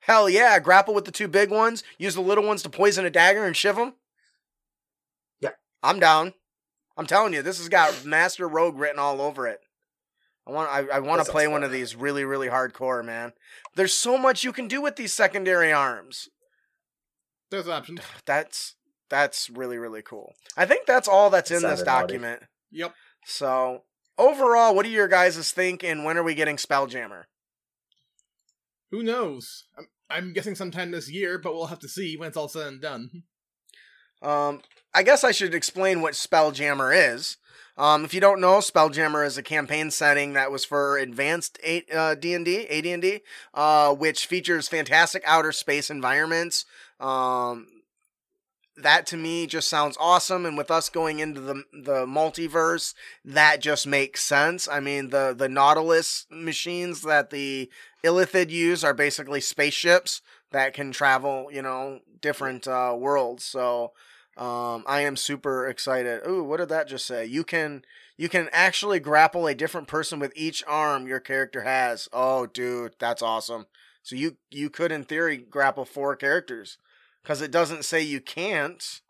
Hell 0.00 0.28
yeah, 0.30 0.58
grapple 0.60 0.94
with 0.94 1.04
the 1.04 1.12
two 1.12 1.28
big 1.28 1.50
ones, 1.50 1.82
use 1.98 2.14
the 2.14 2.20
little 2.20 2.44
ones 2.44 2.62
to 2.62 2.70
poison 2.70 3.04
a 3.04 3.10
dagger 3.10 3.44
and 3.44 3.56
shiv 3.56 3.76
them. 3.76 3.94
Yeah. 5.40 5.50
I'm 5.82 6.00
down. 6.00 6.34
I'm 6.96 7.06
telling 7.06 7.32
you, 7.32 7.42
this 7.42 7.58
has 7.58 7.68
got 7.68 8.04
Master 8.04 8.48
Rogue 8.48 8.78
written 8.78 8.98
all 8.98 9.20
over 9.20 9.46
it. 9.46 9.60
I 10.46 10.52
want 10.52 10.70
I, 10.70 10.96
I 10.96 10.98
want 11.00 11.24
to 11.24 11.30
play 11.30 11.44
sounds 11.44 11.52
one 11.52 11.62
of 11.62 11.70
these 11.70 11.94
really 11.94 12.24
really 12.24 12.48
hardcore, 12.48 13.04
man. 13.04 13.32
There's 13.76 13.92
so 13.92 14.18
much 14.18 14.42
you 14.42 14.52
can 14.52 14.68
do 14.68 14.82
with 14.82 14.96
these 14.96 15.12
secondary 15.12 15.72
arms. 15.72 16.28
There's 17.50 17.66
an 17.66 17.72
option. 17.72 17.98
That's 18.26 18.74
that's 19.08 19.50
really 19.50 19.76
really 19.78 20.02
cool. 20.02 20.34
I 20.56 20.66
think 20.66 20.86
that's 20.86 21.08
all 21.08 21.30
that's 21.30 21.50
in 21.50 21.62
this 21.62 21.80
Sounded 21.80 21.86
naughty. 21.86 22.06
document. 22.14 22.42
Yep. 22.70 22.94
So 23.24 23.82
overall, 24.18 24.74
what 24.74 24.84
do 24.84 24.90
your 24.90 25.08
guys 25.08 25.50
think, 25.52 25.82
and 25.82 26.04
when 26.04 26.16
are 26.16 26.22
we 26.22 26.34
getting 26.34 26.56
Spelljammer? 26.56 27.24
Who 28.90 29.02
knows? 29.02 29.64
I'm, 29.78 29.86
I'm 30.10 30.32
guessing 30.32 30.54
sometime 30.54 30.90
this 30.90 31.10
year, 31.10 31.38
but 31.38 31.54
we'll 31.54 31.66
have 31.66 31.78
to 31.80 31.88
see 31.88 32.16
when 32.16 32.28
it's 32.28 32.36
all 32.36 32.48
said 32.48 32.66
and 32.66 32.82
done. 32.82 33.22
Um, 34.22 34.62
I 34.92 35.02
guess 35.02 35.24
I 35.24 35.30
should 35.30 35.54
explain 35.54 36.02
what 36.02 36.14
Spelljammer 36.14 37.14
is. 37.14 37.36
Um, 37.78 38.04
if 38.04 38.12
you 38.12 38.20
don't 38.20 38.40
know, 38.40 38.58
Spelljammer 38.58 39.26
is 39.26 39.38
a 39.38 39.42
campaign 39.42 39.90
setting 39.90 40.34
that 40.34 40.50
was 40.50 40.66
for 40.66 40.98
advanced 40.98 41.58
uh, 41.94 42.14
D&D, 42.14 42.66
AD&D, 42.68 43.20
uh, 43.54 43.94
which 43.94 44.26
features 44.26 44.68
fantastic 44.68 45.22
outer 45.24 45.52
space 45.52 45.88
environments. 45.88 46.66
Um, 46.98 47.66
that 48.82 49.06
to 49.08 49.16
me 49.16 49.46
just 49.46 49.68
sounds 49.68 49.96
awesome, 50.00 50.46
and 50.46 50.56
with 50.56 50.70
us 50.70 50.88
going 50.88 51.18
into 51.18 51.40
the 51.40 51.64
the 51.72 52.06
multiverse, 52.06 52.94
that 53.24 53.60
just 53.60 53.86
makes 53.86 54.22
sense. 54.22 54.68
I 54.68 54.80
mean, 54.80 55.10
the 55.10 55.34
the 55.36 55.48
Nautilus 55.48 56.26
machines 56.30 57.02
that 57.02 57.30
the 57.30 57.70
Illithid 58.04 58.50
use 58.50 58.82
are 58.82 58.94
basically 58.94 59.40
spaceships 59.40 60.22
that 60.52 60.74
can 60.74 60.92
travel, 60.92 61.48
you 61.52 61.62
know, 61.62 62.00
different 62.20 62.66
uh, 62.66 62.94
worlds. 62.98 63.44
So 63.44 63.92
um, 64.36 64.84
I 64.86 65.02
am 65.02 65.16
super 65.16 65.66
excited. 65.66 66.26
Ooh, 66.26 66.42
what 66.42 66.58
did 66.58 66.68
that 66.70 66.88
just 66.88 67.06
say? 67.06 67.24
You 67.24 67.44
can 67.44 67.84
you 68.16 68.28
can 68.28 68.48
actually 68.52 69.00
grapple 69.00 69.46
a 69.46 69.54
different 69.54 69.88
person 69.88 70.18
with 70.18 70.32
each 70.34 70.62
arm 70.66 71.06
your 71.06 71.20
character 71.20 71.62
has. 71.62 72.08
Oh, 72.12 72.46
dude, 72.46 72.94
that's 72.98 73.22
awesome. 73.22 73.66
So 74.02 74.16
you 74.16 74.36
you 74.50 74.70
could 74.70 74.92
in 74.92 75.04
theory 75.04 75.36
grapple 75.36 75.84
four 75.84 76.16
characters 76.16 76.78
because 77.22 77.40
it 77.40 77.50
doesn't 77.50 77.84
say 77.84 78.00
you 78.00 78.20
can't. 78.20 79.00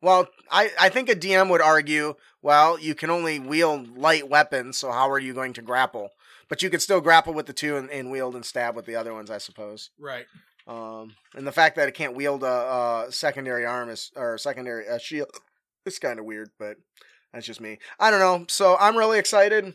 Well, 0.00 0.28
I, 0.50 0.70
I 0.80 0.88
think 0.88 1.08
a 1.08 1.16
DM 1.16 1.50
would 1.50 1.60
argue, 1.60 2.14
well, 2.40 2.78
you 2.78 2.94
can 2.94 3.10
only 3.10 3.40
wield 3.40 3.96
light 3.98 4.28
weapons, 4.28 4.78
so 4.78 4.92
how 4.92 5.10
are 5.10 5.18
you 5.18 5.34
going 5.34 5.52
to 5.54 5.62
grapple? 5.62 6.10
But 6.48 6.62
you 6.62 6.70
could 6.70 6.82
still 6.82 7.00
grapple 7.00 7.34
with 7.34 7.46
the 7.46 7.52
two 7.52 7.76
and, 7.76 7.90
and 7.90 8.10
wield 8.10 8.36
and 8.36 8.44
stab 8.44 8.76
with 8.76 8.86
the 8.86 8.94
other 8.94 9.12
ones, 9.12 9.30
I 9.30 9.38
suppose. 9.38 9.90
Right. 9.98 10.26
Um, 10.66 11.14
and 11.34 11.46
the 11.46 11.52
fact 11.52 11.76
that 11.76 11.88
it 11.88 11.94
can't 11.94 12.14
wield 12.14 12.44
a, 12.44 13.06
a 13.08 13.12
secondary 13.12 13.66
arm 13.66 13.88
is 13.88 14.12
or 14.14 14.38
secondary 14.38 14.86
shield 15.00 15.30
it's 15.88 15.98
kind 15.98 16.18
of 16.18 16.24
weird, 16.24 16.50
but 16.58 16.76
that's 17.32 17.46
just 17.46 17.60
me. 17.60 17.78
I 17.98 18.10
don't 18.10 18.20
know. 18.20 18.44
So 18.48 18.76
I'm 18.78 18.96
really 18.96 19.18
excited. 19.18 19.74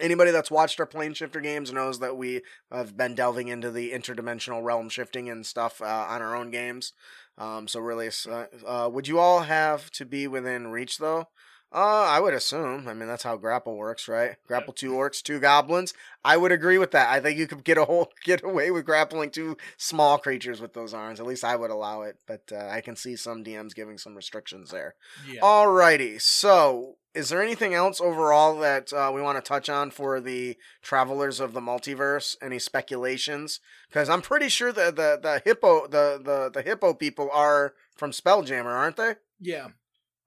Anybody 0.00 0.30
that's 0.30 0.50
watched 0.50 0.80
our 0.80 0.86
plane 0.86 1.14
shifter 1.14 1.40
games 1.40 1.72
knows 1.72 1.98
that 1.98 2.16
we 2.16 2.42
have 2.70 2.96
been 2.96 3.14
delving 3.14 3.48
into 3.48 3.70
the 3.70 3.92
interdimensional 3.92 4.62
realm 4.62 4.88
shifting 4.88 5.28
and 5.28 5.44
stuff 5.44 5.80
uh, 5.82 6.06
on 6.08 6.22
our 6.22 6.34
own 6.34 6.50
games. 6.50 6.92
Um, 7.38 7.68
so 7.68 7.80
really, 7.80 8.10
uh, 8.28 8.46
uh, 8.66 8.88
would 8.92 9.08
you 9.08 9.18
all 9.18 9.40
have 9.40 9.90
to 9.92 10.04
be 10.04 10.26
within 10.26 10.68
reach 10.68 10.98
though? 10.98 11.28
Uh, 11.74 12.04
I 12.06 12.20
would 12.20 12.34
assume. 12.34 12.86
I 12.86 12.92
mean, 12.92 13.08
that's 13.08 13.22
how 13.22 13.36
grapple 13.36 13.76
works, 13.76 14.06
right? 14.06 14.36
Grapple 14.46 14.74
two 14.74 14.92
orcs, 14.92 15.22
two 15.22 15.40
goblins. 15.40 15.94
I 16.22 16.36
would 16.36 16.52
agree 16.52 16.76
with 16.76 16.90
that. 16.90 17.08
I 17.08 17.18
think 17.18 17.38
you 17.38 17.46
could 17.46 17.64
get 17.64 17.78
a 17.78 17.86
whole 17.86 18.12
get 18.24 18.44
away 18.44 18.70
with 18.70 18.84
grappling 18.84 19.30
two 19.30 19.56
small 19.78 20.18
creatures 20.18 20.60
with 20.60 20.74
those 20.74 20.92
arms. 20.92 21.18
At 21.18 21.26
least 21.26 21.44
I 21.44 21.56
would 21.56 21.70
allow 21.70 22.02
it, 22.02 22.18
but 22.26 22.42
uh, 22.52 22.68
I 22.68 22.82
can 22.82 22.94
see 22.94 23.16
some 23.16 23.42
DMs 23.42 23.74
giving 23.74 23.96
some 23.96 24.14
restrictions 24.14 24.70
there. 24.70 24.96
Yeah. 25.26 25.40
Alrighty. 25.40 26.20
So, 26.20 26.96
is 27.14 27.28
there 27.28 27.42
anything 27.42 27.74
else 27.74 28.00
overall 28.00 28.58
that 28.60 28.92
uh, 28.92 29.10
we 29.14 29.20
want 29.20 29.36
to 29.42 29.46
touch 29.46 29.68
on 29.68 29.90
for 29.90 30.20
the 30.20 30.56
travelers 30.80 31.40
of 31.40 31.52
the 31.52 31.60
multiverse? 31.60 32.36
Any 32.42 32.58
speculations? 32.58 33.60
Because 33.88 34.08
I'm 34.08 34.22
pretty 34.22 34.48
sure 34.48 34.72
the 34.72 34.86
the 34.92 35.18
the 35.22 35.42
hippo 35.44 35.86
the 35.86 36.20
the 36.22 36.50
the 36.52 36.62
hippo 36.62 36.94
people 36.94 37.28
are 37.32 37.74
from 37.96 38.10
Spelljammer, 38.12 38.66
aren't 38.66 38.96
they? 38.96 39.14
yeah. 39.40 39.68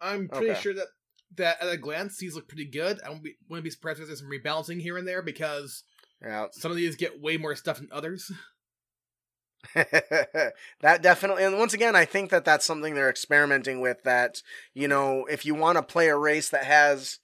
I'm 0.02 0.28
pretty 0.28 0.52
Okay. 0.52 0.60
sure 0.62 0.74
that 0.74 0.88
that 1.38 1.62
at 1.62 1.70
a 1.70 1.78
glance 1.78 2.18
these 2.18 2.36
look 2.36 2.48
pretty 2.48 2.66
good. 2.66 3.00
I 3.04 3.10
won't 3.10 3.24
be 3.24 3.36
wouldn't 3.50 3.64
be 3.64 3.70
surprised 3.72 4.00
if 4.02 4.08
there's 4.08 4.20
some 4.20 4.30
rebalancing 4.30 4.80
here 4.82 4.98
and 4.98 5.08
there 5.08 5.22
because 5.22 5.84
Yeah. 6.22 6.48
some 6.52 6.70
of 6.70 6.78
these 6.78 6.96
get 6.96 7.20
way 7.22 7.38
more 7.38 7.56
stuff 7.56 7.78
than 7.78 7.90
others. 7.92 8.32
that 10.82 11.02
definitely 11.02 11.44
and 11.44 11.58
once 11.58 11.74
again 11.74 11.96
i 11.96 12.06
think 12.06 12.30
that 12.30 12.46
that's 12.46 12.66
something 12.66 12.94
they're 12.94 13.10
experimenting 13.10 13.82
with 13.82 14.04
that 14.04 14.42
you 14.74 14.88
know 14.88 15.26
if 15.26 15.46
you 15.46 15.56
want 15.56 15.78
to 15.78 15.82
play 15.82 16.08
a 16.10 16.18
race 16.18 16.50
that 16.50 16.66
has 16.66 17.20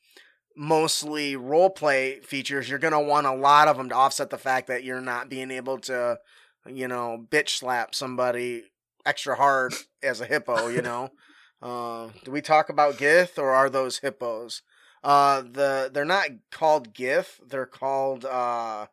mostly 0.55 1.35
role 1.35 1.69
play 1.69 2.19
features 2.21 2.69
you're 2.69 2.79
going 2.79 2.93
to 2.93 2.99
want 2.99 3.27
a 3.27 3.33
lot 3.33 3.67
of 3.67 3.77
them 3.77 3.89
to 3.89 3.95
offset 3.95 4.29
the 4.29 4.37
fact 4.37 4.67
that 4.67 4.83
you're 4.83 5.01
not 5.01 5.29
being 5.29 5.51
able 5.51 5.77
to 5.77 6.17
you 6.67 6.87
know 6.87 7.25
bitch 7.29 7.49
slap 7.49 7.95
somebody 7.95 8.63
extra 9.05 9.35
hard 9.35 9.73
as 10.03 10.21
a 10.21 10.25
hippo 10.25 10.67
you 10.67 10.81
know? 10.81 11.09
Uh, 11.63 12.09
do 12.23 12.31
we 12.31 12.41
talk 12.41 12.69
about 12.69 12.97
gith 12.97 13.37
or 13.37 13.51
are 13.51 13.69
those 13.69 13.99
hippos? 13.99 14.63
Uh 15.03 15.41
the 15.41 15.91
they're 15.93 16.03
not 16.03 16.25
called 16.49 16.91
gith 16.91 17.39
they're 17.47 17.67
called 17.67 18.25
uh 18.25 18.87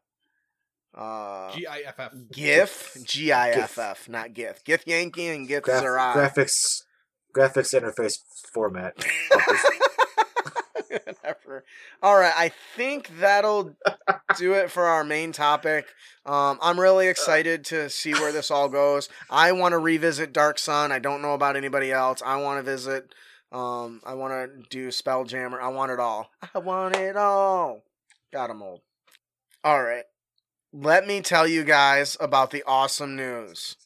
uh 0.98 1.50
G 1.54 1.66
I 1.66 1.78
F 1.86 1.98
F. 2.00 2.12
GIF, 2.32 2.96
G 3.04 3.30
I 3.32 3.50
F 3.50 3.78
F, 3.78 4.08
not 4.08 4.34
GIF. 4.34 4.64
GIF 4.64 4.86
Yankee 4.86 5.28
and 5.28 5.46
GIF 5.46 5.62
Graph- 5.62 5.84
Zerai. 5.84 6.14
graphics 6.14 6.82
graphics 7.34 7.72
interface 7.78 8.18
format. 8.52 8.94
Whatever. 10.88 11.64
All 12.02 12.16
right, 12.18 12.32
I 12.36 12.50
think 12.76 13.10
that'll 13.20 13.76
do 14.36 14.54
it 14.54 14.70
for 14.70 14.84
our 14.84 15.04
main 15.04 15.32
topic. 15.32 15.86
Um, 16.24 16.58
I'm 16.62 16.80
really 16.80 17.08
excited 17.08 17.64
to 17.66 17.90
see 17.90 18.12
where 18.14 18.32
this 18.32 18.50
all 18.50 18.68
goes. 18.68 19.08
I 19.30 19.52
want 19.52 19.72
to 19.72 19.78
revisit 19.78 20.32
Dark 20.32 20.58
Sun. 20.58 20.90
I 20.92 20.98
don't 20.98 21.20
know 21.22 21.34
about 21.34 21.56
anybody 21.56 21.92
else. 21.92 22.22
I 22.24 22.36
want 22.36 22.58
to 22.58 22.62
visit. 22.62 23.12
Um, 23.52 24.00
I 24.04 24.14
want 24.14 24.32
to 24.32 24.62
do 24.70 24.88
Spelljammer. 24.88 25.60
I 25.60 25.68
want 25.68 25.92
it 25.92 26.00
all. 26.00 26.30
I 26.54 26.58
want 26.58 26.96
it 26.96 27.16
all. 27.16 27.82
Got 28.32 28.50
'em 28.50 28.62
old. 28.62 28.80
All 29.64 29.82
right. 29.82 30.04
Let 30.72 31.06
me 31.06 31.22
tell 31.22 31.48
you 31.48 31.64
guys 31.64 32.16
about 32.20 32.50
the 32.50 32.62
awesome 32.66 33.16
news. 33.16 33.76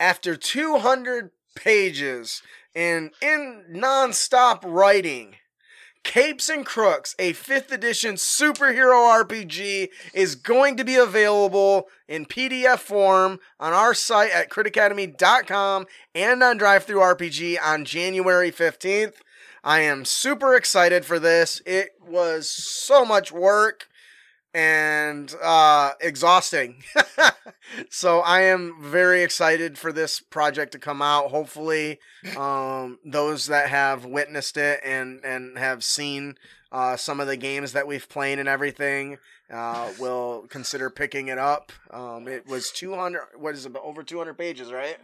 After 0.00 0.34
200 0.34 1.30
pages 1.54 2.42
and 2.74 3.10
in 3.20 3.64
non-stop 3.68 4.64
writing, 4.66 5.34
Capes 6.04 6.48
and 6.48 6.64
Crooks, 6.64 7.14
a 7.18 7.34
5th 7.34 7.70
edition 7.70 8.14
superhero 8.14 9.22
RPG, 9.22 9.90
is 10.14 10.36
going 10.36 10.78
to 10.78 10.84
be 10.84 10.94
available 10.94 11.88
in 12.08 12.24
PDF 12.24 12.78
form 12.78 13.38
on 13.60 13.74
our 13.74 13.92
site 13.92 14.30
at 14.30 14.48
critacademy.com 14.48 15.84
and 16.14 16.42
on 16.42 16.58
DriveThruRPG 16.58 17.58
on 17.62 17.84
January 17.84 18.50
15th. 18.50 19.16
I 19.62 19.80
am 19.80 20.06
super 20.06 20.54
excited 20.54 21.04
for 21.04 21.18
this. 21.18 21.60
It 21.66 21.90
was 22.00 22.48
so 22.48 23.04
much 23.04 23.30
work 23.30 23.88
and 24.54 25.34
uh, 25.42 25.92
exhausting. 26.00 26.82
so 27.90 28.20
I 28.20 28.42
am 28.42 28.76
very 28.80 29.22
excited 29.22 29.78
for 29.78 29.92
this 29.92 30.20
project 30.20 30.72
to 30.72 30.78
come 30.78 31.02
out. 31.02 31.30
Hopefully, 31.30 31.98
um, 32.36 32.98
those 33.04 33.46
that 33.46 33.68
have 33.68 34.04
witnessed 34.04 34.56
it 34.56 34.80
and 34.84 35.24
and 35.24 35.58
have 35.58 35.84
seen 35.84 36.36
uh, 36.72 36.96
some 36.96 37.20
of 37.20 37.26
the 37.26 37.36
games 37.36 37.72
that 37.72 37.86
we've 37.86 38.08
played 38.08 38.38
and 38.38 38.48
everything 38.48 39.18
uh, 39.50 39.90
will 39.98 40.46
consider 40.48 40.90
picking 40.90 41.28
it 41.28 41.38
up. 41.38 41.72
Um, 41.90 42.28
it 42.28 42.46
was 42.46 42.70
200. 42.70 43.20
What 43.36 43.54
is 43.54 43.66
it? 43.66 43.74
Over 43.76 44.02
200 44.02 44.34
pages, 44.34 44.72
right? 44.72 44.98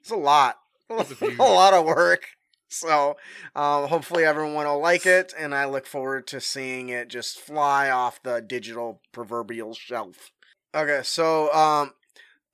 It's 0.00 0.10
a 0.10 0.16
lot. 0.16 0.58
A 0.88 0.94
a 1.38 1.42
lot 1.42 1.74
of 1.74 1.84
work. 1.84 2.28
So 2.70 3.16
um, 3.54 3.88
hopefully 3.88 4.24
everyone 4.24 4.66
will 4.66 4.80
like 4.80 5.04
it, 5.04 5.34
and 5.36 5.54
I 5.54 5.64
look 5.64 5.86
forward 5.86 6.26
to 6.28 6.40
seeing 6.40 6.88
it 6.88 7.08
just 7.08 7.38
fly 7.40 7.90
off 7.90 8.22
the 8.22 8.40
digital 8.40 9.00
proverbial 9.12 9.74
shelf. 9.74 10.30
Okay, 10.74 11.00
so 11.02 11.52
um, 11.52 11.92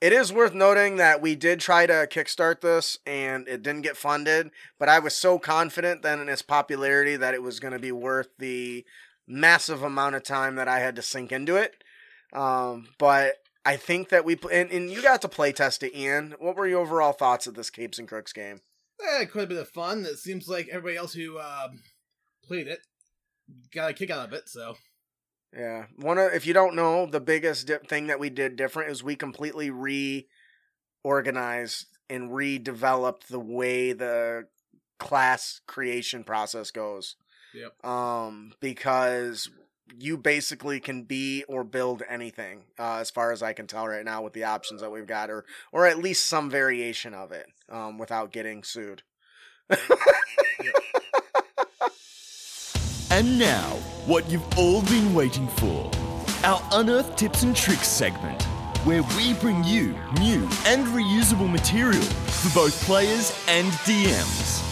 It 0.01 0.13
is 0.13 0.33
worth 0.33 0.55
noting 0.55 0.97
that 0.97 1.23
we 1.23 1.35
did 1.35 1.61
try 1.61 1.87
to 1.87 2.07
kickstart 2.11 2.61
this 2.61 2.99
and 3.07 3.49
it 3.49 3.63
didn't 3.63 3.83
get 3.83 3.97
funded, 3.97 4.51
but 4.79 4.89
I 4.89 4.99
was 4.99 5.15
so 5.17 5.39
confident 5.39 6.03
then 6.03 6.21
in 6.21 6.29
its 6.29 6.43
popularity 6.43 7.17
that 7.17 7.35
it 7.35 7.43
was 7.43 7.61
going 7.61 7.73
to 7.73 7.79
be 7.79 7.93
worth 7.93 8.29
the 8.39 8.85
massive 9.27 9.83
amount 9.83 10.15
of 10.17 10.23
time 10.23 10.57
that 10.57 10.69
I 10.69 10.81
had 10.81 10.97
to 10.97 11.03
sink 11.03 11.33
into 11.33 11.57
it. 11.57 11.83
Um, 12.33 12.89
but 12.99 13.37
I 13.65 13.77
think 13.77 14.11
that 14.11 14.25
we 14.25 14.39
and, 14.53 14.71
and 14.71 14.91
you 14.91 15.03
got 15.03 15.23
to 15.23 15.29
play 15.29 15.53
test 15.53 15.83
it, 15.83 15.97
Ian. 15.97 16.35
What 16.39 16.57
were 16.57 16.67
your 16.69 16.81
overall 16.83 17.13
thoughts 17.13 17.47
of 17.47 17.55
this 17.55 17.71
Capes 17.71 17.99
and 17.99 18.09
Crooks 18.09 18.33
game? 18.33 18.61
Eh, 19.01 19.25
quite 19.27 19.45
a 19.45 19.49
bit 19.49 19.59
of 19.59 19.69
fun. 19.69 20.05
It 20.07 20.19
seems 20.19 20.49
like 20.49 20.69
everybody 20.69 20.97
else 20.97 21.13
who 21.13 21.39
um, 21.39 21.83
played 22.45 22.67
it 22.67 22.81
got 23.75 23.91
a 23.91 23.95
kick 23.95 24.11
out 24.11 24.27
of 24.27 24.33
it. 24.33 24.49
So 24.49 24.77
Yeah, 25.57 25.87
one 25.97 26.19
of 26.19 26.33
if 26.33 26.47
you 26.47 26.53
don't 26.55 26.75
know, 26.75 27.07
the 27.07 27.21
biggest 27.21 27.67
di- 27.67 27.79
thing 27.89 28.09
that 28.09 28.21
we 28.21 28.31
did 28.31 28.57
different 28.57 28.91
is 28.91 29.03
we 29.03 29.17
completely 29.17 29.71
reorganized 31.05 31.87
and 32.09 32.31
redeveloped 32.31 33.27
the 33.29 33.41
way 33.41 33.93
the 33.93 34.47
class 34.99 35.61
creation 35.67 36.25
process 36.25 36.71
goes. 36.71 37.17
Yep. 37.55 37.85
Um, 37.85 38.53
because 38.61 39.51
you 39.99 40.17
basically 40.17 40.81
can 40.81 41.03
be 41.03 41.45
or 41.49 41.65
build 41.65 42.03
anything, 42.09 42.65
uh, 42.79 42.97
as 42.97 43.11
far 43.11 43.33
as 43.33 43.43
I 43.43 43.53
can 43.53 43.67
tell 43.67 43.87
right 43.87 44.05
now 44.05 44.23
with 44.23 44.33
the 44.33 44.45
options 44.45 44.81
that 44.81 44.91
we've 44.91 45.07
got, 45.07 45.31
or 45.31 45.45
or 45.73 45.87
at 45.87 45.99
least 45.99 46.27
some 46.27 46.51
variation 46.51 47.15
of 47.15 47.33
it, 47.33 47.47
um, 47.69 47.99
without 47.99 48.33
getting 48.33 48.63
sued. 48.63 49.03
And 53.17 53.39
now, 53.39 53.71
what 54.05 54.29
you've 54.29 54.47
all 54.59 54.83
been 54.83 55.15
waiting 55.15 55.49
for 55.49 55.91
our 56.45 56.61
Unearthed 56.73 57.17
Tips 57.17 57.45
and 57.45 57.57
Tricks 57.57 57.89
segment, 57.89 58.43
where 58.85 59.03
we 59.17 59.33
bring 59.35 59.65
you 59.65 59.97
new 60.21 60.43
and 60.67 60.87
reusable 60.89 61.51
material 61.51 62.03
for 62.03 62.55
both 62.55 62.79
players 62.85 63.33
and 63.49 63.73
DMs. 63.87 64.66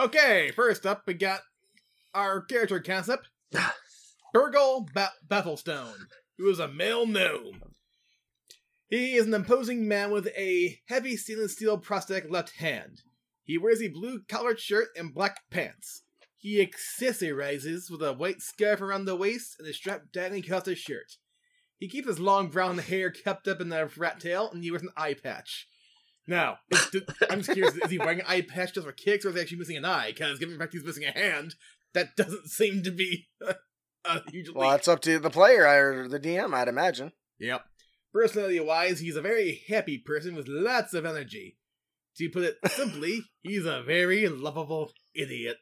Okay, 0.00 0.50
first 0.56 0.86
up 0.86 1.02
we 1.06 1.14
got 1.14 1.40
our 2.14 2.40
character 2.40 2.80
concept, 2.80 3.28
Burgle 4.32 4.88
ba- 4.92 5.12
Bafflestone, 5.28 6.06
who 6.38 6.48
is 6.48 6.58
a 6.58 6.68
male 6.68 7.06
gnome. 7.06 7.62
He 8.88 9.14
is 9.14 9.26
an 9.26 9.34
imposing 9.34 9.86
man 9.86 10.10
with 10.10 10.26
a 10.36 10.80
heavy 10.88 11.16
stainless 11.16 11.52
steel 11.52 11.78
prosthetic 11.78 12.30
left 12.30 12.56
hand. 12.56 13.02
He 13.44 13.58
wears 13.58 13.82
a 13.82 13.88
blue 13.88 14.22
collared 14.28 14.58
shirt 14.58 14.88
and 14.96 15.14
black 15.14 15.40
pants. 15.50 16.02
He 16.36 16.64
accessorizes 16.64 17.90
with 17.90 18.02
a 18.02 18.14
white 18.14 18.40
scarf 18.40 18.80
around 18.80 19.04
the 19.04 19.14
waist 19.14 19.56
and 19.58 19.68
a 19.68 19.72
strap 19.72 20.04
dangling 20.12 20.44
across 20.44 20.66
his 20.66 20.78
shirt. 20.78 21.16
He 21.78 21.88
keeps 21.88 22.08
his 22.08 22.18
long 22.18 22.48
brown 22.48 22.78
hair 22.78 23.10
kept 23.10 23.46
up 23.46 23.60
in 23.60 23.72
a 23.72 23.86
rat 23.96 24.20
tail, 24.20 24.50
and 24.50 24.64
he 24.64 24.70
wears 24.70 24.82
an 24.82 24.90
eye 24.96 25.14
patch. 25.14 25.68
Now, 26.30 26.58
I'm 27.28 27.40
just 27.40 27.52
curious: 27.52 27.74
is 27.74 27.90
he 27.90 27.98
wearing 27.98 28.20
an 28.20 28.26
eye 28.28 28.42
patch 28.42 28.74
just 28.74 28.86
for 28.86 28.92
kicks, 28.92 29.24
or 29.24 29.30
is 29.30 29.34
he 29.34 29.40
actually 29.40 29.58
missing 29.58 29.76
an 29.76 29.84
eye? 29.84 30.12
Because 30.12 30.38
given 30.38 30.54
the 30.54 30.60
fact 30.60 30.72
he's 30.72 30.84
missing 30.84 31.04
a 31.04 31.10
hand, 31.10 31.56
that 31.92 32.14
doesn't 32.16 32.46
seem 32.50 32.84
to 32.84 32.92
be 32.92 33.26
a 34.04 34.20
huge 34.30 34.46
leap. 34.46 34.56
well, 34.56 34.70
it's 34.76 34.86
up 34.86 35.00
to 35.00 35.18
the 35.18 35.28
player 35.28 35.66
or 35.66 36.06
the 36.06 36.20
DM, 36.20 36.54
I'd 36.54 36.68
imagine. 36.68 37.10
Yep. 37.40 37.64
Personality 38.14 38.60
wise, 38.60 39.00
he's 39.00 39.16
a 39.16 39.20
very 39.22 39.62
happy 39.68 39.98
person 39.98 40.36
with 40.36 40.46
lots 40.46 40.94
of 40.94 41.04
energy. 41.04 41.56
To 42.18 42.28
put 42.30 42.44
it 42.44 42.58
simply, 42.70 43.22
he's 43.42 43.66
a 43.66 43.82
very 43.82 44.28
lovable 44.28 44.92
idiot. 45.14 45.56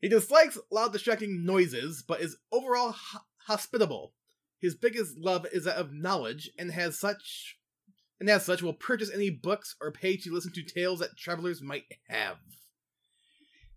he 0.00 0.08
dislikes 0.08 0.56
loud, 0.70 0.92
distracting 0.92 1.44
noises, 1.44 2.04
but 2.06 2.20
is 2.20 2.36
overall 2.52 2.92
ho- 2.92 3.20
hospitable. 3.48 4.14
His 4.60 4.76
biggest 4.76 5.16
love 5.18 5.46
is 5.52 5.64
that 5.64 5.76
of 5.78 5.92
knowledge, 5.92 6.50
and 6.58 6.70
has 6.70 6.98
such, 6.98 7.55
and 8.20 8.28
as 8.30 8.44
such, 8.44 8.62
will 8.62 8.72
purchase 8.72 9.10
any 9.12 9.30
books 9.30 9.76
or 9.80 9.92
pay 9.92 10.16
to 10.16 10.32
listen 10.32 10.52
to 10.52 10.62
tales 10.62 11.00
that 11.00 11.16
travelers 11.16 11.62
might 11.62 11.84
have. 12.08 12.36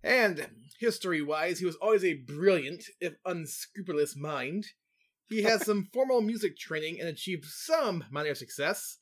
And 0.04 0.48
history-wise, 0.80 1.60
he 1.60 1.66
was 1.66 1.76
always 1.76 2.06
a 2.06 2.14
brilliant, 2.14 2.86
if 3.02 3.16
unscrupulous, 3.26 4.16
mind. 4.16 4.66
He 5.28 5.44
has 5.44 5.66
some 5.66 5.90
formal 5.94 6.22
music 6.22 6.58
training 6.58 7.00
and 7.00 7.10
achieved 7.10 7.46
some 7.46 8.06
minor 8.12 8.34
success. 8.34 9.00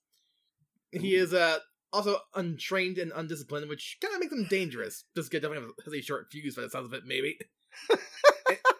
He 0.91 1.15
is 1.15 1.33
uh, 1.33 1.59
also 1.93 2.17
untrained 2.33 2.97
and 2.97 3.11
undisciplined, 3.15 3.69
which 3.69 3.97
kind 4.01 4.15
of 4.15 4.19
makes 4.19 4.33
him 4.33 4.47
dangerous. 4.49 5.03
This 5.15 5.29
guy 5.29 5.39
definitely 5.39 5.69
has 5.85 5.93
a 5.93 6.01
short 6.01 6.27
fuse 6.31 6.55
by 6.55 6.63
the 6.63 6.69
sounds 6.69 6.87
of 6.87 6.93
it, 6.93 7.03
maybe. 7.05 7.37
and, 7.89 7.99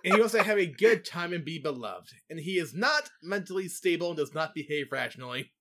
and 0.03 0.13
he 0.15 0.19
wants 0.19 0.33
to 0.33 0.41
have 0.41 0.57
a 0.57 0.65
good 0.65 1.05
time 1.05 1.33
and 1.33 1.45
be 1.45 1.59
beloved. 1.59 2.09
And 2.29 2.39
he 2.39 2.57
is 2.57 2.73
not 2.73 3.09
mentally 3.21 3.67
stable 3.67 4.09
and 4.09 4.17
does 4.17 4.33
not 4.33 4.55
behave 4.55 4.87
rationally. 4.91 5.51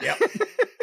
Yep. 0.00 0.18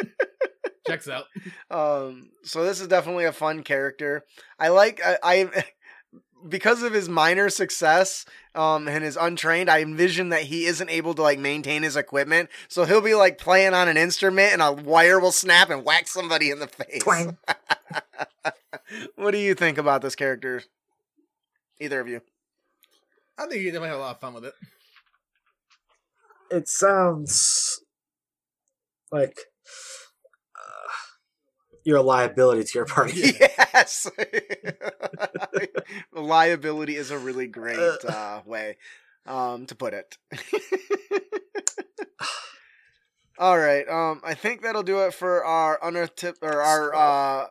Checks 0.86 1.08
out. 1.08 1.26
Um, 1.70 2.30
so 2.42 2.64
this 2.64 2.80
is 2.80 2.88
definitely 2.88 3.24
a 3.24 3.32
fun 3.32 3.62
character. 3.62 4.24
I 4.58 4.68
like 4.68 5.00
I, 5.04 5.18
I 5.22 5.64
because 6.48 6.82
of 6.82 6.92
his 6.92 7.08
minor 7.08 7.50
success 7.50 8.24
um 8.54 8.88
and 8.88 9.04
his 9.04 9.16
untrained, 9.16 9.68
I 9.70 9.82
envision 9.82 10.30
that 10.30 10.42
he 10.44 10.64
isn't 10.64 10.88
able 10.88 11.14
to 11.14 11.22
like 11.22 11.38
maintain 11.38 11.82
his 11.82 11.96
equipment. 11.96 12.48
So 12.68 12.84
he'll 12.84 13.02
be 13.02 13.14
like 13.14 13.38
playing 13.38 13.74
on 13.74 13.88
an 13.88 13.96
instrument 13.96 14.52
and 14.52 14.62
a 14.62 14.72
wire 14.72 15.20
will 15.20 15.32
snap 15.32 15.68
and 15.70 15.84
whack 15.84 16.08
somebody 16.08 16.50
in 16.50 16.58
the 16.58 16.68
face. 16.68 17.02
Twang. 17.02 17.36
what 19.16 19.32
do 19.32 19.38
you 19.38 19.54
think 19.54 19.78
about 19.78 20.00
this 20.00 20.16
character? 20.16 20.62
Either 21.80 22.00
of 22.00 22.08
you? 22.08 22.20
I 23.38 23.46
think 23.46 23.60
he 23.60 23.66
definitely 23.66 23.90
have 23.90 23.98
a 23.98 24.00
lot 24.00 24.14
of 24.16 24.20
fun 24.20 24.34
with 24.34 24.44
it. 24.46 24.54
It 26.50 26.68
sounds 26.68 27.77
like 29.12 29.38
uh, 30.56 30.88
you're 31.84 31.96
a 31.96 32.02
liability 32.02 32.64
to 32.64 32.78
your 32.78 32.86
party. 32.86 33.32
Yes. 33.40 34.10
Liability 36.12 36.96
is 36.96 37.10
a 37.10 37.18
really 37.18 37.46
great 37.46 38.04
uh, 38.06 38.42
way 38.44 38.76
um, 39.26 39.66
to 39.66 39.74
put 39.74 39.94
it. 39.94 40.18
All 43.38 43.58
right. 43.58 43.88
Um, 43.88 44.20
I 44.24 44.34
think 44.34 44.62
that'll 44.62 44.82
do 44.82 45.00
it 45.06 45.14
for 45.14 45.44
our 45.44 45.78
unearthed 45.82 46.16
tip 46.16 46.36
or 46.42 46.60
our 46.60 46.94
uh, 46.94 47.46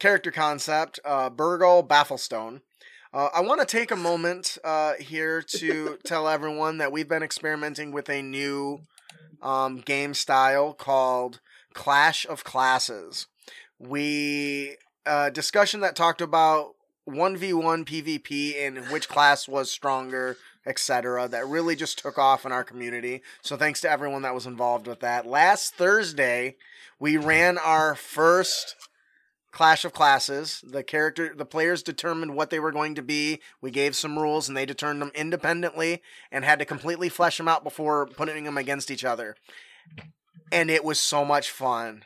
character 0.00 0.32
concept, 0.32 0.98
uh, 1.04 1.30
Burgle 1.30 1.82
Bafflestone. 1.82 2.60
Uh, 3.14 3.28
I 3.34 3.40
want 3.42 3.60
to 3.60 3.66
take 3.66 3.90
a 3.90 3.96
moment 3.96 4.58
uh, 4.64 4.94
here 4.94 5.42
to 5.42 5.98
tell 6.04 6.28
everyone 6.28 6.78
that 6.78 6.90
we've 6.90 7.08
been 7.08 7.22
experimenting 7.22 7.92
with 7.92 8.08
a 8.08 8.22
new 8.22 8.80
um, 9.42 9.78
game 9.78 10.14
style 10.14 10.72
called 10.72 11.40
Clash 11.74 12.26
of 12.26 12.44
Classes. 12.44 13.26
We 13.78 14.76
uh, 15.04 15.30
discussion 15.30 15.80
that 15.80 15.96
talked 15.96 16.20
about 16.20 16.74
1v1 17.08 17.84
PvP 17.84 18.64
and 18.64 18.86
which 18.88 19.08
class 19.08 19.48
was 19.48 19.70
stronger, 19.70 20.36
etc. 20.66 21.28
That 21.28 21.46
really 21.46 21.74
just 21.74 21.98
took 21.98 22.18
off 22.18 22.46
in 22.46 22.52
our 22.52 22.64
community. 22.64 23.22
So 23.42 23.56
thanks 23.56 23.80
to 23.80 23.90
everyone 23.90 24.22
that 24.22 24.34
was 24.34 24.46
involved 24.46 24.86
with 24.86 25.00
that. 25.00 25.26
Last 25.26 25.74
Thursday, 25.74 26.56
we 27.00 27.16
ran 27.16 27.58
our 27.58 27.96
first 27.96 28.76
Clash 29.52 29.84
of 29.84 29.92
Classes. 29.92 30.64
The 30.66 30.82
character, 30.82 31.34
the 31.36 31.44
players 31.44 31.82
determined 31.82 32.34
what 32.34 32.50
they 32.50 32.58
were 32.58 32.72
going 32.72 32.94
to 32.96 33.02
be. 33.02 33.40
We 33.60 33.70
gave 33.70 33.94
some 33.94 34.18
rules, 34.18 34.48
and 34.48 34.56
they 34.56 34.66
determined 34.66 35.02
them 35.02 35.12
independently, 35.14 36.02
and 36.32 36.44
had 36.44 36.58
to 36.58 36.64
completely 36.64 37.08
flesh 37.08 37.36
them 37.36 37.48
out 37.48 37.62
before 37.62 38.06
putting 38.06 38.44
them 38.44 38.58
against 38.58 38.90
each 38.90 39.04
other. 39.04 39.36
And 40.50 40.70
it 40.70 40.84
was 40.84 40.98
so 40.98 41.24
much 41.24 41.50
fun. 41.50 42.04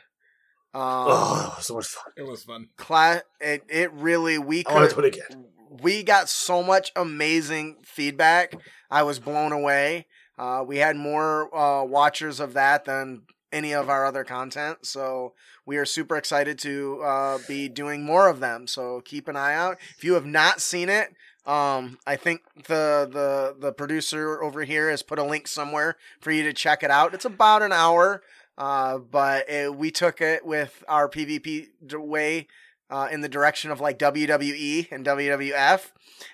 Um, 0.73 0.83
oh, 0.83 1.57
so 1.61 1.75
much 1.75 1.87
fun. 1.87 2.13
It 2.17 2.27
was 2.27 2.43
fun. 2.43 2.67
class 2.77 3.21
it, 3.39 3.63
it 3.69 3.91
really 3.93 4.37
we 4.37 4.63
I 4.67 4.73
want 4.73 4.89
to 4.89 4.95
could 4.95 5.01
do 5.01 5.07
it 5.07 5.15
again. 5.15 5.45
we 5.81 6.03
got 6.03 6.29
so 6.29 6.61
much 6.61 6.91
amazing 6.95 7.77
feedback 7.83 8.53
i 8.91 9.01
was 9.01 9.17
blown 9.17 9.53
away 9.53 10.05
uh, 10.37 10.63
we 10.67 10.77
had 10.77 10.95
more 10.95 11.55
uh, 11.55 11.83
watchers 11.83 12.39
of 12.39 12.53
that 12.53 12.85
than 12.85 13.23
any 13.51 13.73
of 13.73 13.89
our 13.89 14.05
other 14.05 14.23
content 14.23 14.85
so 14.85 15.33
we 15.65 15.77
are 15.77 15.85
super 15.85 16.17
excited 16.17 16.57
to 16.59 17.01
uh, 17.03 17.37
be 17.47 17.67
doing 17.67 18.03
more 18.03 18.27
of 18.27 18.39
them 18.39 18.67
so 18.67 19.01
keep 19.05 19.27
an 19.27 19.35
eye 19.35 19.53
out 19.53 19.77
if 19.97 20.03
you 20.03 20.13
have 20.13 20.25
not 20.25 20.61
seen 20.61 20.89
it 20.89 21.13
um, 21.47 21.97
I 22.05 22.17
think 22.17 22.41
the, 22.65 23.09
the 23.09 23.55
the 23.57 23.71
producer 23.71 24.43
over 24.43 24.65
here 24.65 24.89
has 24.89 25.01
put 25.01 25.17
a 25.17 25.23
link 25.23 25.47
somewhere 25.47 25.95
for 26.19 26.29
you 26.29 26.43
to 26.43 26.51
check 26.51 26.83
it 26.83 26.91
out. 26.91 27.13
It's 27.13 27.23
about 27.23 27.61
an 27.61 27.71
hour, 27.71 28.21
uh, 28.57 28.97
but 28.97 29.49
it, 29.49 29.73
we 29.73 29.89
took 29.89 30.19
it 30.19 30.45
with 30.45 30.83
our 30.89 31.07
PvP 31.07 31.69
way 31.93 32.47
uh, 32.89 33.07
in 33.09 33.21
the 33.21 33.29
direction 33.29 33.71
of 33.71 33.79
like 33.79 33.97
WWE 33.97 34.91
and 34.91 35.05
WWF. 35.05 35.91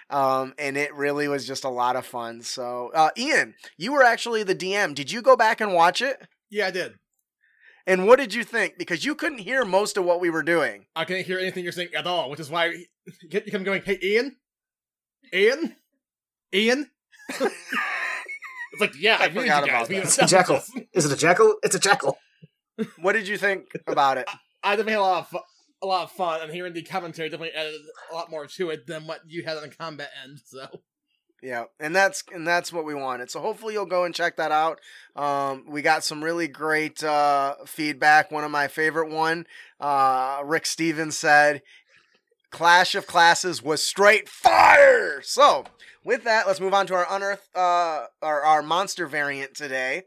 Um, 0.09 0.53
and 0.57 0.77
it 0.77 0.93
really 0.95 1.27
was 1.27 1.45
just 1.45 1.63
a 1.63 1.69
lot 1.69 1.95
of 1.95 2.05
fun. 2.05 2.41
So, 2.41 2.91
uh, 2.95 3.09
Ian, 3.17 3.53
you 3.77 3.91
were 3.91 4.03
actually 4.03 4.43
the 4.43 4.55
DM. 4.55 4.95
Did 4.95 5.11
you 5.11 5.21
go 5.21 5.35
back 5.35 5.61
and 5.61 5.73
watch 5.73 6.01
it? 6.01 6.27
Yeah, 6.49 6.67
I 6.67 6.71
did. 6.71 6.93
And 7.85 8.07
what 8.07 8.17
did 8.19 8.33
you 8.33 8.43
think? 8.43 8.77
Because 8.77 9.03
you 9.03 9.13
couldn't 9.15 9.39
hear 9.39 9.65
most 9.65 9.97
of 9.97 10.05
what 10.05 10.21
we 10.21 10.29
were 10.29 10.43
doing. 10.43 10.85
I 10.95 11.03
couldn't 11.05 11.25
hear 11.25 11.37
anything 11.39 11.63
you're 11.63 11.73
saying 11.73 11.89
at 11.95 12.07
all, 12.07 12.29
which 12.29 12.39
is 12.39 12.49
why 12.49 12.65
you 13.21 13.29
kept 13.29 13.63
going, 13.63 13.81
hey, 13.83 13.99
Ian? 14.01 14.37
Ian? 15.33 15.75
Ian? 16.53 16.89
It's 18.73 18.81
like, 18.81 18.93
yeah, 18.99 19.17
I 19.19 19.25
I, 19.25 19.27
muted 19.29 19.43
forgot 19.43 19.65
you 19.65 19.67
guys. 19.67 19.67
about 19.69 19.89
We 19.89 19.95
that. 19.95 20.01
can 20.01 20.07
It's 20.07 20.17
a 20.17 20.25
jackal. 20.25 20.61
Is 20.93 21.05
it 21.05 21.11
a 21.11 21.15
jackal? 21.15 21.55
It's 21.61 21.75
a 21.75 21.79
jackal. 21.79 22.17
What 22.99 23.13
did 23.13 23.27
you 23.27 23.37
think 23.37 23.67
about 23.85 24.17
it? 24.17 24.27
I 24.63 24.71
definitely 24.71 24.93
had 24.93 24.99
a 24.99 25.01
lot 25.03 25.19
of 25.19 25.27
fu- 25.27 25.39
a 25.83 25.85
lot 25.85 26.03
of 26.05 26.11
fun, 26.11 26.41
and 26.41 26.51
hearing 26.51 26.73
the 26.73 26.81
commentary 26.81 27.29
definitely 27.29 27.53
added 27.55 27.75
a 28.11 28.15
lot 28.15 28.31
more 28.31 28.47
to 28.47 28.69
it 28.71 28.87
than 28.87 29.05
what 29.05 29.19
you 29.27 29.43
had 29.43 29.57
on 29.57 29.63
the 29.63 29.69
combat 29.69 30.09
end. 30.23 30.39
So 30.43 30.65
Yeah, 31.43 31.65
and 31.77 31.93
that's 31.93 32.23
and 32.33 32.47
that's 32.47 32.71
what 32.71 32.85
we 32.85 32.95
wanted. 32.95 33.29
So 33.29 33.41
hopefully 33.41 33.73
you'll 33.73 33.85
go 33.85 34.05
and 34.05 34.15
check 34.15 34.37
that 34.37 34.53
out. 34.53 34.79
Um, 35.13 35.65
we 35.67 35.81
got 35.81 36.05
some 36.05 36.23
really 36.23 36.47
great 36.47 37.03
uh, 37.03 37.55
feedback. 37.65 38.31
One 38.31 38.45
of 38.45 38.51
my 38.51 38.69
favorite 38.69 39.09
one, 39.11 39.45
uh, 39.77 40.39
Rick 40.45 40.65
Stevens 40.65 41.17
said, 41.17 41.61
"Clash 42.49 42.95
of 42.95 43.07
Classes 43.07 43.61
was 43.61 43.83
straight 43.83 44.29
fire." 44.29 45.21
So 45.21 45.65
with 46.05 46.23
that, 46.23 46.47
let's 46.47 46.61
move 46.61 46.73
on 46.73 46.87
to 46.87 46.93
our 46.93 47.07
unearth 47.09 47.49
uh, 47.53 48.05
our, 48.21 48.41
our 48.41 48.63
monster 48.63 49.05
variant 49.05 49.53
today. 49.53 50.03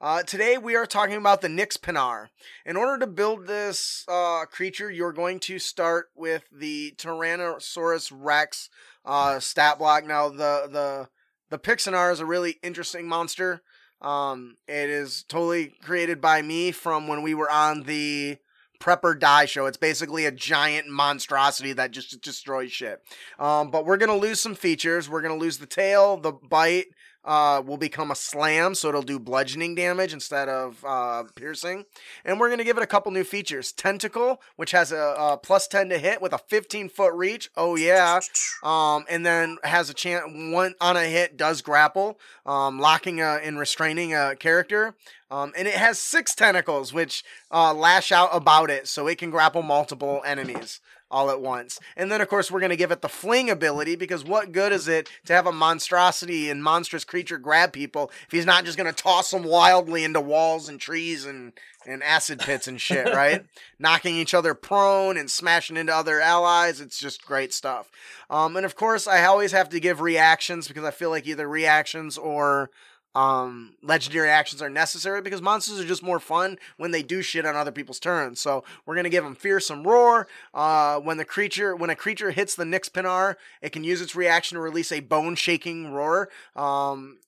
Uh, 0.00 0.24
today 0.24 0.58
we 0.58 0.74
are 0.74 0.86
talking 0.86 1.16
about 1.16 1.40
the 1.40 1.48
Nix 1.48 1.76
Pinar. 1.76 2.30
In 2.66 2.76
order 2.76 2.98
to 2.98 3.06
build 3.06 3.46
this 3.46 4.04
uh, 4.08 4.44
creature, 4.44 4.90
you're 4.90 5.12
going 5.12 5.38
to 5.40 5.60
start 5.60 6.08
with 6.16 6.42
the 6.52 6.94
Tyrannosaurus 6.98 8.12
Rex 8.12 8.68
uh, 9.04 9.40
stat 9.40 9.78
block. 9.78 10.06
Now 10.06 10.28
the 10.28 10.68
the 10.70 11.08
the 11.50 11.58
Pixanar 11.58 12.12
is 12.12 12.20
a 12.20 12.26
really 12.26 12.56
interesting 12.62 13.06
monster. 13.06 13.62
Um, 14.00 14.56
it 14.66 14.90
is 14.90 15.24
totally 15.24 15.74
created 15.82 16.20
by 16.20 16.42
me 16.42 16.72
from 16.72 17.08
when 17.08 17.22
we 17.22 17.34
were 17.34 17.50
on 17.50 17.84
the 17.84 18.38
Prepper 18.80 19.18
Die 19.18 19.46
show. 19.46 19.66
It's 19.66 19.78
basically 19.78 20.26
a 20.26 20.32
giant 20.32 20.88
monstrosity 20.88 21.72
that 21.72 21.90
just 21.90 22.20
destroys 22.20 22.70
shit. 22.72 23.00
Um, 23.38 23.70
but 23.70 23.86
we're 23.86 23.96
gonna 23.96 24.16
lose 24.16 24.40
some 24.40 24.54
features. 24.54 25.08
We're 25.08 25.22
gonna 25.22 25.36
lose 25.36 25.58
the 25.58 25.66
tail, 25.66 26.16
the 26.16 26.32
bite. 26.32 26.86
Uh, 27.24 27.62
will 27.64 27.78
become 27.78 28.10
a 28.10 28.14
slam, 28.14 28.74
so 28.74 28.88
it'll 28.88 29.00
do 29.00 29.18
bludgeoning 29.18 29.74
damage 29.74 30.12
instead 30.12 30.48
of 30.48 30.84
uh, 30.86 31.24
piercing. 31.34 31.86
And 32.24 32.38
we're 32.38 32.50
gonna 32.50 32.64
give 32.64 32.76
it 32.76 32.82
a 32.82 32.86
couple 32.86 33.10
new 33.12 33.24
features: 33.24 33.72
tentacle, 33.72 34.42
which 34.56 34.72
has 34.72 34.92
a, 34.92 35.14
a 35.18 35.38
plus 35.38 35.66
ten 35.66 35.88
to 35.88 35.98
hit 35.98 36.20
with 36.20 36.32
a 36.32 36.38
15 36.38 36.88
foot 36.90 37.14
reach. 37.14 37.50
Oh 37.56 37.76
yeah, 37.76 38.20
um, 38.62 39.04
and 39.08 39.24
then 39.24 39.56
has 39.64 39.88
a 39.88 39.94
chance 39.94 40.24
one 40.52 40.74
on 40.80 40.96
a 40.96 41.04
hit 41.04 41.36
does 41.36 41.62
grapple, 41.62 42.18
um, 42.44 42.78
locking 42.78 43.20
a, 43.20 43.40
and 43.42 43.58
restraining 43.58 44.14
a 44.14 44.36
character. 44.36 44.94
Um, 45.30 45.52
and 45.56 45.66
it 45.66 45.74
has 45.74 45.98
six 45.98 46.34
tentacles 46.34 46.92
which 46.92 47.24
uh, 47.50 47.72
lash 47.74 48.12
out 48.12 48.28
about 48.32 48.70
it, 48.70 48.86
so 48.86 49.06
it 49.06 49.18
can 49.18 49.30
grapple 49.30 49.62
multiple 49.62 50.22
enemies 50.26 50.80
all 51.14 51.30
at 51.30 51.40
once. 51.40 51.78
And 51.96 52.10
then, 52.10 52.20
of 52.20 52.28
course, 52.28 52.50
we're 52.50 52.58
going 52.58 52.70
to 52.70 52.76
give 52.76 52.90
it 52.90 53.00
the 53.00 53.08
fling 53.08 53.48
ability 53.48 53.94
because 53.94 54.24
what 54.24 54.50
good 54.50 54.72
is 54.72 54.88
it 54.88 55.08
to 55.26 55.32
have 55.32 55.46
a 55.46 55.52
monstrosity 55.52 56.50
and 56.50 56.60
monstrous 56.60 57.04
creature 57.04 57.38
grab 57.38 57.72
people 57.72 58.10
if 58.26 58.32
he's 58.32 58.44
not 58.44 58.64
just 58.64 58.76
going 58.76 58.92
to 58.92 59.02
toss 59.02 59.30
them 59.30 59.44
wildly 59.44 60.02
into 60.02 60.20
walls 60.20 60.68
and 60.68 60.80
trees 60.80 61.24
and 61.24 61.52
and 61.86 62.02
acid 62.02 62.40
pits 62.40 62.66
and 62.66 62.80
shit, 62.80 63.06
right? 63.14 63.44
Knocking 63.78 64.16
each 64.16 64.34
other 64.34 64.54
prone 64.54 65.16
and 65.16 65.30
smashing 65.30 65.76
into 65.76 65.94
other 65.94 66.20
allies. 66.20 66.80
It's 66.80 66.98
just 66.98 67.24
great 67.24 67.52
stuff. 67.52 67.90
Um, 68.28 68.56
and 68.56 68.66
of 68.66 68.74
course, 68.74 69.06
I 69.06 69.24
always 69.24 69.52
have 69.52 69.68
to 69.68 69.80
give 69.80 70.00
reactions 70.00 70.66
because 70.66 70.84
I 70.84 70.90
feel 70.90 71.10
like 71.10 71.26
either 71.26 71.48
reactions 71.48 72.18
or 72.18 72.70
um, 73.14 73.74
legendary 73.82 74.28
actions 74.28 74.60
are 74.60 74.70
necessary 74.70 75.22
because 75.22 75.40
monsters 75.40 75.78
are 75.78 75.86
just 75.86 76.02
more 76.02 76.18
fun 76.18 76.58
when 76.76 76.90
they 76.90 77.02
do 77.02 77.22
shit 77.22 77.46
on 77.46 77.54
other 77.56 77.72
people's 77.72 78.00
turns. 78.00 78.40
So 78.40 78.64
we're 78.84 78.96
gonna 78.96 79.08
give 79.08 79.24
them 79.24 79.34
fearsome 79.34 79.84
roar. 79.84 80.26
Uh, 80.52 80.98
when 81.00 81.16
the 81.16 81.24
creature, 81.24 81.76
when 81.76 81.90
a 81.90 81.96
creature 81.96 82.30
hits 82.30 82.54
the 82.54 82.64
Nyx 82.64 82.92
Pinar, 82.92 83.38
it 83.62 83.70
can 83.70 83.84
use 83.84 84.00
its 84.00 84.16
reaction 84.16 84.56
to 84.56 84.60
release 84.60 84.90
a 84.90 85.00
bone 85.00 85.34
shaking 85.34 85.92
roar. 85.92 86.28
Um, 86.56 87.18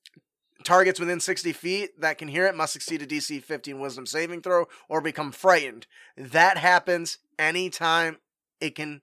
targets 0.65 0.99
within 0.99 1.21
60 1.21 1.53
feet 1.53 2.01
that 2.01 2.19
can 2.19 2.29
hear 2.29 2.47
it 2.47 2.57
must 2.57 2.73
succeed 2.73 3.01
a 3.01 3.07
DC 3.07 3.43
15 3.43 3.79
Wisdom 3.79 4.05
saving 4.05 4.43
throw 4.43 4.67
or 4.89 5.01
become 5.01 5.31
frightened. 5.31 5.87
That 6.17 6.59
happens 6.59 7.19
anytime 7.39 8.17
it 8.61 8.75
can 8.75 9.03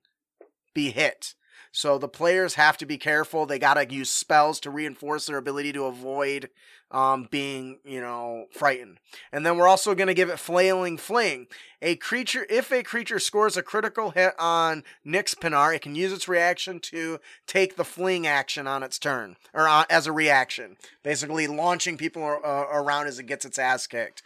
be 0.73 0.91
hit. 0.91 1.35
So 1.75 1.97
the 1.97 2.07
players 2.07 2.53
have 2.53 2.77
to 2.77 2.85
be 2.85 2.99
careful. 2.99 3.47
They 3.47 3.57
got 3.57 3.73
to 3.73 3.91
use 3.91 4.11
spells 4.11 4.59
to 4.59 4.69
reinforce 4.69 5.25
their 5.25 5.37
ability 5.37 5.73
to 5.73 5.85
avoid 5.85 6.51
um, 6.91 7.27
being, 7.31 7.79
you 7.83 7.99
know, 7.99 8.45
frightened. 8.51 8.99
And 9.31 9.43
then 9.43 9.57
we're 9.57 9.67
also 9.67 9.95
going 9.95 10.07
to 10.07 10.13
give 10.13 10.29
it 10.29 10.37
flailing 10.37 10.97
fling. 10.97 11.47
A 11.81 11.95
creature, 11.95 12.45
if 12.47 12.71
a 12.71 12.83
creature 12.83 13.17
scores 13.17 13.57
a 13.57 13.63
critical 13.63 14.11
hit 14.11 14.35
on 14.37 14.83
Nyx 15.03 15.37
Pinar, 15.39 15.73
it 15.73 15.81
can 15.81 15.95
use 15.95 16.13
its 16.13 16.27
reaction 16.27 16.79
to 16.81 17.19
take 17.47 17.75
the 17.75 17.83
fling 17.83 18.27
action 18.27 18.67
on 18.67 18.83
its 18.83 18.99
turn, 18.99 19.35
or 19.51 19.67
uh, 19.67 19.85
as 19.89 20.05
a 20.05 20.11
reaction, 20.11 20.77
basically 21.01 21.47
launching 21.47 21.97
people 21.97 22.23
uh, 22.23 22.65
around 22.71 23.07
as 23.07 23.17
it 23.17 23.25
gets 23.25 23.45
its 23.45 23.57
ass 23.57 23.87
kicked. 23.87 24.21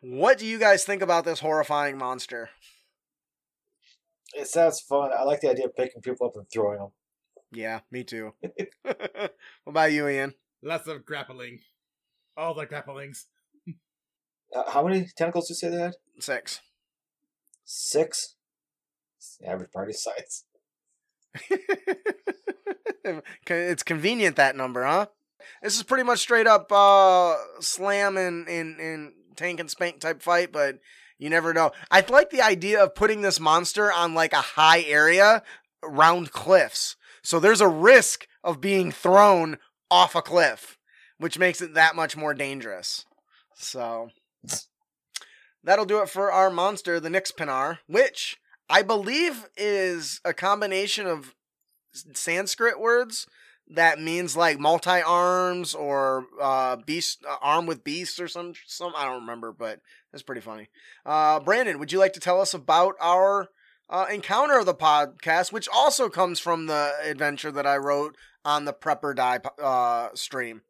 What 0.00 0.38
do 0.38 0.46
you 0.46 0.58
guys 0.58 0.84
think 0.84 1.02
about 1.02 1.26
this 1.26 1.40
horrifying 1.40 1.98
monster? 1.98 2.48
It 4.34 4.46
sounds 4.46 4.80
fun. 4.80 5.10
I 5.16 5.22
like 5.24 5.40
the 5.40 5.50
idea 5.50 5.66
of 5.66 5.76
picking 5.76 6.02
people 6.02 6.26
up 6.26 6.36
and 6.36 6.46
throwing 6.52 6.78
them. 6.78 6.90
Yeah, 7.52 7.80
me 7.90 8.04
too. 8.04 8.32
what 8.82 9.32
about 9.66 9.92
you, 9.92 10.08
Ian? 10.08 10.34
lots 10.62 10.86
of 10.86 11.04
grappling, 11.04 11.60
all 12.36 12.54
the 12.54 12.66
grapplings. 12.66 13.24
Uh, 14.54 14.70
how 14.70 14.86
many 14.86 15.06
tentacles 15.16 15.46
did 15.46 15.52
you 15.52 15.56
say 15.56 15.68
they 15.70 15.80
had? 15.82 15.94
Six. 16.18 16.60
Six. 17.64 18.34
It's 19.18 19.36
the 19.38 19.48
average 19.48 19.70
party 19.70 19.92
size. 19.92 20.44
it's 23.46 23.82
convenient 23.84 24.36
that 24.36 24.56
number, 24.56 24.84
huh? 24.84 25.06
This 25.62 25.76
is 25.76 25.82
pretty 25.84 26.04
much 26.04 26.18
straight 26.18 26.46
up 26.46 26.70
uh, 26.72 27.36
slam 27.60 28.16
and, 28.16 28.48
and, 28.48 28.80
and 28.80 29.12
tank 29.36 29.60
and 29.60 29.70
spank 29.70 30.00
type 30.00 30.20
fight, 30.20 30.50
but 30.52 30.80
you 31.20 31.28
never 31.28 31.52
know. 31.52 31.70
I 31.90 32.02
like 32.08 32.30
the 32.30 32.40
idea 32.40 32.82
of 32.82 32.94
putting 32.94 33.20
this 33.20 33.38
monster 33.38 33.92
on 33.92 34.14
like 34.14 34.32
a 34.32 34.36
high 34.36 34.80
area 34.80 35.42
round 35.84 36.32
cliffs. 36.32 36.96
So 37.22 37.38
there's 37.38 37.60
a 37.60 37.68
risk 37.68 38.26
of 38.42 38.60
being 38.60 38.90
thrown 38.90 39.58
off 39.90 40.14
a 40.14 40.22
cliff, 40.22 40.78
which 41.18 41.38
makes 41.38 41.60
it 41.60 41.74
that 41.74 41.94
much 41.94 42.16
more 42.16 42.32
dangerous. 42.32 43.04
So 43.54 44.08
that'll 45.62 45.84
do 45.84 46.00
it 46.00 46.08
for 46.08 46.32
our 46.32 46.48
monster, 46.48 46.98
the 46.98 47.10
Nyx 47.10 47.36
Pinar, 47.36 47.80
which 47.86 48.38
I 48.70 48.80
believe 48.80 49.46
is 49.58 50.22
a 50.24 50.32
combination 50.32 51.06
of 51.06 51.34
Sanskrit 51.92 52.80
words 52.80 53.26
that 53.72 54.00
means 54.00 54.36
like 54.36 54.58
multi 54.58 55.00
arms 55.00 55.74
or 55.74 56.26
uh 56.40 56.76
beast 56.76 57.24
uh, 57.28 57.36
arm 57.40 57.66
with 57.66 57.84
beast 57.84 58.20
or 58.20 58.28
some 58.28 58.52
some 58.66 58.92
I 58.96 59.04
don't 59.04 59.20
remember, 59.20 59.52
but 59.52 59.80
it's 60.12 60.22
pretty 60.22 60.40
funny. 60.40 60.68
Uh 61.04 61.40
Brandon, 61.40 61.78
would 61.78 61.92
you 61.92 61.98
like 61.98 62.12
to 62.14 62.20
tell 62.20 62.40
us 62.40 62.54
about 62.54 62.94
our 63.00 63.48
uh, 63.90 64.06
encounter 64.10 64.58
of 64.58 64.66
the 64.66 64.74
podcast, 64.74 65.52
which 65.52 65.68
also 65.68 66.08
comes 66.08 66.38
from 66.38 66.66
the 66.66 66.92
adventure 67.04 67.50
that 67.50 67.66
I 67.66 67.76
wrote 67.76 68.16
on 68.44 68.64
the 68.64 68.72
Prepper 68.72 69.14
Die 69.16 69.40
uh, 69.60 70.10
stream? 70.14 70.62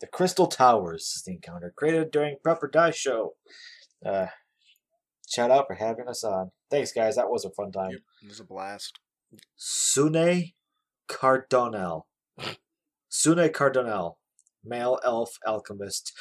The 0.00 0.08
Crystal 0.08 0.48
Towers 0.48 1.12
is 1.16 1.22
the 1.24 1.32
encounter 1.32 1.72
created 1.76 2.10
during 2.10 2.36
Prepper 2.44 2.70
Die 2.70 2.90
Show. 2.90 3.34
Uh, 4.04 4.26
shout 5.28 5.52
out 5.52 5.68
for 5.68 5.74
having 5.74 6.08
us 6.08 6.24
on. 6.24 6.50
Thanks, 6.68 6.92
guys. 6.92 7.14
That 7.14 7.30
was 7.30 7.44
a 7.44 7.50
fun 7.50 7.70
time. 7.70 7.92
Yep. 7.92 8.00
It 8.24 8.28
was 8.28 8.40
a 8.40 8.44
blast. 8.44 8.98
Sune 9.56 10.50
Cardonel. 11.08 12.02
Sune 13.08 13.48
Cardonel, 13.50 14.14
male 14.64 14.98
elf 15.04 15.38
alchemist. 15.46 16.12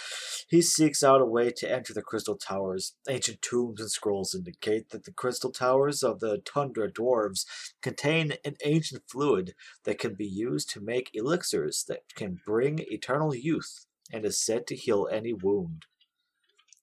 He 0.49 0.61
seeks 0.61 1.03
out 1.03 1.21
a 1.21 1.25
way 1.25 1.51
to 1.51 1.71
enter 1.71 1.93
the 1.93 2.01
Crystal 2.01 2.35
Towers. 2.35 2.95
Ancient 3.09 3.41
tombs 3.41 3.79
and 3.79 3.89
scrolls 3.89 4.35
indicate 4.35 4.89
that 4.89 5.05
the 5.05 5.11
Crystal 5.11 5.51
Towers 5.51 6.03
of 6.03 6.19
the 6.19 6.39
Tundra 6.39 6.91
Dwarves 6.91 7.45
contain 7.81 8.33
an 8.45 8.55
ancient 8.63 9.03
fluid 9.07 9.53
that 9.83 9.99
can 9.99 10.15
be 10.15 10.27
used 10.27 10.69
to 10.71 10.81
make 10.81 11.11
elixirs 11.13 11.85
that 11.87 12.03
can 12.15 12.39
bring 12.45 12.79
eternal 12.79 13.33
youth 13.33 13.85
and 14.11 14.25
is 14.25 14.39
said 14.39 14.67
to 14.67 14.75
heal 14.75 15.07
any 15.11 15.33
wound. 15.33 15.85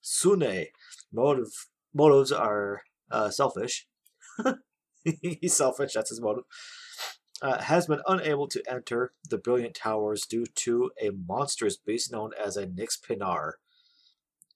Sune 0.00 0.66
motive 1.12 1.68
motives 1.94 2.32
are 2.32 2.82
uh, 3.10 3.30
selfish. 3.30 3.86
He's 5.04 5.56
selfish. 5.56 5.92
That's 5.94 6.10
his 6.10 6.20
motive. 6.20 6.44
Uh, 7.42 7.62
has 7.62 7.86
been 7.86 8.02
unable 8.06 8.46
to 8.46 8.62
enter 8.68 9.12
the 9.28 9.38
Brilliant 9.38 9.74
Towers 9.74 10.26
due 10.26 10.44
to 10.56 10.90
a 11.00 11.10
monstrous 11.10 11.78
beast 11.78 12.12
known 12.12 12.32
as 12.38 12.56
a 12.56 12.66
Nyx 12.66 13.02
Pinar 13.02 13.56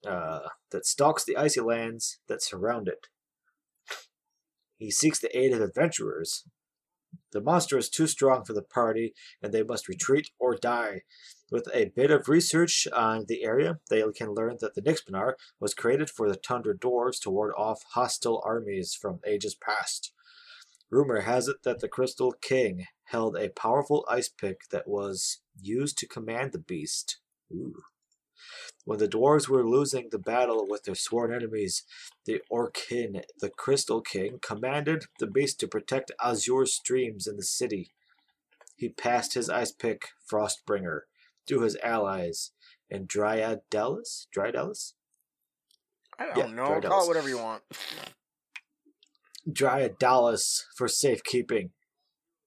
uh, 0.07 0.49
that 0.71 0.85
stalks 0.85 1.25
the 1.25 1.37
icy 1.37 1.61
lands 1.61 2.19
that 2.29 2.43
surround 2.43 2.89
it. 2.89 3.07
He 4.77 4.91
seeks 4.91 5.19
the 5.19 5.35
aid 5.37 5.53
of 5.53 5.63
adventurers. 5.63 6.45
The 7.33 7.41
monster 7.41 7.79
is 7.79 7.89
too 7.89 8.07
strong 8.07 8.45
for 8.45 8.53
the 8.53 8.63
party, 8.63 9.15
and 9.43 9.53
they 9.53 9.63
must 9.63 9.89
retreat 9.89 10.31
or 10.39 10.57
die. 10.57 11.03
With 11.51 11.69
a 11.73 11.87
bit 11.87 12.11
of 12.11 12.29
research 12.29 12.87
on 12.93 13.27
the 13.29 13.45
area, 13.45 13.79
they 13.89 14.03
can 14.15 14.35
learn 14.35 14.59
that 14.61 14.75
the 14.75 14.83
Nyxpinar 14.83 15.35
was 15.61 15.75
created 15.75 16.11
for 16.11 16.29
the 16.29 16.37
Tundra 16.37 16.77
Dwarves 16.77 17.21
to 17.23 17.31
ward 17.31 17.53
off 17.57 17.85
hostile 17.93 18.43
armies 18.45 18.95
from 18.95 19.21
ages 19.27 19.55
past. 19.55 20.13
Rumor 20.91 21.23
has 21.23 21.49
it 21.49 21.63
that 21.65 21.81
the 21.81 21.89
Crystal 21.89 22.33
King 22.33 22.87
held 23.05 23.37
a 23.37 23.49
powerful 23.51 24.05
ice 24.09 24.29
pick 24.29 24.69
that 24.71 24.89
was 24.89 25.41
used 25.61 25.99
to 25.99 26.07
command 26.07 26.53
the 26.53 26.59
beast. 26.59 27.19
Ooh. 27.53 27.83
When 28.85 28.99
the 28.99 29.09
dwarves 29.09 29.49
were 29.49 29.67
losing 29.67 30.11
the 30.11 30.19
battle 30.19 30.67
with 30.69 30.85
their 30.85 30.95
sworn 30.95 31.33
enemies, 31.33 31.85
the 32.27 32.43
Orkin, 32.53 33.23
the 33.41 33.51
Crystal 33.51 34.03
King, 34.03 34.39
commanded 34.43 35.05
the 35.19 35.27
beast 35.27 35.59
to 35.61 35.69
protect 35.69 36.13
azure 36.23 36.67
streams 36.67 37.27
in 37.27 37.37
the 37.37 37.43
city. 37.43 37.93
He 38.77 38.89
passed 38.91 39.35
his 39.35 39.49
ice 39.49 39.73
pick, 39.73 40.09
Frostbringer, 40.31 41.03
to 41.47 41.61
his 41.61 41.77
allies 41.83 42.51
in 42.91 43.07
Dryadelis? 43.07 44.27
Dryadelis? 44.37 44.93
I 46.19 46.27
don't 46.27 46.37
Yeah, 46.37 46.47
know. 46.47 46.81
Call 46.81 47.05
it 47.05 47.09
whatever 47.09 47.29
you 47.29 47.39
want. 47.39 47.63
Dryadelis 49.51 50.65
for 50.77 50.89
safekeeping. 50.89 51.71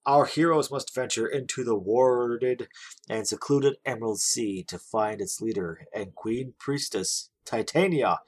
Our 0.06 0.26
heroes 0.26 0.72
must 0.72 0.95
venture 0.95 1.28
into 1.28 1.64
the 1.64 1.76
warded 1.76 2.70
and 3.10 3.28
secluded 3.28 3.76
Emerald 3.86 4.22
Sea 4.22 4.64
to 4.70 4.80
find 4.80 5.20
its 5.20 5.41
leader 5.41 5.86
and 5.93 6.16
Queen 6.16 6.54
Priestess, 6.58 7.30
Titania, 7.45 8.20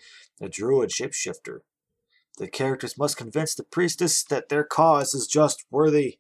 a 0.41 0.49
druid 0.49 0.89
shapeshifter. 0.89 1.59
The 2.38 2.49
characters 2.49 2.97
must 2.97 3.17
convince 3.17 3.55
the 3.55 3.63
priestess 3.63 4.24
that 4.26 4.49
their 4.49 4.63
cause 4.63 5.13
is 5.13 5.26
just 5.26 5.65
worthy, 5.72 6.20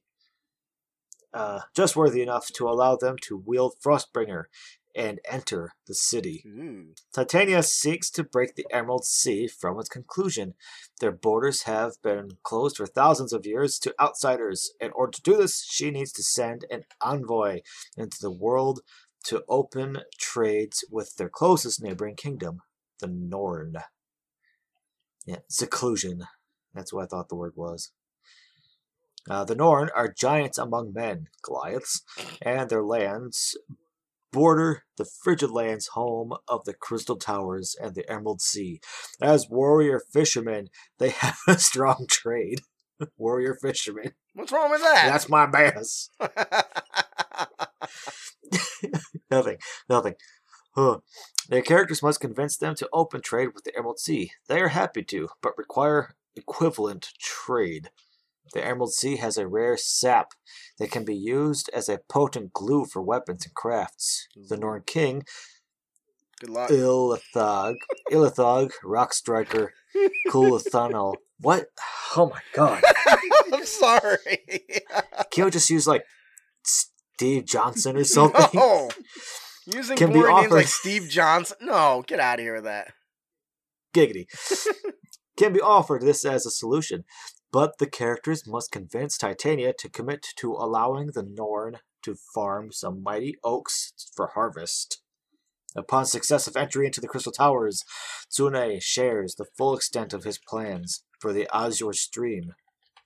uh, 1.33 1.61
just 1.75 1.95
worthy 1.95 2.21
enough 2.21 2.47
to 2.53 2.67
allow 2.67 2.95
them 2.95 3.17
to 3.23 3.37
wield 3.37 3.75
Frostbringer 3.83 4.45
and 4.95 5.19
enter 5.29 5.73
the 5.87 5.93
city. 5.93 6.43
Ooh. 6.47 6.93
Titania 7.13 7.63
seeks 7.63 8.09
to 8.11 8.23
break 8.23 8.55
the 8.55 8.65
Emerald 8.71 9.05
Sea 9.05 9.47
from 9.47 9.79
its 9.79 9.89
conclusion. 9.89 10.53
Their 10.99 11.11
borders 11.11 11.63
have 11.63 11.93
been 12.03 12.37
closed 12.43 12.77
for 12.77 12.87
thousands 12.87 13.33
of 13.33 13.45
years 13.45 13.79
to 13.79 13.95
outsiders. 13.99 14.71
In 14.79 14.91
order 14.91 15.11
to 15.11 15.21
do 15.21 15.37
this, 15.37 15.63
she 15.69 15.91
needs 15.91 16.11
to 16.13 16.23
send 16.23 16.65
an 16.69 16.83
envoy 17.01 17.61
into 17.97 18.17
the 18.21 18.31
world 18.31 18.81
to 19.25 19.43
open 19.47 19.99
trades 20.17 20.83
with 20.89 21.15
their 21.17 21.29
closest 21.29 21.81
neighboring 21.81 22.15
kingdom, 22.15 22.61
the 22.99 23.07
Norn. 23.07 23.75
Yeah, 25.25 25.39
seclusion. 25.49 26.23
That's 26.73 26.93
what 26.93 27.03
I 27.03 27.07
thought 27.07 27.29
the 27.29 27.35
word 27.35 27.53
was. 27.55 27.91
Uh, 29.29 29.43
the 29.43 29.55
Norn 29.55 29.89
are 29.95 30.11
giants 30.11 30.57
among 30.57 30.93
men, 30.93 31.27
Goliaths, 31.43 32.01
and 32.41 32.69
their 32.69 32.83
lands 32.83 33.57
border 34.31 34.83
the 34.97 35.05
frigid 35.05 35.51
lands 35.51 35.87
home 35.87 36.33
of 36.47 36.65
the 36.65 36.73
Crystal 36.73 37.15
Towers 37.15 37.75
and 37.81 37.95
the 37.95 38.09
Emerald 38.09 38.41
Sea. 38.41 38.79
As 39.21 39.49
warrior 39.49 40.01
fishermen, 40.11 40.69
they 40.97 41.09
have 41.09 41.37
a 41.47 41.57
strong 41.57 42.05
trade. 42.09 42.61
warrior 43.17 43.55
fishermen. 43.55 44.11
What's 44.33 44.51
wrong 44.51 44.71
with 44.71 44.81
that? 44.81 45.07
That's 45.07 45.29
my 45.29 45.45
bass. 45.45 46.09
nothing, 49.31 49.57
nothing. 49.89 50.15
Huh. 50.75 50.99
Their 51.49 51.61
characters 51.61 52.03
must 52.03 52.19
convince 52.21 52.57
them 52.57 52.75
to 52.75 52.89
open 52.93 53.21
trade 53.21 53.49
with 53.55 53.63
the 53.63 53.75
Emerald 53.75 53.99
Sea. 53.99 54.31
They 54.47 54.61
are 54.61 54.69
happy 54.69 55.03
to, 55.03 55.29
but 55.41 55.57
require 55.57 56.15
equivalent 56.35 57.09
trade. 57.19 57.89
The 58.53 58.65
Emerald 58.65 58.93
Sea 58.93 59.17
has 59.17 59.37
a 59.37 59.47
rare 59.47 59.77
sap 59.77 60.29
that 60.79 60.91
can 60.91 61.05
be 61.05 61.15
used 61.15 61.69
as 61.73 61.87
a 61.89 61.99
potent 62.09 62.53
glue 62.53 62.85
for 62.85 63.01
weapons 63.01 63.45
and 63.45 63.53
crafts. 63.53 64.27
The 64.35 64.57
Norn 64.57 64.83
King, 64.85 65.23
Good 66.39 66.49
luck. 66.49 66.69
Ilithog, 66.69 67.75
Ilithog, 68.11 68.71
Rock 68.83 69.13
Striker, 69.13 69.73
Coolithanal. 70.29 71.15
What? 71.41 71.67
Oh 72.15 72.29
my 72.29 72.39
god. 72.53 72.83
I'm 73.53 73.65
sorry. 73.65 74.39
We 75.37 75.49
just 75.51 75.69
use 75.69 75.87
like 75.87 76.03
Steve 76.65 77.45
Johnson 77.45 77.95
or 77.97 78.03
something? 78.03 78.45
no. 78.53 78.89
Using 79.65 79.95
Can 79.97 80.09
be 80.11 80.19
boring 80.19 80.35
names 80.35 80.45
offered- 80.47 80.55
like 80.55 80.67
Steve 80.67 81.07
Johnson. 81.09 81.57
No, 81.61 82.03
get 82.07 82.19
out 82.19 82.39
of 82.39 82.43
here 82.43 82.55
with 82.55 82.63
that. 82.65 82.91
Giggity. 83.93 84.25
Can 85.37 85.53
be 85.53 85.61
offered 85.61 86.01
this 86.01 86.25
as 86.25 86.45
a 86.45 86.51
solution, 86.51 87.05
but 87.51 87.77
the 87.77 87.89
characters 87.89 88.47
must 88.47 88.71
convince 88.71 89.17
Titania 89.17 89.73
to 89.79 89.89
commit 89.89 90.25
to 90.37 90.53
allowing 90.53 91.07
the 91.07 91.23
Norn 91.23 91.79
to 92.03 92.15
farm 92.33 92.71
some 92.71 93.03
mighty 93.03 93.35
oaks 93.43 93.93
for 94.15 94.27
harvest. 94.27 95.01
Upon 95.75 96.05
successive 96.05 96.57
entry 96.57 96.85
into 96.85 97.01
the 97.01 97.07
Crystal 97.07 97.31
Towers, 97.31 97.83
Tsune 98.29 98.81
shares 98.81 99.35
the 99.35 99.45
full 99.57 99.75
extent 99.75 100.13
of 100.13 100.23
his 100.23 100.39
plans 100.39 101.03
for 101.19 101.31
the 101.31 101.47
Azure 101.53 101.93
Stream. 101.93 102.53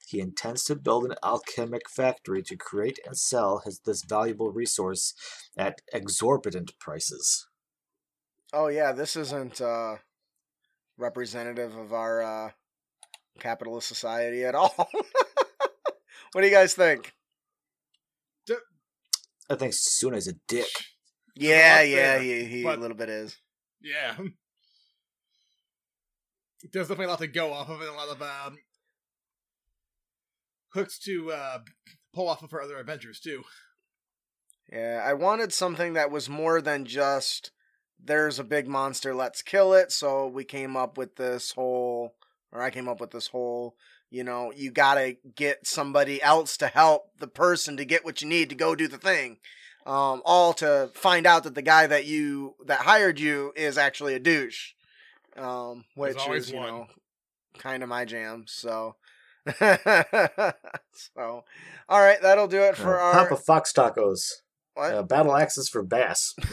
He 0.08 0.20
intends 0.20 0.64
to 0.66 0.76
build 0.76 1.06
an 1.06 1.16
alchemic 1.24 1.90
factory 1.90 2.44
to 2.44 2.56
create 2.56 3.00
and 3.06 3.18
sell 3.18 3.62
his, 3.66 3.80
this 3.80 4.04
valuable 4.04 4.52
resource 4.52 5.14
at 5.58 5.82
exorbitant 5.92 6.78
prices. 6.80 7.48
Oh 8.54 8.68
yeah, 8.68 8.92
this 8.92 9.16
isn't 9.16 9.60
uh 9.60 9.98
representative 10.98 11.76
of 11.76 11.92
our 11.92 12.22
uh 12.22 12.52
capitalist 13.40 13.88
society 13.88 14.44
at 14.46 14.56
all. 14.56 14.74
what 16.32 16.42
do 16.42 16.48
you 16.48 16.54
guys 16.54 16.74
think? 16.74 17.14
I 19.50 19.56
think 19.56 19.74
Tsune's 19.74 20.28
a 20.28 20.34
dick. 20.48 20.70
Yeah, 21.36 21.78
lot 21.78 21.88
yeah, 21.90 21.96
there, 21.96 22.22
he, 22.22 22.46
he 22.46 22.64
a 22.64 22.76
little 22.76 22.96
bit 22.96 23.10
is. 23.10 23.38
Yeah. 23.82 24.16
There's 26.72 26.88
definitely 26.88 27.06
a 27.06 27.10
lot 27.10 27.20
to 27.20 27.28
go 27.28 27.52
off 27.52 27.70
of 27.70 27.82
and 27.82 27.90
a 27.90 27.94
lot 27.94 28.10
of 28.10 28.22
um, 28.22 28.58
hooks 30.74 30.98
to 31.00 31.32
uh, 31.32 31.60
pull 32.14 32.30
off 32.30 32.42
of 32.42 32.50
for 32.50 32.62
other 32.62 32.78
adventures 32.78 33.20
too. 33.20 33.44
Yeah, 34.72 35.04
I 35.06 35.14
wanted 35.14 35.52
something 35.52 35.94
that 35.94 36.10
was 36.10 36.30
more 36.30 36.62
than 36.62 36.86
just 36.86 37.52
there's 38.02 38.40
a 38.40 38.44
big 38.44 38.68
monster, 38.68 39.14
let's 39.14 39.42
kill 39.42 39.74
it. 39.74 39.92
So 39.92 40.28
we 40.28 40.44
came 40.44 40.76
up 40.76 40.98
with 40.98 41.16
this 41.16 41.52
whole, 41.52 42.16
or 42.54 42.62
I 42.62 42.70
came 42.70 42.88
up 42.88 43.02
with 43.02 43.12
this 43.12 43.28
whole, 43.28 43.76
you 44.10 44.24
know, 44.24 44.54
you 44.56 44.72
gotta 44.72 45.18
get 45.36 45.68
somebody 45.68 46.22
else 46.22 46.56
to 46.58 46.68
help 46.68 47.08
the 47.20 47.28
person 47.28 47.76
to 47.78 47.84
get 47.86 48.06
what 48.06 48.22
you 48.22 48.28
need 48.30 48.50
to 48.50 48.56
go 48.56 48.76
do 48.76 48.88
the 48.88 48.98
thing. 48.98 49.38
Um, 49.86 50.22
all 50.24 50.54
to 50.54 50.92
find 50.94 51.26
out 51.28 51.44
that 51.44 51.56
the 51.56 51.62
guy 51.62 51.88
that 51.88 52.06
you 52.06 52.56
that 52.68 52.82
hired 52.82 53.20
you 53.20 53.52
is 53.56 53.78
actually 53.78 54.14
a 54.14 54.20
douche. 54.20 54.72
Um, 55.36 55.84
which 55.96 56.16
is 56.30 56.52
you 56.52 56.58
one. 56.58 56.68
know 56.68 56.88
kind 57.58 57.84
of 57.84 57.90
my 57.90 58.06
jam. 58.06 58.46
So, 58.48 58.96
so 59.60 59.84
all 61.90 62.00
right, 62.00 62.22
that'll 62.22 62.48
do 62.48 62.62
it 62.62 62.78
for 62.78 63.00
Uh, 63.00 63.04
our 63.04 63.28
Papa 63.28 63.38
Fox 63.42 63.74
Tacos. 63.74 64.43
What 64.74 64.94
Uh, 64.94 65.04
battle 65.04 65.36
axes 65.36 65.70
for 65.70 65.84
bass. 65.84 66.36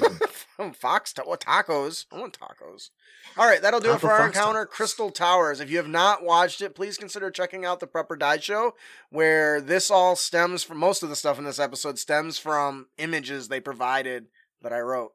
Mm. 0.60 0.76
Fox 0.76 1.14
ta- 1.14 1.22
what 1.24 1.40
tacos? 1.40 2.04
I 2.12 2.18
want 2.18 2.38
tacos. 2.38 2.90
All 3.38 3.46
right, 3.46 3.62
that'll 3.62 3.80
do 3.80 3.94
it 3.94 4.00
for 4.00 4.10
our 4.12 4.26
Fox 4.26 4.36
encounter, 4.36 4.66
tacos. 4.66 4.70
Crystal 4.70 5.10
Towers. 5.10 5.58
If 5.58 5.70
you 5.70 5.78
have 5.78 5.88
not 5.88 6.22
watched 6.22 6.60
it, 6.60 6.74
please 6.74 6.98
consider 6.98 7.30
checking 7.30 7.64
out 7.64 7.80
the 7.80 7.86
Prepper 7.86 8.18
Die 8.18 8.36
Show, 8.40 8.74
where 9.08 9.62
this 9.62 9.90
all 9.90 10.16
stems 10.16 10.62
from 10.62 10.76
most 10.76 11.02
of 11.02 11.08
the 11.08 11.16
stuff 11.16 11.38
in 11.38 11.44
this 11.44 11.58
episode 11.58 11.98
stems 11.98 12.38
from 12.38 12.88
images 12.98 13.48
they 13.48 13.58
provided 13.58 14.26
that 14.60 14.70
I 14.74 14.80
wrote. 14.80 15.12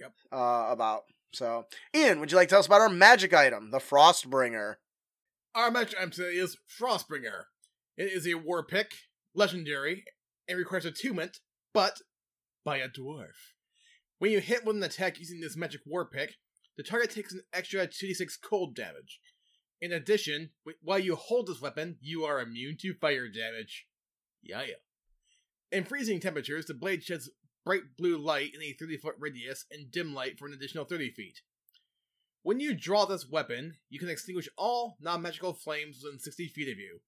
Yep. 0.00 0.12
Uh, 0.32 0.66
about. 0.70 1.02
So, 1.32 1.66
Ian, 1.94 2.18
would 2.18 2.32
you 2.32 2.36
like 2.36 2.48
to 2.48 2.54
tell 2.54 2.58
us 2.60 2.66
about 2.66 2.80
our 2.80 2.88
magic 2.88 3.32
item, 3.32 3.70
the 3.70 3.78
Frostbringer? 3.78 4.76
Our 5.54 5.70
magic 5.70 5.96
item 6.00 6.10
today 6.10 6.30
is 6.30 6.56
Frostbringer. 6.80 7.44
It 7.96 8.10
is 8.10 8.26
a 8.26 8.34
war 8.34 8.64
pick, 8.64 8.90
legendary, 9.36 10.02
and 10.48 10.58
requires 10.58 10.84
attunement, 10.84 11.38
but 11.72 12.00
by 12.64 12.78
a 12.78 12.88
dwarf. 12.88 13.54
When 14.18 14.30
you 14.30 14.40
hit 14.40 14.64
with 14.64 14.76
an 14.76 14.82
attack 14.82 15.18
using 15.18 15.40
this 15.40 15.56
magic 15.56 15.80
war 15.86 16.04
pick, 16.04 16.36
the 16.76 16.82
target 16.82 17.10
takes 17.10 17.32
an 17.32 17.42
extra 17.52 17.86
2d6 17.86 18.40
cold 18.42 18.74
damage. 18.74 19.20
In 19.80 19.92
addition, 19.92 20.50
while 20.82 20.98
you 20.98 21.16
hold 21.16 21.46
this 21.46 21.60
weapon, 21.60 21.96
you 22.00 22.24
are 22.24 22.40
immune 22.40 22.76
to 22.80 22.94
fire 22.94 23.28
damage. 23.28 23.86
Yeah, 24.42 24.62
yeah. 24.62 24.74
In 25.72 25.84
freezing 25.84 26.20
temperatures, 26.20 26.66
the 26.66 26.74
blade 26.74 27.02
sheds 27.02 27.30
bright 27.64 27.96
blue 27.96 28.18
light 28.18 28.54
in 28.54 28.62
a 28.62 28.72
30 28.78 28.98
foot 28.98 29.14
radius 29.18 29.64
and 29.70 29.90
dim 29.90 30.14
light 30.14 30.38
for 30.38 30.46
an 30.46 30.52
additional 30.52 30.84
30 30.84 31.12
feet. 31.12 31.40
When 32.42 32.60
you 32.60 32.74
draw 32.74 33.04
this 33.04 33.28
weapon, 33.28 33.74
you 33.88 33.98
can 33.98 34.08
extinguish 34.08 34.48
all 34.56 34.96
non 35.00 35.22
magical 35.22 35.52
flames 35.52 36.00
within 36.02 36.18
60 36.18 36.48
feet 36.48 36.68
of 36.68 36.78
you. 36.78 37.00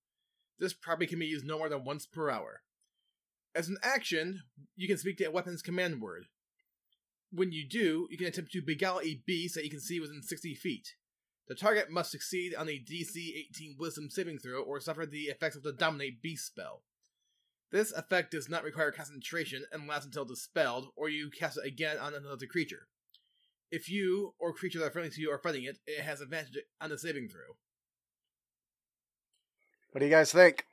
This 0.59 0.75
property 0.75 1.07
can 1.07 1.19
be 1.19 1.27
used 1.27 1.45
no 1.45 1.59
more 1.59 1.69
than 1.69 1.85
once 1.85 2.07
per 2.07 2.31
hour. 2.31 2.63
As 3.55 3.69
an 3.69 3.77
action, 3.83 4.43
you 4.77 4.89
can 4.89 4.99
speak 4.99 5.19
to 5.19 5.25
a 5.25 5.31
weapon's 5.31 5.63
command 5.63 6.01
word. 6.01 6.27
When 7.31 7.53
you 7.53 7.69
do, 7.69 8.09
you 8.11 8.19
can 8.19 8.27
attempt 8.27 8.53
to 8.53 8.63
beguile 8.63 9.01
a 9.03 9.23
beast 9.27 9.55
that 9.55 9.65
you 9.65 9.71
can 9.71 9.81
see 9.81 10.01
within 10.01 10.23
60 10.23 10.55
feet. 10.55 10.95
The 11.49 11.55
target 11.55 11.91
must 11.91 12.11
succeed 12.11 12.55
on 12.55 12.69
a 12.69 12.79
DC 12.79 13.17
18 13.17 13.77
Wisdom 13.79 14.09
saving 14.11 14.39
throw 14.39 14.63
or 14.63 14.81
suffer 14.81 15.05
the 15.05 15.25
effects 15.25 15.57
of 15.57 15.63
the 15.63 15.73
Dominate 15.73 16.23
Beast 16.23 16.47
spell. 16.47 16.83
This 17.71 17.93
effect 17.93 18.31
does 18.31 18.49
not 18.49 18.65
require 18.65 18.93
concentration 18.93 19.65
and 19.73 19.89
lasts 19.89 20.05
until 20.05 20.27
dispelled, 20.27 20.89
or 20.95 21.09
you 21.09 21.31
cast 21.31 21.59
it 21.59 21.67
again 21.67 21.97
on 21.99 22.15
another 22.15 22.47
creature. 22.47 22.87
If 23.71 23.89
you 23.89 24.35
or 24.39 24.53
creature 24.53 24.79
that 24.79 24.87
are 24.87 24.91
friendly 24.91 25.11
to 25.11 25.21
you 25.21 25.31
are 25.31 25.39
fighting 25.39 25.65
it, 25.65 25.79
it 25.87 26.03
has 26.03 26.21
advantage 26.21 26.59
on 26.81 26.91
the 26.91 26.99
saving 26.99 27.29
throw. 27.29 27.57
What 29.91 30.01
do 30.01 30.05
you 30.05 30.11
guys 30.11 30.33
think? 30.33 30.67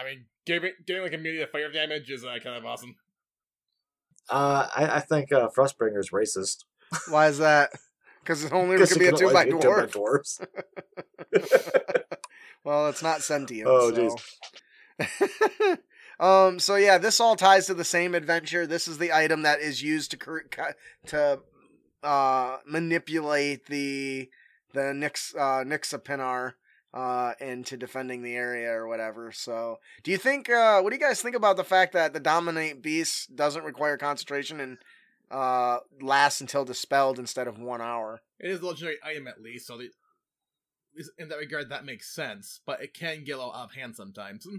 I 0.00 0.04
mean, 0.04 0.24
giving 0.46 0.72
giving 0.86 1.02
like 1.02 1.12
immediate 1.12 1.50
fire 1.50 1.70
damage 1.70 2.10
is 2.10 2.24
uh, 2.24 2.38
kind 2.42 2.56
of 2.56 2.64
awesome. 2.64 2.94
Uh, 4.28 4.66
I, 4.74 4.96
I 4.96 5.00
think 5.00 5.32
uh, 5.32 5.48
Frostbringer's 5.56 6.10
racist. 6.10 6.64
Why 7.08 7.28
is 7.28 7.38
that? 7.38 7.70
Because 8.22 8.44
it 8.44 8.52
only 8.52 8.76
Guess 8.78 8.92
could 8.92 9.02
you 9.02 9.10
be 9.10 9.14
a 9.14 9.18
two 9.18 9.24
only 9.26 9.34
by 9.34 9.44
be 9.44 9.50
a 9.50 9.60
two 9.60 9.68
by 9.68 9.86
dwarf. 9.86 10.40
dwarves. 11.32 11.92
Well, 12.62 12.88
it's 12.88 13.02
not 13.02 13.22
sentient. 13.22 13.68
Oh, 13.70 13.90
so. 15.00 15.76
um. 16.20 16.58
So 16.58 16.76
yeah, 16.76 16.98
this 16.98 17.18
all 17.20 17.36
ties 17.36 17.66
to 17.66 17.74
the 17.74 17.84
same 17.84 18.14
adventure. 18.14 18.66
This 18.66 18.86
is 18.86 18.98
the 18.98 19.12
item 19.12 19.42
that 19.42 19.60
is 19.60 19.82
used 19.82 20.10
to 20.10 20.16
cr- 20.18 20.40
cu- 20.50 20.74
to 21.06 21.40
uh 22.02 22.58
manipulate 22.66 23.66
the 23.66 24.28
the 24.74 24.92
Nix 24.92 25.34
uh 25.34 25.64
Nixapinar 25.66 26.52
uh 26.92 27.34
into 27.40 27.76
defending 27.76 28.22
the 28.22 28.34
area 28.34 28.70
or 28.70 28.88
whatever. 28.88 29.30
So, 29.32 29.78
do 30.02 30.10
you 30.10 30.18
think 30.18 30.50
uh 30.50 30.80
what 30.80 30.90
do 30.90 30.96
you 30.96 31.00
guys 31.02 31.22
think 31.22 31.36
about 31.36 31.56
the 31.56 31.64
fact 31.64 31.92
that 31.92 32.12
the 32.12 32.20
dominate 32.20 32.82
beast 32.82 33.36
doesn't 33.36 33.64
require 33.64 33.96
concentration 33.96 34.58
and 34.60 34.78
uh 35.30 35.78
lasts 36.00 36.40
until 36.40 36.64
dispelled 36.64 37.18
instead 37.18 37.46
of 37.46 37.58
1 37.58 37.80
hour? 37.80 38.20
It 38.38 38.50
is 38.50 38.60
a 38.60 38.66
legendary 38.66 38.96
item 39.04 39.28
at 39.28 39.40
least, 39.40 39.66
so 39.66 39.78
the, 39.78 39.90
in 41.18 41.28
that 41.28 41.38
regard 41.38 41.68
that 41.70 41.84
makes 41.84 42.12
sense. 42.12 42.60
But 42.66 42.82
it 42.82 42.92
can 42.94 43.22
get 43.24 43.34
a 43.34 43.38
little 43.38 43.54
out 43.54 43.66
of 43.66 43.74
hand 43.74 43.94
sometimes. 43.96 44.44
Hmm, 44.44 44.56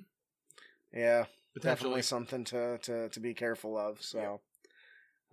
Yeah. 0.93 1.25
Definitely 1.61 2.03
something 2.03 2.45
to 2.45 2.77
to 2.83 3.09
to 3.09 3.19
be 3.19 3.33
careful 3.33 3.77
of. 3.77 4.01
So, 4.01 4.39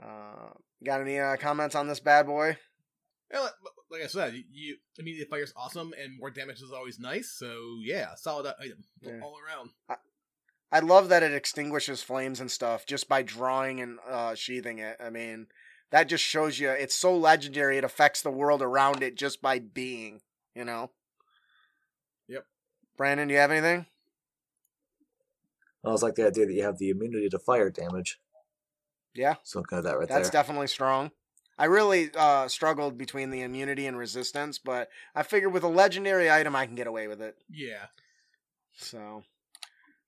uh, 0.02 0.50
got 0.84 1.00
any 1.00 1.20
uh, 1.20 1.36
comments 1.36 1.76
on 1.76 1.86
this 1.86 2.00
bad 2.00 2.26
boy? 2.26 2.56
Yeah, 3.32 3.40
like, 3.40 3.52
like 3.90 4.02
I 4.02 4.06
said, 4.06 4.34
you, 4.50 4.76
you 4.96 5.26
fire 5.26 5.42
is 5.42 5.52
awesome, 5.54 5.92
and 6.02 6.18
more 6.18 6.30
damage 6.30 6.62
is 6.62 6.72
always 6.72 6.98
nice. 6.98 7.34
So 7.36 7.76
yeah, 7.82 8.14
solid 8.14 8.52
item 8.60 8.84
Yeah. 9.02 9.20
all 9.22 9.36
around. 9.38 9.70
I 10.72 10.80
love 10.80 11.08
that 11.08 11.22
it 11.22 11.32
extinguishes 11.32 12.02
flames 12.02 12.40
and 12.40 12.50
stuff 12.50 12.86
just 12.86 13.08
by 13.08 13.22
drawing 13.22 13.80
and 13.80 13.98
uh, 14.08 14.34
sheathing 14.34 14.78
it. 14.78 14.96
I 15.02 15.10
mean, 15.10 15.46
that 15.90 16.08
just 16.08 16.24
shows 16.24 16.58
you 16.58 16.70
it's 16.70 16.94
so 16.94 17.16
legendary. 17.16 17.78
It 17.78 17.84
affects 17.84 18.22
the 18.22 18.30
world 18.30 18.62
around 18.62 19.02
it 19.02 19.16
just 19.16 19.42
by 19.42 19.58
being. 19.58 20.20
You 20.54 20.64
know. 20.64 20.90
Yep. 22.28 22.44
Brandon, 22.96 23.28
do 23.28 23.34
you 23.34 23.40
have 23.40 23.50
anything? 23.50 23.86
I 25.84 25.90
was 25.90 26.02
like 26.02 26.16
the 26.16 26.26
idea 26.26 26.46
that 26.46 26.52
you 26.52 26.64
have 26.64 26.78
the 26.78 26.90
immunity 26.90 27.28
to 27.28 27.38
fire 27.38 27.70
damage. 27.70 28.18
Yeah. 29.14 29.36
So 29.42 29.62
kind 29.62 29.78
of 29.78 29.84
that 29.84 29.98
right 29.98 30.00
That's 30.00 30.10
there. 30.10 30.18
That's 30.20 30.30
definitely 30.30 30.66
strong. 30.66 31.10
I 31.58 31.64
really 31.64 32.10
uh, 32.16 32.48
struggled 32.48 32.96
between 32.96 33.30
the 33.30 33.42
immunity 33.42 33.86
and 33.86 33.98
resistance, 33.98 34.58
but 34.58 34.88
I 35.14 35.22
figured 35.22 35.52
with 35.52 35.64
a 35.64 35.68
legendary 35.68 36.30
item, 36.30 36.54
I 36.54 36.66
can 36.66 36.74
get 36.74 36.86
away 36.86 37.08
with 37.08 37.20
it. 37.20 37.36
Yeah, 37.50 37.86
So, 38.76 39.24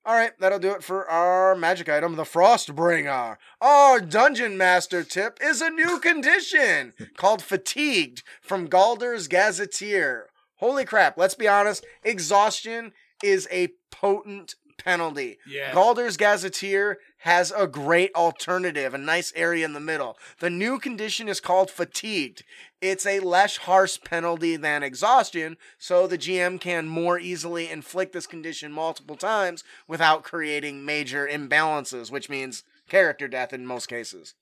all 0.05 0.15
right, 0.15 0.33
that'll 0.39 0.59
do 0.59 0.71
it 0.73 0.83
for 0.85 1.09
our 1.11 1.55
magic 1.57 1.89
item, 1.89 2.15
the 2.17 2.23
Frostbringer. 2.23 3.37
Our 3.61 4.01
dungeon 4.01 4.57
master 4.57 5.03
tip 5.03 5.39
is 5.43 5.61
a 5.61 5.71
new 5.71 5.99
condition 6.01 6.95
called 7.17 7.43
Fatigued 7.43 8.23
from 8.41 8.67
Galder's 8.69 9.29
Gazetteer. 9.29 10.29
Holy 10.57 10.85
crap, 10.85 11.19
let's 11.19 11.35
be 11.35 11.49
honest, 11.49 11.85
exhaustion 12.05 12.93
is 13.23 13.49
a 13.51 13.69
potent 13.91 14.55
penalty. 14.79 15.39
yeah. 15.47 15.73
Galder's 15.75 16.17
Gazetteer 16.17 16.99
has 17.21 17.53
a 17.55 17.67
great 17.67 18.15
alternative, 18.15 18.95
a 18.95 18.99
nice 18.99 19.33
area 19.37 19.65
in 19.65 19.75
the 19.75 19.81
middle. 19.81 20.17
The 20.39 20.49
new 20.49 20.79
condition 20.79 21.29
is 21.29 21.41
called 21.41 21.71
fatigued. 21.71 22.45
It's 22.81 23.05
a 23.05 23.21
less 23.21 23.59
harsh 23.59 23.99
penalty 24.03 24.57
than 24.57 24.83
exhaustion, 24.83 25.59
so 25.79 26.07
the 26.07 26.17
GM 26.17 26.59
can 26.61 26.89
more 26.89 27.19
easily 27.19 27.69
inflict 27.69 28.15
this 28.15 28.27
condition 28.27 28.73
multiple 28.73 29.17
times 29.17 29.65
without 29.87 30.23
creating 30.23 30.87
major 30.87 31.29
imbalances, 31.29 32.11
which 32.11 32.31
means 32.31 32.65
character 32.89 33.29
death 33.29 33.53
in 33.53 33.67
most 33.67 33.87
cases. 33.87 34.35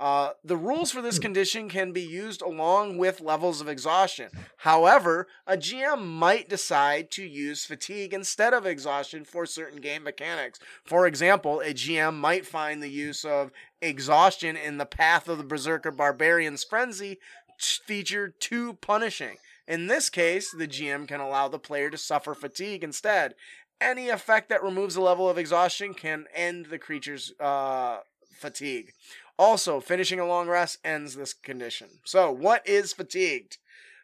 Uh, 0.00 0.30
the 0.42 0.56
rules 0.56 0.90
for 0.90 1.02
this 1.02 1.18
condition 1.18 1.68
can 1.68 1.92
be 1.92 2.00
used 2.00 2.40
along 2.40 2.96
with 2.96 3.20
levels 3.20 3.60
of 3.60 3.68
exhaustion. 3.68 4.30
However, 4.56 5.28
a 5.46 5.58
GM 5.58 6.06
might 6.06 6.48
decide 6.48 7.10
to 7.10 7.22
use 7.22 7.66
fatigue 7.66 8.14
instead 8.14 8.54
of 8.54 8.64
exhaustion 8.64 9.26
for 9.26 9.44
certain 9.44 9.78
game 9.78 10.02
mechanics. 10.02 10.58
For 10.84 11.06
example, 11.06 11.60
a 11.60 11.74
GM 11.74 12.14
might 12.14 12.46
find 12.46 12.82
the 12.82 12.88
use 12.88 13.26
of 13.26 13.50
exhaustion 13.82 14.56
in 14.56 14.78
the 14.78 14.86
Path 14.86 15.28
of 15.28 15.36
the 15.36 15.44
Berserker 15.44 15.90
Barbarian's 15.90 16.64
Frenzy 16.64 17.18
feature 17.58 18.28
too 18.40 18.78
punishing. 18.80 19.36
In 19.68 19.86
this 19.86 20.08
case, 20.08 20.50
the 20.50 20.66
GM 20.66 21.06
can 21.08 21.20
allow 21.20 21.48
the 21.48 21.58
player 21.58 21.90
to 21.90 21.98
suffer 21.98 22.32
fatigue 22.34 22.82
instead. 22.82 23.34
Any 23.82 24.08
effect 24.08 24.48
that 24.48 24.62
removes 24.62 24.96
a 24.96 25.02
level 25.02 25.28
of 25.28 25.36
exhaustion 25.36 25.92
can 25.92 26.24
end 26.34 26.66
the 26.66 26.78
creature's 26.78 27.34
uh, 27.38 27.98
fatigue. 28.40 28.92
Also, 29.40 29.80
finishing 29.80 30.20
a 30.20 30.26
long 30.26 30.48
rest 30.48 30.76
ends 30.84 31.16
this 31.16 31.32
condition. 31.32 31.88
So, 32.04 32.30
what 32.30 32.62
is 32.68 32.92
fatigued? 32.92 33.56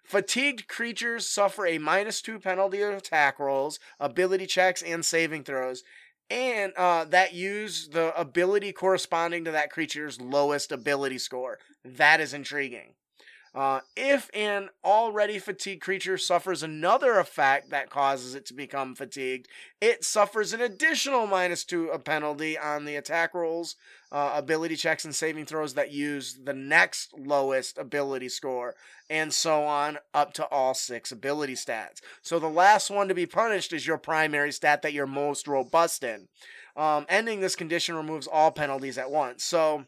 Fatigued 0.03 0.67
creatures 0.67 1.29
suffer 1.29 1.67
a 1.67 1.77
minus 1.77 2.23
two 2.23 2.39
penalty 2.39 2.81
of 2.81 2.95
attack 2.95 3.39
rolls, 3.39 3.79
ability 4.01 4.47
checks, 4.47 4.81
and 4.81 5.05
saving 5.05 5.45
throws, 5.45 5.83
and 6.31 6.73
uh, 6.79 7.05
that 7.05 7.35
use 7.35 7.89
the 7.89 8.19
ability 8.19 8.73
corresponding 8.73 9.45
to 9.45 9.51
that 9.51 9.71
creature's 9.71 10.19
lowest 10.19 10.73
ability 10.73 11.19
score. 11.19 11.59
That 11.85 12.19
is 12.19 12.33
intriguing. 12.33 12.95
Uh, 13.57 13.81
if 13.97 14.29
an 14.35 14.69
already 14.85 15.39
fatigued 15.39 15.81
creature 15.81 16.19
suffers 16.19 16.63
another 16.63 17.19
effect 17.19 17.71
that 17.71 17.89
causes 17.89 18.35
it 18.35 18.45
to 18.45 18.53
become 18.53 18.95
fatigued, 18.95 19.49
it 19.81 20.05
suffers 20.05 20.53
an 20.53 20.61
additional 20.61 21.27
minus 21.27 21.65
two 21.65 21.89
a 21.89 21.99
penalty 21.99 22.59
on 22.59 22.85
the 22.85 22.97
attack 22.97 23.33
rolls, 23.33 23.75
uh, 24.13 24.33
ability 24.35 24.77
checks, 24.77 25.07
and 25.07 25.15
saving 25.15 25.47
throws 25.47 25.73
that 25.73 25.91
use 25.91 26.39
the 26.45 26.53
next 26.53 27.15
lowest 27.19 27.79
ability 27.79 28.29
score, 28.29 28.75
and 29.09 29.33
so 29.33 29.65
on 29.65 29.97
up 30.13 30.35
to 30.35 30.45
all 30.49 30.75
six 30.75 31.11
ability 31.11 31.55
stats. 31.55 32.03
So 32.21 32.39
the 32.39 32.49
last 32.49 32.91
one 32.91 33.09
to 33.09 33.15
be 33.15 33.25
punished 33.25 33.73
is 33.73 33.87
your 33.87 33.97
primary 33.97 34.53
stat 34.53 34.83
that 34.83 34.93
you're 34.93 35.07
most 35.07 35.49
robust 35.49 36.05
in. 36.05 36.29
Um, 36.77 37.07
ending 37.09 37.41
this 37.41 37.57
condition 37.57 37.95
removes 37.95 38.27
all 38.27 38.51
penalties 38.51 38.99
at 38.99 39.11
once. 39.11 39.43
So 39.43 39.87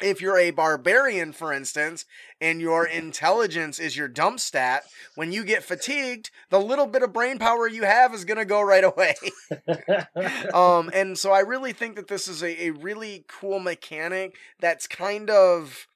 if 0.00 0.20
you're 0.20 0.38
a 0.38 0.50
barbarian, 0.50 1.32
for 1.32 1.52
instance, 1.52 2.04
and 2.40 2.60
your 2.60 2.86
intelligence 2.86 3.78
is 3.78 3.96
your 3.96 4.08
dump 4.08 4.40
stat, 4.40 4.84
when 5.14 5.32
you 5.32 5.44
get 5.44 5.62
fatigued, 5.62 6.30
the 6.50 6.60
little 6.60 6.86
bit 6.86 7.02
of 7.02 7.12
brain 7.12 7.38
power 7.38 7.68
you 7.68 7.84
have 7.84 8.14
is 8.14 8.24
going 8.24 8.38
to 8.38 8.44
go 8.44 8.60
right 8.60 8.84
away. 8.84 9.14
um, 10.54 10.90
and 10.94 11.18
so 11.18 11.32
I 11.32 11.40
really 11.40 11.72
think 11.72 11.96
that 11.96 12.08
this 12.08 12.26
is 12.26 12.42
a, 12.42 12.66
a 12.66 12.70
really 12.70 13.24
cool 13.28 13.60
mechanic 13.60 14.36
that's 14.60 14.86
kind 14.86 15.30
of 15.30 15.86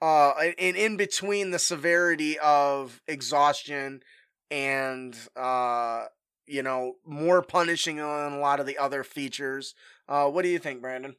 uh, 0.00 0.32
in, 0.58 0.74
in 0.74 0.96
between 0.96 1.50
the 1.50 1.58
severity 1.58 2.38
of 2.38 3.00
exhaustion 3.06 4.02
and, 4.50 5.16
uh, 5.36 6.04
you 6.46 6.62
know, 6.62 6.94
more 7.06 7.40
punishing 7.42 8.00
on 8.00 8.32
a 8.32 8.38
lot 8.40 8.60
of 8.60 8.66
the 8.66 8.78
other 8.78 9.04
features. 9.04 9.74
Uh, 10.08 10.28
what 10.28 10.42
do 10.42 10.48
you 10.48 10.58
think, 10.58 10.82
Brandon? 10.82 11.14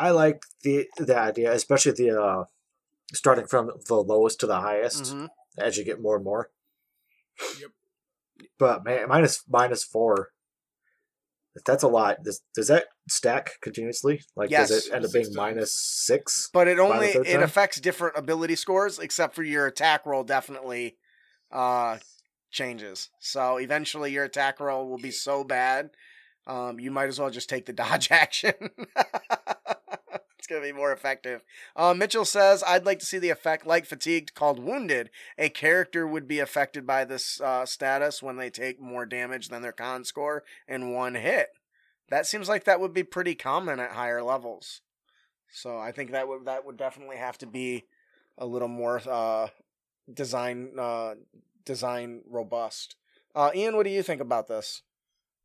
I 0.00 0.10
like 0.10 0.42
the 0.62 0.88
the 0.96 1.16
idea, 1.16 1.52
especially 1.52 1.92
the 1.92 2.20
uh, 2.20 2.44
starting 3.12 3.46
from 3.46 3.70
the 3.86 3.96
lowest 3.96 4.40
to 4.40 4.46
the 4.46 4.60
highest 4.60 5.04
Mhm. 5.14 5.28
as 5.58 5.76
you 5.76 5.84
get 5.84 6.00
more 6.00 6.16
and 6.16 6.24
more. 6.24 6.50
Yep. 7.60 7.70
But 8.58 8.84
man, 8.84 9.08
minus 9.08 9.44
minus 9.46 9.84
four. 9.84 10.30
That's 11.66 11.82
a 11.82 11.88
lot. 11.88 12.22
Does, 12.22 12.40
does 12.54 12.68
that 12.68 12.86
stack 13.08 13.60
continuously? 13.60 14.22
Like, 14.36 14.50
Yes. 14.50 14.68
does 14.68 14.86
it 14.86 14.94
end 14.94 15.04
up 15.04 15.12
being 15.12 15.34
minus 15.34 15.74
six? 15.74 16.48
But 16.52 16.68
it 16.68 16.78
only 16.78 17.08
it 17.08 17.24
time? 17.24 17.42
affects 17.42 17.80
different 17.80 18.16
ability 18.16 18.54
scores, 18.56 18.98
except 18.98 19.34
for 19.34 19.42
your 19.42 19.66
attack 19.66 20.06
roll 20.06 20.24
definitely 20.24 20.96
uh 21.50 21.98
changes. 22.50 23.10
So 23.18 23.58
eventually 23.58 24.12
your 24.12 24.24
attack 24.24 24.60
roll 24.60 24.88
will 24.88 24.98
be 24.98 25.10
so 25.10 25.44
bad, 25.44 25.90
um, 26.46 26.78
you 26.80 26.90
might 26.90 27.08
as 27.08 27.18
well 27.18 27.30
just 27.30 27.48
take 27.48 27.66
the 27.66 27.72
dodge 27.82 28.10
action. 28.10 28.54
it's 30.50 30.58
gonna 30.58 30.72
be 30.72 30.76
more 30.76 30.92
effective. 30.92 31.42
Uh, 31.76 31.94
Mitchell 31.94 32.24
says, 32.24 32.64
"I'd 32.66 32.84
like 32.84 32.98
to 32.98 33.06
see 33.06 33.18
the 33.18 33.30
effect 33.30 33.66
like 33.66 33.86
fatigued 33.86 34.34
called 34.34 34.58
wounded. 34.58 35.10
A 35.38 35.48
character 35.48 36.06
would 36.06 36.26
be 36.26 36.40
affected 36.40 36.86
by 36.86 37.04
this 37.04 37.40
uh, 37.40 37.64
status 37.66 38.22
when 38.22 38.36
they 38.36 38.50
take 38.50 38.80
more 38.80 39.06
damage 39.06 39.48
than 39.48 39.62
their 39.62 39.72
con 39.72 40.04
score 40.04 40.42
in 40.66 40.92
one 40.92 41.14
hit. 41.14 41.50
That 42.08 42.26
seems 42.26 42.48
like 42.48 42.64
that 42.64 42.80
would 42.80 42.92
be 42.92 43.04
pretty 43.04 43.34
common 43.34 43.78
at 43.78 43.92
higher 43.92 44.22
levels." 44.22 44.80
So 45.52 45.78
I 45.78 45.92
think 45.92 46.10
that 46.10 46.28
would 46.28 46.44
that 46.46 46.64
would 46.64 46.76
definitely 46.76 47.16
have 47.16 47.38
to 47.38 47.46
be 47.46 47.84
a 48.36 48.46
little 48.46 48.68
more 48.68 49.00
uh, 49.08 49.48
design 50.12 50.72
uh, 50.78 51.14
design 51.64 52.22
robust. 52.28 52.96
Uh, 53.34 53.52
Ian, 53.54 53.76
what 53.76 53.84
do 53.84 53.90
you 53.90 54.02
think 54.02 54.20
about 54.20 54.48
this? 54.48 54.82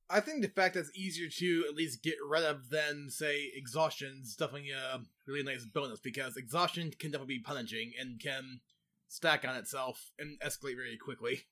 I 0.09 0.19
think 0.19 0.41
the 0.41 0.49
fact 0.49 0.75
that 0.75 0.81
it's 0.81 0.97
easier 0.97 1.29
to 1.29 1.65
at 1.67 1.75
least 1.75 2.03
get 2.03 2.15
rid 2.27 2.43
of 2.43 2.69
than 2.69 3.09
say 3.09 3.51
exhaustion 3.55 4.21
is 4.23 4.35
definitely 4.35 4.71
a 4.71 4.99
really 5.27 5.43
nice 5.43 5.65
bonus 5.65 5.99
because 5.99 6.37
exhaustion 6.37 6.91
can 6.99 7.11
definitely 7.11 7.37
be 7.37 7.43
punishing 7.43 7.91
and 7.99 8.19
can 8.19 8.59
stack 9.07 9.47
on 9.47 9.55
itself 9.55 10.11
and 10.19 10.39
escalate 10.41 10.75
very 10.75 10.97
quickly. 10.97 11.45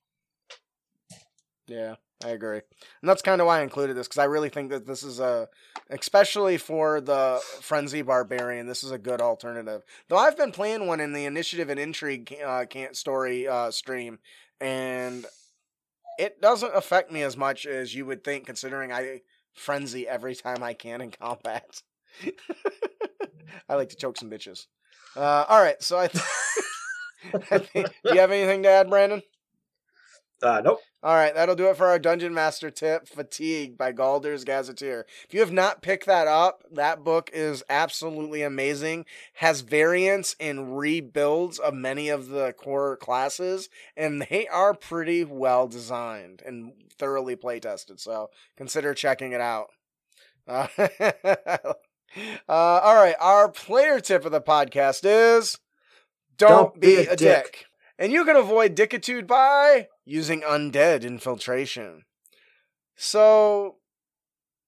Yeah, 1.66 1.96
I 2.22 2.28
agree. 2.28 2.60
And 3.00 3.08
that's 3.08 3.22
kind 3.22 3.40
of 3.40 3.46
why 3.46 3.60
I 3.60 3.62
included 3.62 3.96
this 3.96 4.06
because 4.06 4.18
I 4.18 4.24
really 4.24 4.50
think 4.50 4.70
that 4.70 4.86
this 4.86 5.02
is 5.02 5.18
a, 5.18 5.48
especially 5.90 6.58
for 6.58 7.00
the 7.00 7.40
Frenzy 7.60 8.02
Barbarian, 8.02 8.66
this 8.66 8.84
is 8.84 8.90
a 8.90 8.98
good 8.98 9.20
alternative. 9.20 9.82
Though 10.08 10.18
I've 10.18 10.36
been 10.36 10.52
playing 10.52 10.86
one 10.86 11.00
in 11.00 11.12
the 11.12 11.24
Initiative 11.24 11.70
and 11.70 11.80
Intrigue 11.80 12.36
uh, 12.44 12.66
can't 12.66 12.96
story 12.96 13.48
uh, 13.48 13.70
stream, 13.70 14.18
and 14.60 15.26
it 16.18 16.40
doesn't 16.40 16.74
affect 16.74 17.10
me 17.10 17.22
as 17.22 17.36
much 17.36 17.66
as 17.66 17.94
you 17.94 18.06
would 18.06 18.24
think, 18.24 18.46
considering 18.46 18.92
I 18.92 19.20
frenzy 19.52 20.08
every 20.08 20.34
time 20.34 20.62
I 20.62 20.74
can 20.74 21.00
in 21.00 21.10
combat. 21.10 21.82
I 23.68 23.74
like 23.74 23.90
to 23.90 23.96
choke 23.96 24.16
some 24.16 24.30
bitches. 24.30 24.66
Uh, 25.16 25.44
all 25.48 25.60
right, 25.62 25.82
so 25.82 25.98
I. 25.98 26.08
Th- 26.08 26.24
I 27.50 27.58
think, 27.58 27.88
do 28.04 28.14
you 28.14 28.20
have 28.20 28.30
anything 28.30 28.62
to 28.64 28.68
add, 28.68 28.90
Brandon? 28.90 29.22
Uh, 30.42 30.60
nope. 30.62 30.80
All 31.02 31.14
right, 31.14 31.34
that'll 31.34 31.54
do 31.54 31.68
it 31.68 31.76
for 31.76 31.86
our 31.86 31.98
Dungeon 31.98 32.32
Master 32.32 32.70
tip, 32.70 33.06
Fatigue 33.06 33.76
by 33.76 33.92
Galder's 33.92 34.44
Gazetteer. 34.44 35.06
If 35.28 35.34
you 35.34 35.40
have 35.40 35.52
not 35.52 35.82
picked 35.82 36.06
that 36.06 36.26
up, 36.26 36.64
that 36.72 37.04
book 37.04 37.30
is 37.32 37.62
absolutely 37.68 38.42
amazing. 38.42 39.04
Has 39.34 39.60
variants 39.60 40.34
and 40.40 40.78
rebuilds 40.78 41.58
of 41.58 41.74
many 41.74 42.08
of 42.08 42.28
the 42.28 42.54
core 42.54 42.96
classes, 42.96 43.68
and 43.96 44.22
they 44.30 44.46
are 44.48 44.74
pretty 44.74 45.24
well 45.24 45.68
designed 45.68 46.42
and 46.44 46.72
thoroughly 46.98 47.36
play 47.36 47.60
tested. 47.60 48.00
So 48.00 48.30
consider 48.56 48.94
checking 48.94 49.32
it 49.32 49.40
out. 49.40 49.68
Uh, 50.46 50.68
uh, 50.78 51.72
all 52.48 52.94
right, 52.94 53.16
our 53.20 53.50
player 53.50 54.00
tip 54.00 54.24
of 54.24 54.32
the 54.32 54.40
podcast 54.40 55.02
is 55.04 55.58
don't, 56.36 56.80
be, 56.80 56.96
a, 56.96 57.16
dick. 57.16 57.66
And 57.98 58.12
you 58.12 58.24
can 58.24 58.36
avoid 58.36 58.74
dickitude 58.74 59.26
by 59.26 59.88
using 60.04 60.40
undead 60.40 61.02
infiltration. 61.02 62.04
So, 62.96 63.76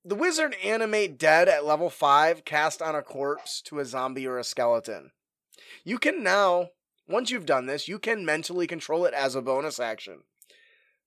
the 0.05 0.15
wizard 0.15 0.55
animate 0.63 1.19
dead 1.19 1.49
at 1.49 1.65
level 1.65 1.91
5 1.91 2.45
cast 2.45 2.81
on 2.81 2.95
a 2.95 3.03
corpse 3.03 3.61
to 3.63 3.81
a 3.81 3.85
zombie 3.85 4.27
or 4.27 4.39
a 4.39 4.45
skeleton. 4.45 5.11
You 5.85 5.99
can 5.99 6.23
now, 6.23 6.71
once 7.09 7.31
you've 7.31 7.47
done 7.47 7.67
this, 7.67 7.89
you 7.89 7.99
can 7.99 8.25
mentally 8.25 8.69
control 8.69 9.05
it 9.05 9.15
as 9.15 9.35
a 9.35 9.43
bonus 9.43 9.81
action. 9.81 10.21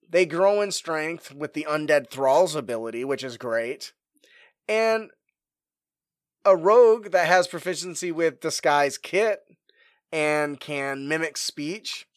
They 0.10 0.26
grow 0.26 0.62
in 0.62 0.72
strength 0.72 1.34
with 1.34 1.54
the 1.54 1.68
undead 1.70 2.10
thralls 2.10 2.56
ability, 2.56 3.06
which 3.06 3.24
is 3.24 3.38
great. 3.38 3.94
And 4.68 5.12
a 6.44 6.58
rogue 6.58 7.12
that 7.12 7.28
has 7.28 7.48
proficiency 7.48 8.12
with 8.12 8.42
disguise 8.42 8.98
kit 8.98 9.42
and 10.12 10.60
can 10.60 11.08
mimic 11.08 11.38
speech 11.38 12.08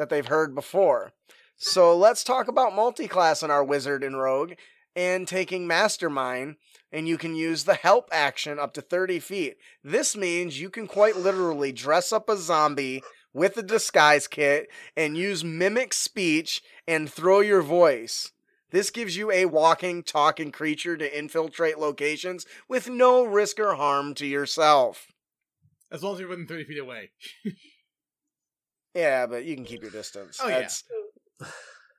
that 0.00 0.08
they've 0.08 0.28
heard 0.28 0.54
before. 0.54 1.12
So 1.58 1.94
let's 1.94 2.24
talk 2.24 2.48
about 2.48 2.74
multi-class 2.74 3.42
in 3.42 3.50
our 3.50 3.62
wizard 3.62 4.02
and 4.02 4.18
rogue 4.18 4.54
and 4.96 5.28
taking 5.28 5.66
mastermind 5.66 6.56
and 6.90 7.06
you 7.06 7.18
can 7.18 7.34
use 7.34 7.64
the 7.64 7.74
help 7.74 8.08
action 8.10 8.58
up 8.58 8.72
to 8.72 8.80
30 8.80 9.20
feet. 9.20 9.58
This 9.84 10.16
means 10.16 10.58
you 10.58 10.70
can 10.70 10.86
quite 10.86 11.16
literally 11.16 11.70
dress 11.70 12.14
up 12.14 12.30
a 12.30 12.38
zombie 12.38 13.02
with 13.34 13.58
a 13.58 13.62
disguise 13.62 14.26
kit 14.26 14.70
and 14.96 15.18
use 15.18 15.44
mimic 15.44 15.92
speech 15.92 16.62
and 16.88 17.12
throw 17.12 17.40
your 17.40 17.60
voice. 17.60 18.32
This 18.70 18.88
gives 18.88 19.18
you 19.18 19.30
a 19.30 19.44
walking, 19.44 20.02
talking 20.02 20.50
creature 20.50 20.96
to 20.96 21.18
infiltrate 21.18 21.78
locations 21.78 22.46
with 22.70 22.88
no 22.88 23.22
risk 23.22 23.60
or 23.60 23.74
harm 23.74 24.14
to 24.14 24.26
yourself. 24.26 25.12
As 25.92 26.02
long 26.02 26.14
as 26.14 26.20
you're 26.20 26.28
within 26.30 26.46
30 26.46 26.64
feet 26.64 26.78
away. 26.78 27.10
Yeah, 28.94 29.26
but 29.26 29.44
you 29.44 29.54
can 29.54 29.64
keep 29.64 29.82
your 29.82 29.90
distance. 29.90 30.38
Oh, 30.42 30.48
yeah. 30.48 30.68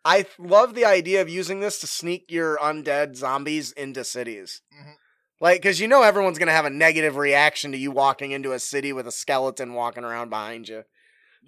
I 0.03 0.25
love 0.39 0.73
the 0.73 0.85
idea 0.85 1.21
of 1.21 1.29
using 1.29 1.59
this 1.59 1.79
to 1.79 1.87
sneak 1.87 2.25
your 2.29 2.57
undead 2.57 3.15
zombies 3.15 3.71
into 3.71 4.03
cities. 4.03 4.61
Mhm. 4.73 4.95
Like, 5.39 5.61
because 5.61 5.79
you 5.79 5.87
know 5.87 6.03
everyone's 6.03 6.37
going 6.37 6.47
to 6.47 6.53
have 6.53 6.65
a 6.65 6.69
negative 6.71 7.15
reaction 7.15 7.71
to 7.71 7.77
you 7.77 7.91
walking 7.91 8.31
into 8.31 8.51
a 8.51 8.59
city 8.59 8.93
with 8.93 9.07
a 9.07 9.11
skeleton 9.11 9.73
walking 9.73 10.03
around 10.03 10.29
behind 10.29 10.69
you. 10.69 10.83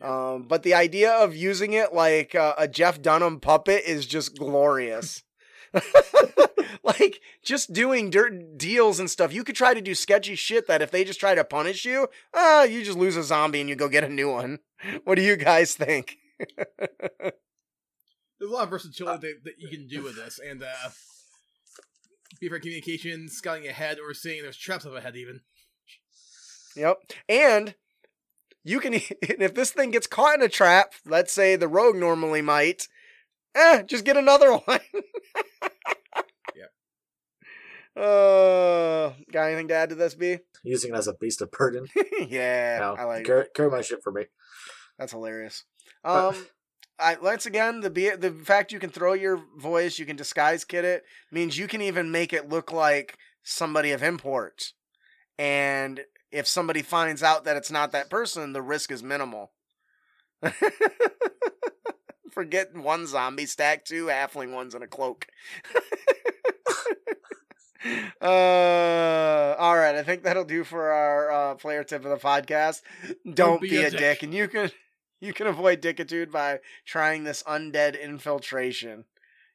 Um, 0.02 0.44
but 0.48 0.64
the 0.64 0.74
idea 0.74 1.12
of 1.12 1.36
using 1.36 1.74
it 1.74 1.94
like 1.94 2.34
uh, 2.34 2.56
a 2.58 2.68
Jeff 2.68 3.02
Dunham 3.02 3.40
puppet 3.40 3.84
is 3.86 4.06
just 4.08 4.38
glorious. 4.38 5.24
like 6.84 7.22
just 7.44 7.74
doing 7.74 8.10
dirt 8.10 8.58
deals 8.58 9.00
and 9.00 9.10
stuff. 9.10 9.34
You 9.34 9.44
could 9.44 9.56
try 9.56 9.74
to 9.74 9.82
do 9.82 9.96
sketchy 9.96 10.36
shit 10.36 10.68
that 10.68 10.82
if 10.82 10.92
they 10.92 11.04
just 11.04 11.20
try 11.20 11.36
to 11.36 11.44
punish 11.44 11.86
you, 11.86 12.08
uh, 12.34 12.68
you 12.70 12.84
just 12.84 12.98
lose 12.98 13.18
a 13.18 13.24
zombie 13.24 13.62
and 13.62 13.70
you 13.70 13.76
go 13.76 13.90
get 13.90 14.04
a 14.04 14.10
new 14.10 14.32
one. 14.32 14.60
What 15.06 15.16
do 15.16 15.22
you 15.22 15.38
guys 15.38 15.76
think? 15.76 16.18
There's 16.60 18.52
a 18.52 18.54
lot 18.54 18.64
of 18.64 18.70
versatility 18.70 19.28
that, 19.28 19.44
that 19.46 19.54
you 19.58 19.70
can 19.70 19.88
do 19.88 20.04
with 20.04 20.18
this, 20.18 20.42
and 20.46 20.62
uh, 20.62 20.90
be 22.42 22.50
for 22.50 22.60
communication, 22.60 23.30
scouting 23.30 23.66
ahead, 23.66 23.98
or 24.06 24.14
seeing 24.14 24.42
there's 24.42 24.58
traps 24.58 24.86
up 24.86 24.94
ahead, 24.94 25.16
even. 25.16 25.40
Yep. 26.76 26.98
And 27.30 27.76
you 28.64 28.80
can 28.80 28.94
if 28.96 29.54
this 29.54 29.72
thing 29.72 29.92
gets 29.92 30.08
caught 30.08 30.36
in 30.36 30.42
a 30.42 30.50
trap, 30.50 30.94
let's 31.06 31.32
say 31.32 31.56
the 31.56 31.68
rogue 31.68 31.96
normally 31.96 32.42
might, 32.42 32.88
eh, 33.56 33.84
just 33.84 34.06
get 34.06 34.18
another 34.18 34.58
one. 34.58 34.80
Uh, 37.96 39.14
got 39.32 39.46
anything 39.46 39.68
to 39.68 39.76
add 39.76 39.90
to 39.90 39.96
this, 39.96 40.16
B? 40.16 40.40
Using 40.64 40.94
it 40.94 40.98
as 40.98 41.08
a 41.08 41.14
beast 41.14 41.42
of 41.42 41.52
burden. 41.52 41.86
yeah, 42.28 42.80
No, 42.80 42.96
I 42.98 43.04
like 43.04 43.26
carry, 43.26 43.46
carry 43.56 43.70
my 43.70 43.82
shit 43.82 44.02
for 44.04 44.12
me. 44.12 44.26
That's 44.98 45.12
hilarious. 45.12 45.64
Um, 46.04 46.36
I 47.00 47.18
once 47.22 47.46
again 47.46 47.82
the 47.82 47.90
be 47.90 48.10
the 48.10 48.32
fact 48.32 48.72
you 48.72 48.80
can 48.80 48.90
throw 48.90 49.14
your 49.14 49.40
voice, 49.58 50.00
you 50.00 50.06
can 50.06 50.16
disguise 50.16 50.66
kit 50.66 50.86
it 50.86 51.04
means 51.32 51.58
you 51.58 51.68
can 51.68 51.82
even 51.82 52.12
make 52.12 52.34
it 52.34 52.50
look 52.50 52.72
like 52.72 53.18
somebody 53.44 53.92
of 53.92 54.02
import. 54.02 54.74
And 55.38 56.02
if 56.32 56.48
somebody 56.48 56.82
finds 56.82 57.22
out 57.22 57.44
that 57.46 57.58
it's 57.58 57.72
not 57.72 57.92
that 57.92 58.10
person, 58.10 58.54
the 58.54 58.62
risk 58.62 58.92
is 58.92 59.04
minimal. 59.04 59.52
Forget 62.34 62.76
one 62.76 63.06
zombie 63.06 63.46
stack, 63.46 63.86
two 63.86 64.08
halfling 64.08 64.54
ones 64.54 64.74
and 64.74 64.84
a 64.84 64.88
cloak. 64.88 65.28
uh, 68.22 69.56
all 69.60 69.76
right, 69.78 69.96
I 69.96 70.04
think 70.04 70.24
that'll 70.24 70.46
do 70.46 70.64
for 70.64 70.92
our 70.92 71.32
uh, 71.32 71.56
player 71.56 71.84
tip 71.84 72.04
of 72.06 72.12
the 72.12 72.18
podcast. 72.18 72.82
Don't, 73.32 73.62
be, 73.62 73.84
a, 73.84 73.92
dick. 73.92 74.24
and 74.24 74.34
you 74.34 74.48
can 74.48 74.72
you 75.20 75.34
can 75.34 75.48
avoid 75.48 75.82
dickitude 75.82 76.32
by 76.32 76.60
trying 76.86 77.24
this 77.24 77.44
undead 77.44 78.02
infiltration. 78.02 79.06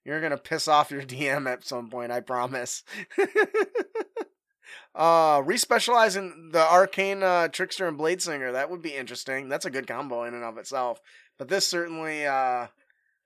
You're 0.05 0.20
gonna 0.20 0.39
piss 0.39 0.68
off 0.68 0.91
your 0.91 1.03
DM 1.05 1.51
at 1.51 1.66
some 1.66 1.91
point, 1.91 2.12
I 2.12 2.20
promise. 2.20 2.85
uh, 4.95 5.43
respecialize 5.43 6.16
in 6.16 6.51
the 6.53 6.62
arcane 6.62 7.22
uh, 7.22 7.49
trickster 7.49 7.89
and 7.89 7.99
blade 7.99 8.22
singer. 8.22 8.53
That 8.53 8.70
would 8.70 8.83
be 8.83 8.95
interesting. 8.95 9.49
That's 9.49 9.66
a 9.66 9.70
good 9.70 9.87
combo 9.87 10.24
in 10.24 10.35
and 10.35 10.45
of 10.45 10.59
itself. 10.59 11.01
But 11.39 11.49
this 11.49 11.66
certainly 11.66 12.26
uh, 12.26 12.66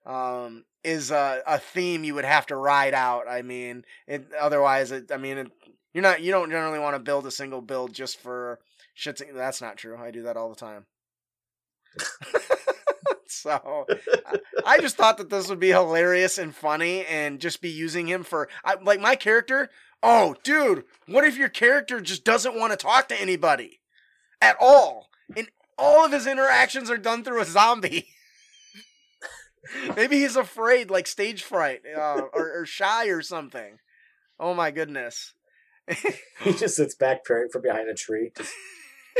um, 0.04 0.64
is 0.84 1.10
a, 1.10 1.42
a 1.46 1.58
theme 1.58 2.04
you 2.04 2.14
would 2.14 2.24
have 2.24 2.46
to 2.46 2.56
ride 2.56 2.94
out. 2.94 3.26
I 3.28 3.42
mean, 3.42 3.84
it, 4.06 4.26
otherwise, 4.38 4.92
it, 4.92 5.10
I 5.12 5.16
mean, 5.16 5.38
it, 5.38 5.52
you're 5.94 6.02
not 6.02 6.22
you 6.22 6.30
don't 6.30 6.50
generally 6.50 6.78
want 6.78 6.94
to 6.94 7.00
build 7.00 7.26
a 7.26 7.30
single 7.30 7.60
build 7.60 7.92
just 7.92 8.20
for 8.20 8.58
shits. 8.96 9.22
That's 9.34 9.60
not 9.60 9.76
true. 9.76 9.96
I 9.96 10.10
do 10.10 10.22
that 10.22 10.36
all 10.36 10.50
the 10.50 10.56
time. 10.56 10.86
so 13.26 13.86
I- 14.64 14.80
just 14.80 14.96
thought 14.96 15.18
that 15.18 15.30
this 15.30 15.48
would 15.48 15.60
be 15.60 15.68
hilarious 15.68 16.38
and 16.38 16.54
funny, 16.54 17.04
and 17.06 17.40
just 17.40 17.60
be 17.62 17.70
using 17.70 18.06
him 18.08 18.24
for 18.24 18.48
I, 18.64 18.74
like 18.82 19.00
my 19.00 19.14
character. 19.16 19.70
Oh, 20.02 20.34
dude, 20.42 20.84
what 21.06 21.24
if 21.24 21.36
your 21.38 21.48
character 21.48 22.00
just 22.00 22.24
doesn't 22.24 22.58
want 22.58 22.72
to 22.72 22.76
talk 22.76 23.08
to 23.08 23.20
anybody 23.20 23.80
at 24.40 24.56
all, 24.60 25.08
and 25.36 25.48
all 25.78 26.04
of 26.04 26.12
his 26.12 26.26
interactions 26.26 26.90
are 26.90 26.98
done 26.98 27.24
through 27.24 27.40
a 27.40 27.44
zombie? 27.44 28.08
Maybe 29.96 30.20
he's 30.20 30.36
afraid, 30.36 30.90
like 30.90 31.06
stage 31.06 31.42
fright, 31.42 31.82
uh, 31.96 32.22
or, 32.32 32.60
or 32.60 32.66
shy 32.66 33.06
or 33.06 33.22
something. 33.22 33.78
Oh 34.38 34.54
my 34.54 34.70
goodness. 34.70 35.34
He 36.42 36.52
just 36.52 36.76
sits 36.76 36.94
back 36.94 37.24
peering 37.24 37.48
from 37.50 37.62
behind 37.62 37.88
a 37.88 37.94
tree. 37.94 38.32
Just, 38.36 38.52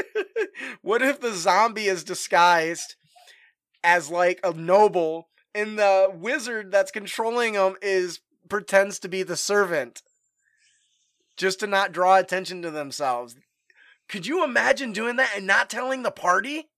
what 0.83 1.03
if 1.03 1.21
the 1.21 1.33
zombie 1.33 1.87
is 1.87 2.05
disguised 2.05 2.97
as 3.85 4.11
like 4.11 4.41
a 4.43 4.53
noble 4.53 5.29
and 5.55 5.79
the 5.79 6.11
wizard 6.13 6.71
that's 6.71 6.91
controlling 6.91 7.55
him 7.55 7.77
is 7.83 8.21
pretends 8.49 8.99
to 9.01 9.09
be 9.09 9.23
the 9.23 9.37
servant 9.37 10.03
just 11.37 11.61
to 11.61 11.67
not 11.67 11.93
draw 11.93 12.17
attention 12.17 12.63
to 12.63 12.71
themselves 12.71 13.37
could 14.13 14.27
you 14.27 14.45
imagine 14.45 14.93
doing 14.93 15.17
that 15.17 15.33
and 15.37 15.47
not 15.47 15.69
telling 15.71 16.03
the 16.03 16.11
party 16.11 16.69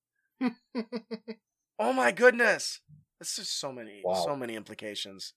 oh 1.78 1.92
my 1.92 2.12
goodness 2.12 2.80
this 3.18 3.38
is 3.38 3.50
so 3.50 3.72
many 3.72 4.02
Wow. 4.04 4.14
so 4.24 4.36
many 4.36 4.54
implications 4.54 5.34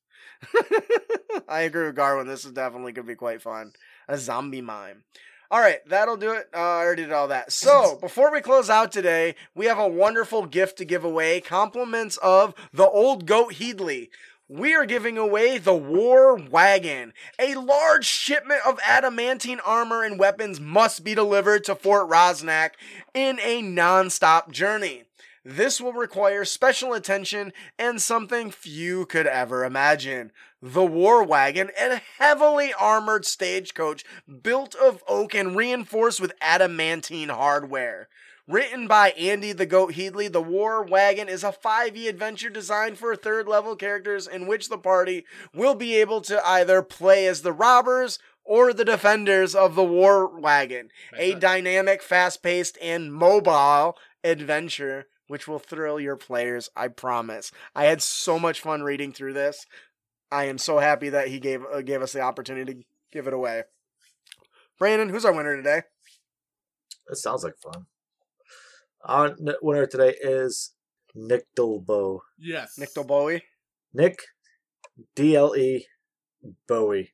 i 1.50 1.62
agree 1.62 1.88
with 1.88 1.96
garwin 1.96 2.28
this 2.28 2.46
is 2.46 2.52
definitely 2.52 2.92
gonna 2.92 3.08
be 3.08 3.16
quite 3.16 3.42
fun 3.42 3.72
a 4.08 4.18
zombie 4.18 4.62
mime 4.62 5.04
all 5.50 5.62
right, 5.62 5.80
that'll 5.88 6.18
do 6.18 6.34
it. 6.34 6.50
Uh, 6.54 6.58
I 6.58 6.84
already 6.84 7.04
did 7.04 7.14
all 7.14 7.30
that. 7.30 7.54
So, 7.54 7.98
before 8.02 8.34
we 8.34 8.42
close 8.42 8.70
out 8.70 8.92
today, 8.92 9.34
we 9.56 9.68
have 9.68 9.78
a 9.80 9.88
wonderful 9.88 10.46
gift 10.46 10.78
to 10.80 10.84
give 10.84 11.06
away 11.06 11.40
compliments 11.40 12.18
of 12.18 12.54
the 12.74 12.86
old 12.86 13.26
goat 13.26 13.54
Heedley. 13.54 14.10
We 14.50 14.74
are 14.74 14.86
giving 14.86 15.18
away 15.18 15.58
the 15.58 15.76
War 15.76 16.36
Wagon. 16.36 17.14
A 17.40 17.56
large 17.56 18.06
shipment 18.06 18.62
of 18.66 18.80
adamantine 18.86 19.60
armor 19.60 20.04
and 20.04 20.18
weapons 20.18 20.60
must 20.60 21.04
be 21.04 21.14
delivered 21.14 21.64
to 21.66 21.76
Fort 21.76 22.10
Rosnak 22.10 22.72
in 23.14 23.40
a 23.42 23.62
non 23.62 24.10
stop 24.10 24.52
journey. 24.52 25.04
This 25.44 25.80
will 25.80 25.94
require 25.94 26.44
special 26.44 26.94
attention 26.94 27.54
and 27.80 28.02
something 28.02 28.52
few 28.52 29.06
could 29.06 29.28
ever 29.28 29.64
imagine. 29.64 30.32
The 30.62 30.84
War 30.84 31.24
Wagon, 31.24 31.70
a 31.80 32.02
heavily 32.18 32.74
armored 32.74 33.26
stagecoach 33.26 34.04
built 34.42 34.76
of 34.76 35.04
oak 35.08 35.34
and 35.36 35.56
reinforced 35.56 36.20
with 36.20 36.34
adamantine 36.42 37.30
hardware. 37.30 38.10
Written 38.48 38.88
by 38.88 39.10
Andy 39.12 39.52
the 39.52 39.66
Goat 39.66 39.94
Heedley, 39.96 40.30
The 40.30 40.42
War 40.42 40.82
Wagon 40.82 41.28
is 41.28 41.44
a 41.44 41.52
5e 41.52 42.08
adventure 42.08 42.50
designed 42.50 42.98
for 42.98 43.14
third 43.14 43.46
level 43.46 43.76
characters 43.76 44.26
in 44.26 44.48
which 44.48 44.70
the 44.70 44.78
party 44.78 45.26
will 45.54 45.76
be 45.76 45.96
able 45.98 46.22
to 46.22 46.46
either 46.48 46.82
play 46.82 47.28
as 47.28 47.42
the 47.42 47.52
robbers 47.52 48.20
or 48.46 48.72
the 48.72 48.86
defenders 48.86 49.54
of 49.54 49.76
the 49.76 49.84
War 49.84 50.40
Wagon, 50.40 50.90
a 51.14 51.32
Nice. 51.32 51.42
dynamic, 51.42 52.02
fast 52.02 52.42
paced, 52.42 52.78
and 52.82 53.14
mobile 53.14 53.98
adventure 54.24 55.08
which 55.28 55.46
will 55.46 55.60
thrill 55.60 56.00
your 56.00 56.16
players, 56.16 56.70
I 56.74 56.88
promise. 56.88 57.52
I 57.76 57.84
had 57.84 58.02
so 58.02 58.40
much 58.40 58.62
fun 58.62 58.82
reading 58.84 59.12
through 59.12 59.34
this. 59.34 59.66
I 60.32 60.46
am 60.46 60.58
so 60.58 60.80
happy 60.80 61.10
that 61.10 61.28
he 61.28 61.40
gave 61.42 61.64
uh, 61.66 61.82
gave 61.82 62.02
us 62.02 62.14
the 62.14 62.22
opportunity 62.22 62.74
to 62.74 62.84
give 63.12 63.28
it 63.28 63.34
away. 63.34 63.64
Brandon, 64.80 65.10
who's 65.10 65.26
our 65.26 65.34
winner 65.34 65.58
today? 65.58 65.82
That 67.08 67.18
sounds 67.18 67.44
like 67.44 67.58
fun. 67.58 67.88
Our 69.04 69.36
winner 69.62 69.86
today 69.86 70.16
is 70.20 70.74
Nick 71.14 71.46
Dolbo. 71.56 72.20
Yes. 72.38 72.78
Nick 72.78 72.90
Bowie. 73.08 73.44
Nick 73.94 74.20
D 75.16 75.36
L 75.36 75.56
E 75.56 75.86
Bowie. 76.68 77.14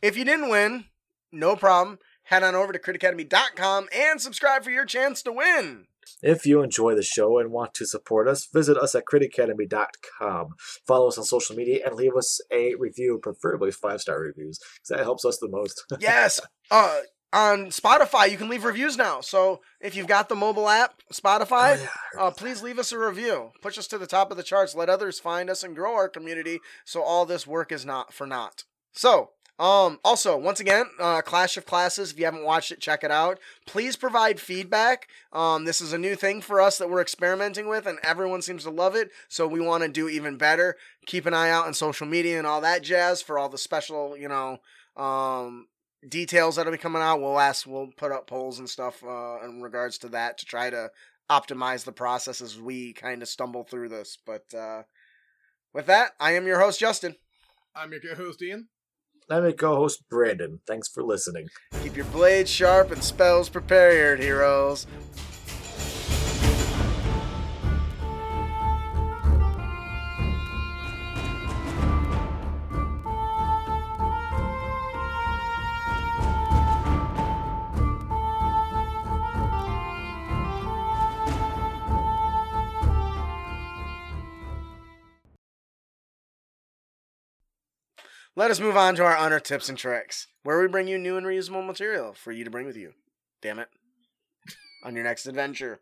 If 0.00 0.16
you 0.16 0.24
didn't 0.24 0.48
win, 0.48 0.86
no 1.30 1.54
problem. 1.54 1.98
Head 2.24 2.42
on 2.42 2.54
over 2.54 2.72
to 2.72 2.78
critacademy.com 2.78 3.88
and 3.94 4.20
subscribe 4.20 4.64
for 4.64 4.70
your 4.70 4.84
chance 4.84 5.22
to 5.22 5.32
win. 5.32 5.86
If 6.22 6.46
you 6.46 6.62
enjoy 6.62 6.94
the 6.94 7.02
show 7.02 7.38
and 7.38 7.50
want 7.50 7.74
to 7.74 7.86
support 7.86 8.28
us, 8.28 8.46
visit 8.52 8.76
us 8.76 8.94
at 8.94 9.04
critacademy.com. 9.12 10.48
Follow 10.86 11.08
us 11.08 11.18
on 11.18 11.24
social 11.24 11.56
media 11.56 11.82
and 11.84 11.94
leave 11.94 12.16
us 12.16 12.40
a 12.52 12.74
review, 12.76 13.18
preferably 13.22 13.70
five 13.70 14.00
star 14.00 14.20
reviews, 14.20 14.58
because 14.58 14.88
that 14.98 15.04
helps 15.04 15.24
us 15.24 15.38
the 15.38 15.48
most. 15.48 15.84
Yes. 16.00 16.40
Uh 16.70 17.00
on 17.34 17.68
Spotify, 17.68 18.30
you 18.30 18.36
can 18.36 18.50
leave 18.50 18.62
reviews 18.62 18.98
now. 18.98 19.22
So 19.22 19.62
if 19.80 19.96
you've 19.96 20.06
got 20.06 20.28
the 20.28 20.34
mobile 20.34 20.68
app, 20.68 21.00
Spotify, 21.10 21.78
Oh, 21.78 21.88
yeah. 22.14 22.22
uh, 22.24 22.30
please 22.30 22.62
leave 22.62 22.78
us 22.78 22.92
a 22.92 22.98
review. 22.98 23.52
Push 23.62 23.78
us 23.78 23.86
to 23.86 23.96
the 23.96 24.06
top 24.06 24.30
of 24.30 24.36
the 24.36 24.42
charts. 24.42 24.74
Let 24.74 24.90
others 24.90 25.18
find 25.18 25.48
us 25.48 25.62
and 25.64 25.74
grow 25.74 25.94
our 25.94 26.10
community. 26.10 26.58
So 26.84 27.00
all 27.02 27.24
this 27.24 27.46
work 27.46 27.72
is 27.72 27.86
not 27.86 28.12
for 28.12 28.26
naught. 28.26 28.64
So, 28.92 29.30
um, 29.58 29.98
also, 30.04 30.36
once 30.36 30.60
again, 30.60 30.86
uh, 30.98 31.20
Clash 31.20 31.56
of 31.56 31.66
Classes. 31.66 32.10
If 32.10 32.18
you 32.18 32.24
haven't 32.24 32.44
watched 32.44 32.72
it, 32.72 32.80
check 32.80 33.04
it 33.04 33.10
out. 33.10 33.38
Please 33.66 33.96
provide 33.96 34.40
feedback. 34.40 35.08
Um, 35.32 35.64
this 35.64 35.80
is 35.80 35.92
a 35.92 35.98
new 35.98 36.16
thing 36.16 36.40
for 36.40 36.60
us 36.60 36.78
that 36.78 36.90
we're 36.90 37.02
experimenting 37.02 37.68
with, 37.68 37.86
and 37.86 37.98
everyone 38.02 38.42
seems 38.42 38.64
to 38.64 38.70
love 38.70 38.96
it. 38.96 39.10
So 39.28 39.46
we 39.46 39.60
want 39.60 39.82
to 39.82 39.88
do 39.88 40.08
even 40.08 40.36
better. 40.36 40.76
Keep 41.06 41.26
an 41.26 41.34
eye 41.34 41.50
out 41.50 41.66
on 41.66 41.74
social 41.74 42.06
media 42.06 42.38
and 42.38 42.46
all 42.46 42.60
that 42.62 42.82
jazz 42.82 43.22
for 43.22 43.38
all 43.38 43.48
the 43.48 43.58
special, 43.58 44.16
you 44.16 44.28
know, 44.28 44.58
um, 44.96 45.68
details 46.08 46.56
that'll 46.56 46.72
be 46.72 46.78
coming 46.78 47.02
out. 47.02 47.20
We'll 47.20 47.38
ask, 47.38 47.66
we'll 47.66 47.90
put 47.96 48.10
up 48.10 48.26
polls 48.26 48.58
and 48.58 48.68
stuff 48.68 49.04
uh, 49.04 49.44
in 49.44 49.62
regards 49.62 49.98
to 49.98 50.08
that 50.08 50.38
to 50.38 50.46
try 50.46 50.70
to 50.70 50.90
optimize 51.30 51.84
the 51.84 51.92
process 51.92 52.40
as 52.40 52.60
we 52.60 52.92
kind 52.94 53.22
of 53.22 53.28
stumble 53.28 53.64
through 53.64 53.90
this. 53.90 54.18
But 54.24 54.52
uh, 54.54 54.82
with 55.72 55.86
that, 55.86 56.12
I 56.18 56.32
am 56.32 56.46
your 56.46 56.58
host, 56.58 56.80
Justin. 56.80 57.16
I'm 57.76 57.92
your 57.92 58.00
co-host 58.00 58.42
Ian. 58.42 58.68
I'm 59.30 59.44
your 59.44 59.52
co 59.52 59.76
host, 59.76 60.02
Brandon. 60.08 60.60
Thanks 60.66 60.88
for 60.88 61.02
listening. 61.02 61.48
Keep 61.82 61.96
your 61.96 62.04
blades 62.06 62.50
sharp 62.50 62.90
and 62.90 63.02
spells 63.02 63.48
prepared, 63.48 64.20
heroes. 64.20 64.86
Let 88.34 88.50
us 88.50 88.60
move 88.60 88.78
on 88.78 88.94
to 88.94 89.04
our 89.04 89.14
honor 89.14 89.40
tips 89.40 89.68
and 89.68 89.76
tricks, 89.76 90.26
where 90.42 90.58
we 90.58 90.66
bring 90.66 90.88
you 90.88 90.96
new 90.96 91.18
and 91.18 91.26
reusable 91.26 91.66
material 91.66 92.14
for 92.14 92.32
you 92.32 92.44
to 92.44 92.50
bring 92.50 92.64
with 92.64 92.78
you. 92.78 92.94
Damn 93.42 93.58
it. 93.58 93.68
On 94.84 94.94
your 94.94 95.04
next 95.04 95.26
adventure. 95.26 95.80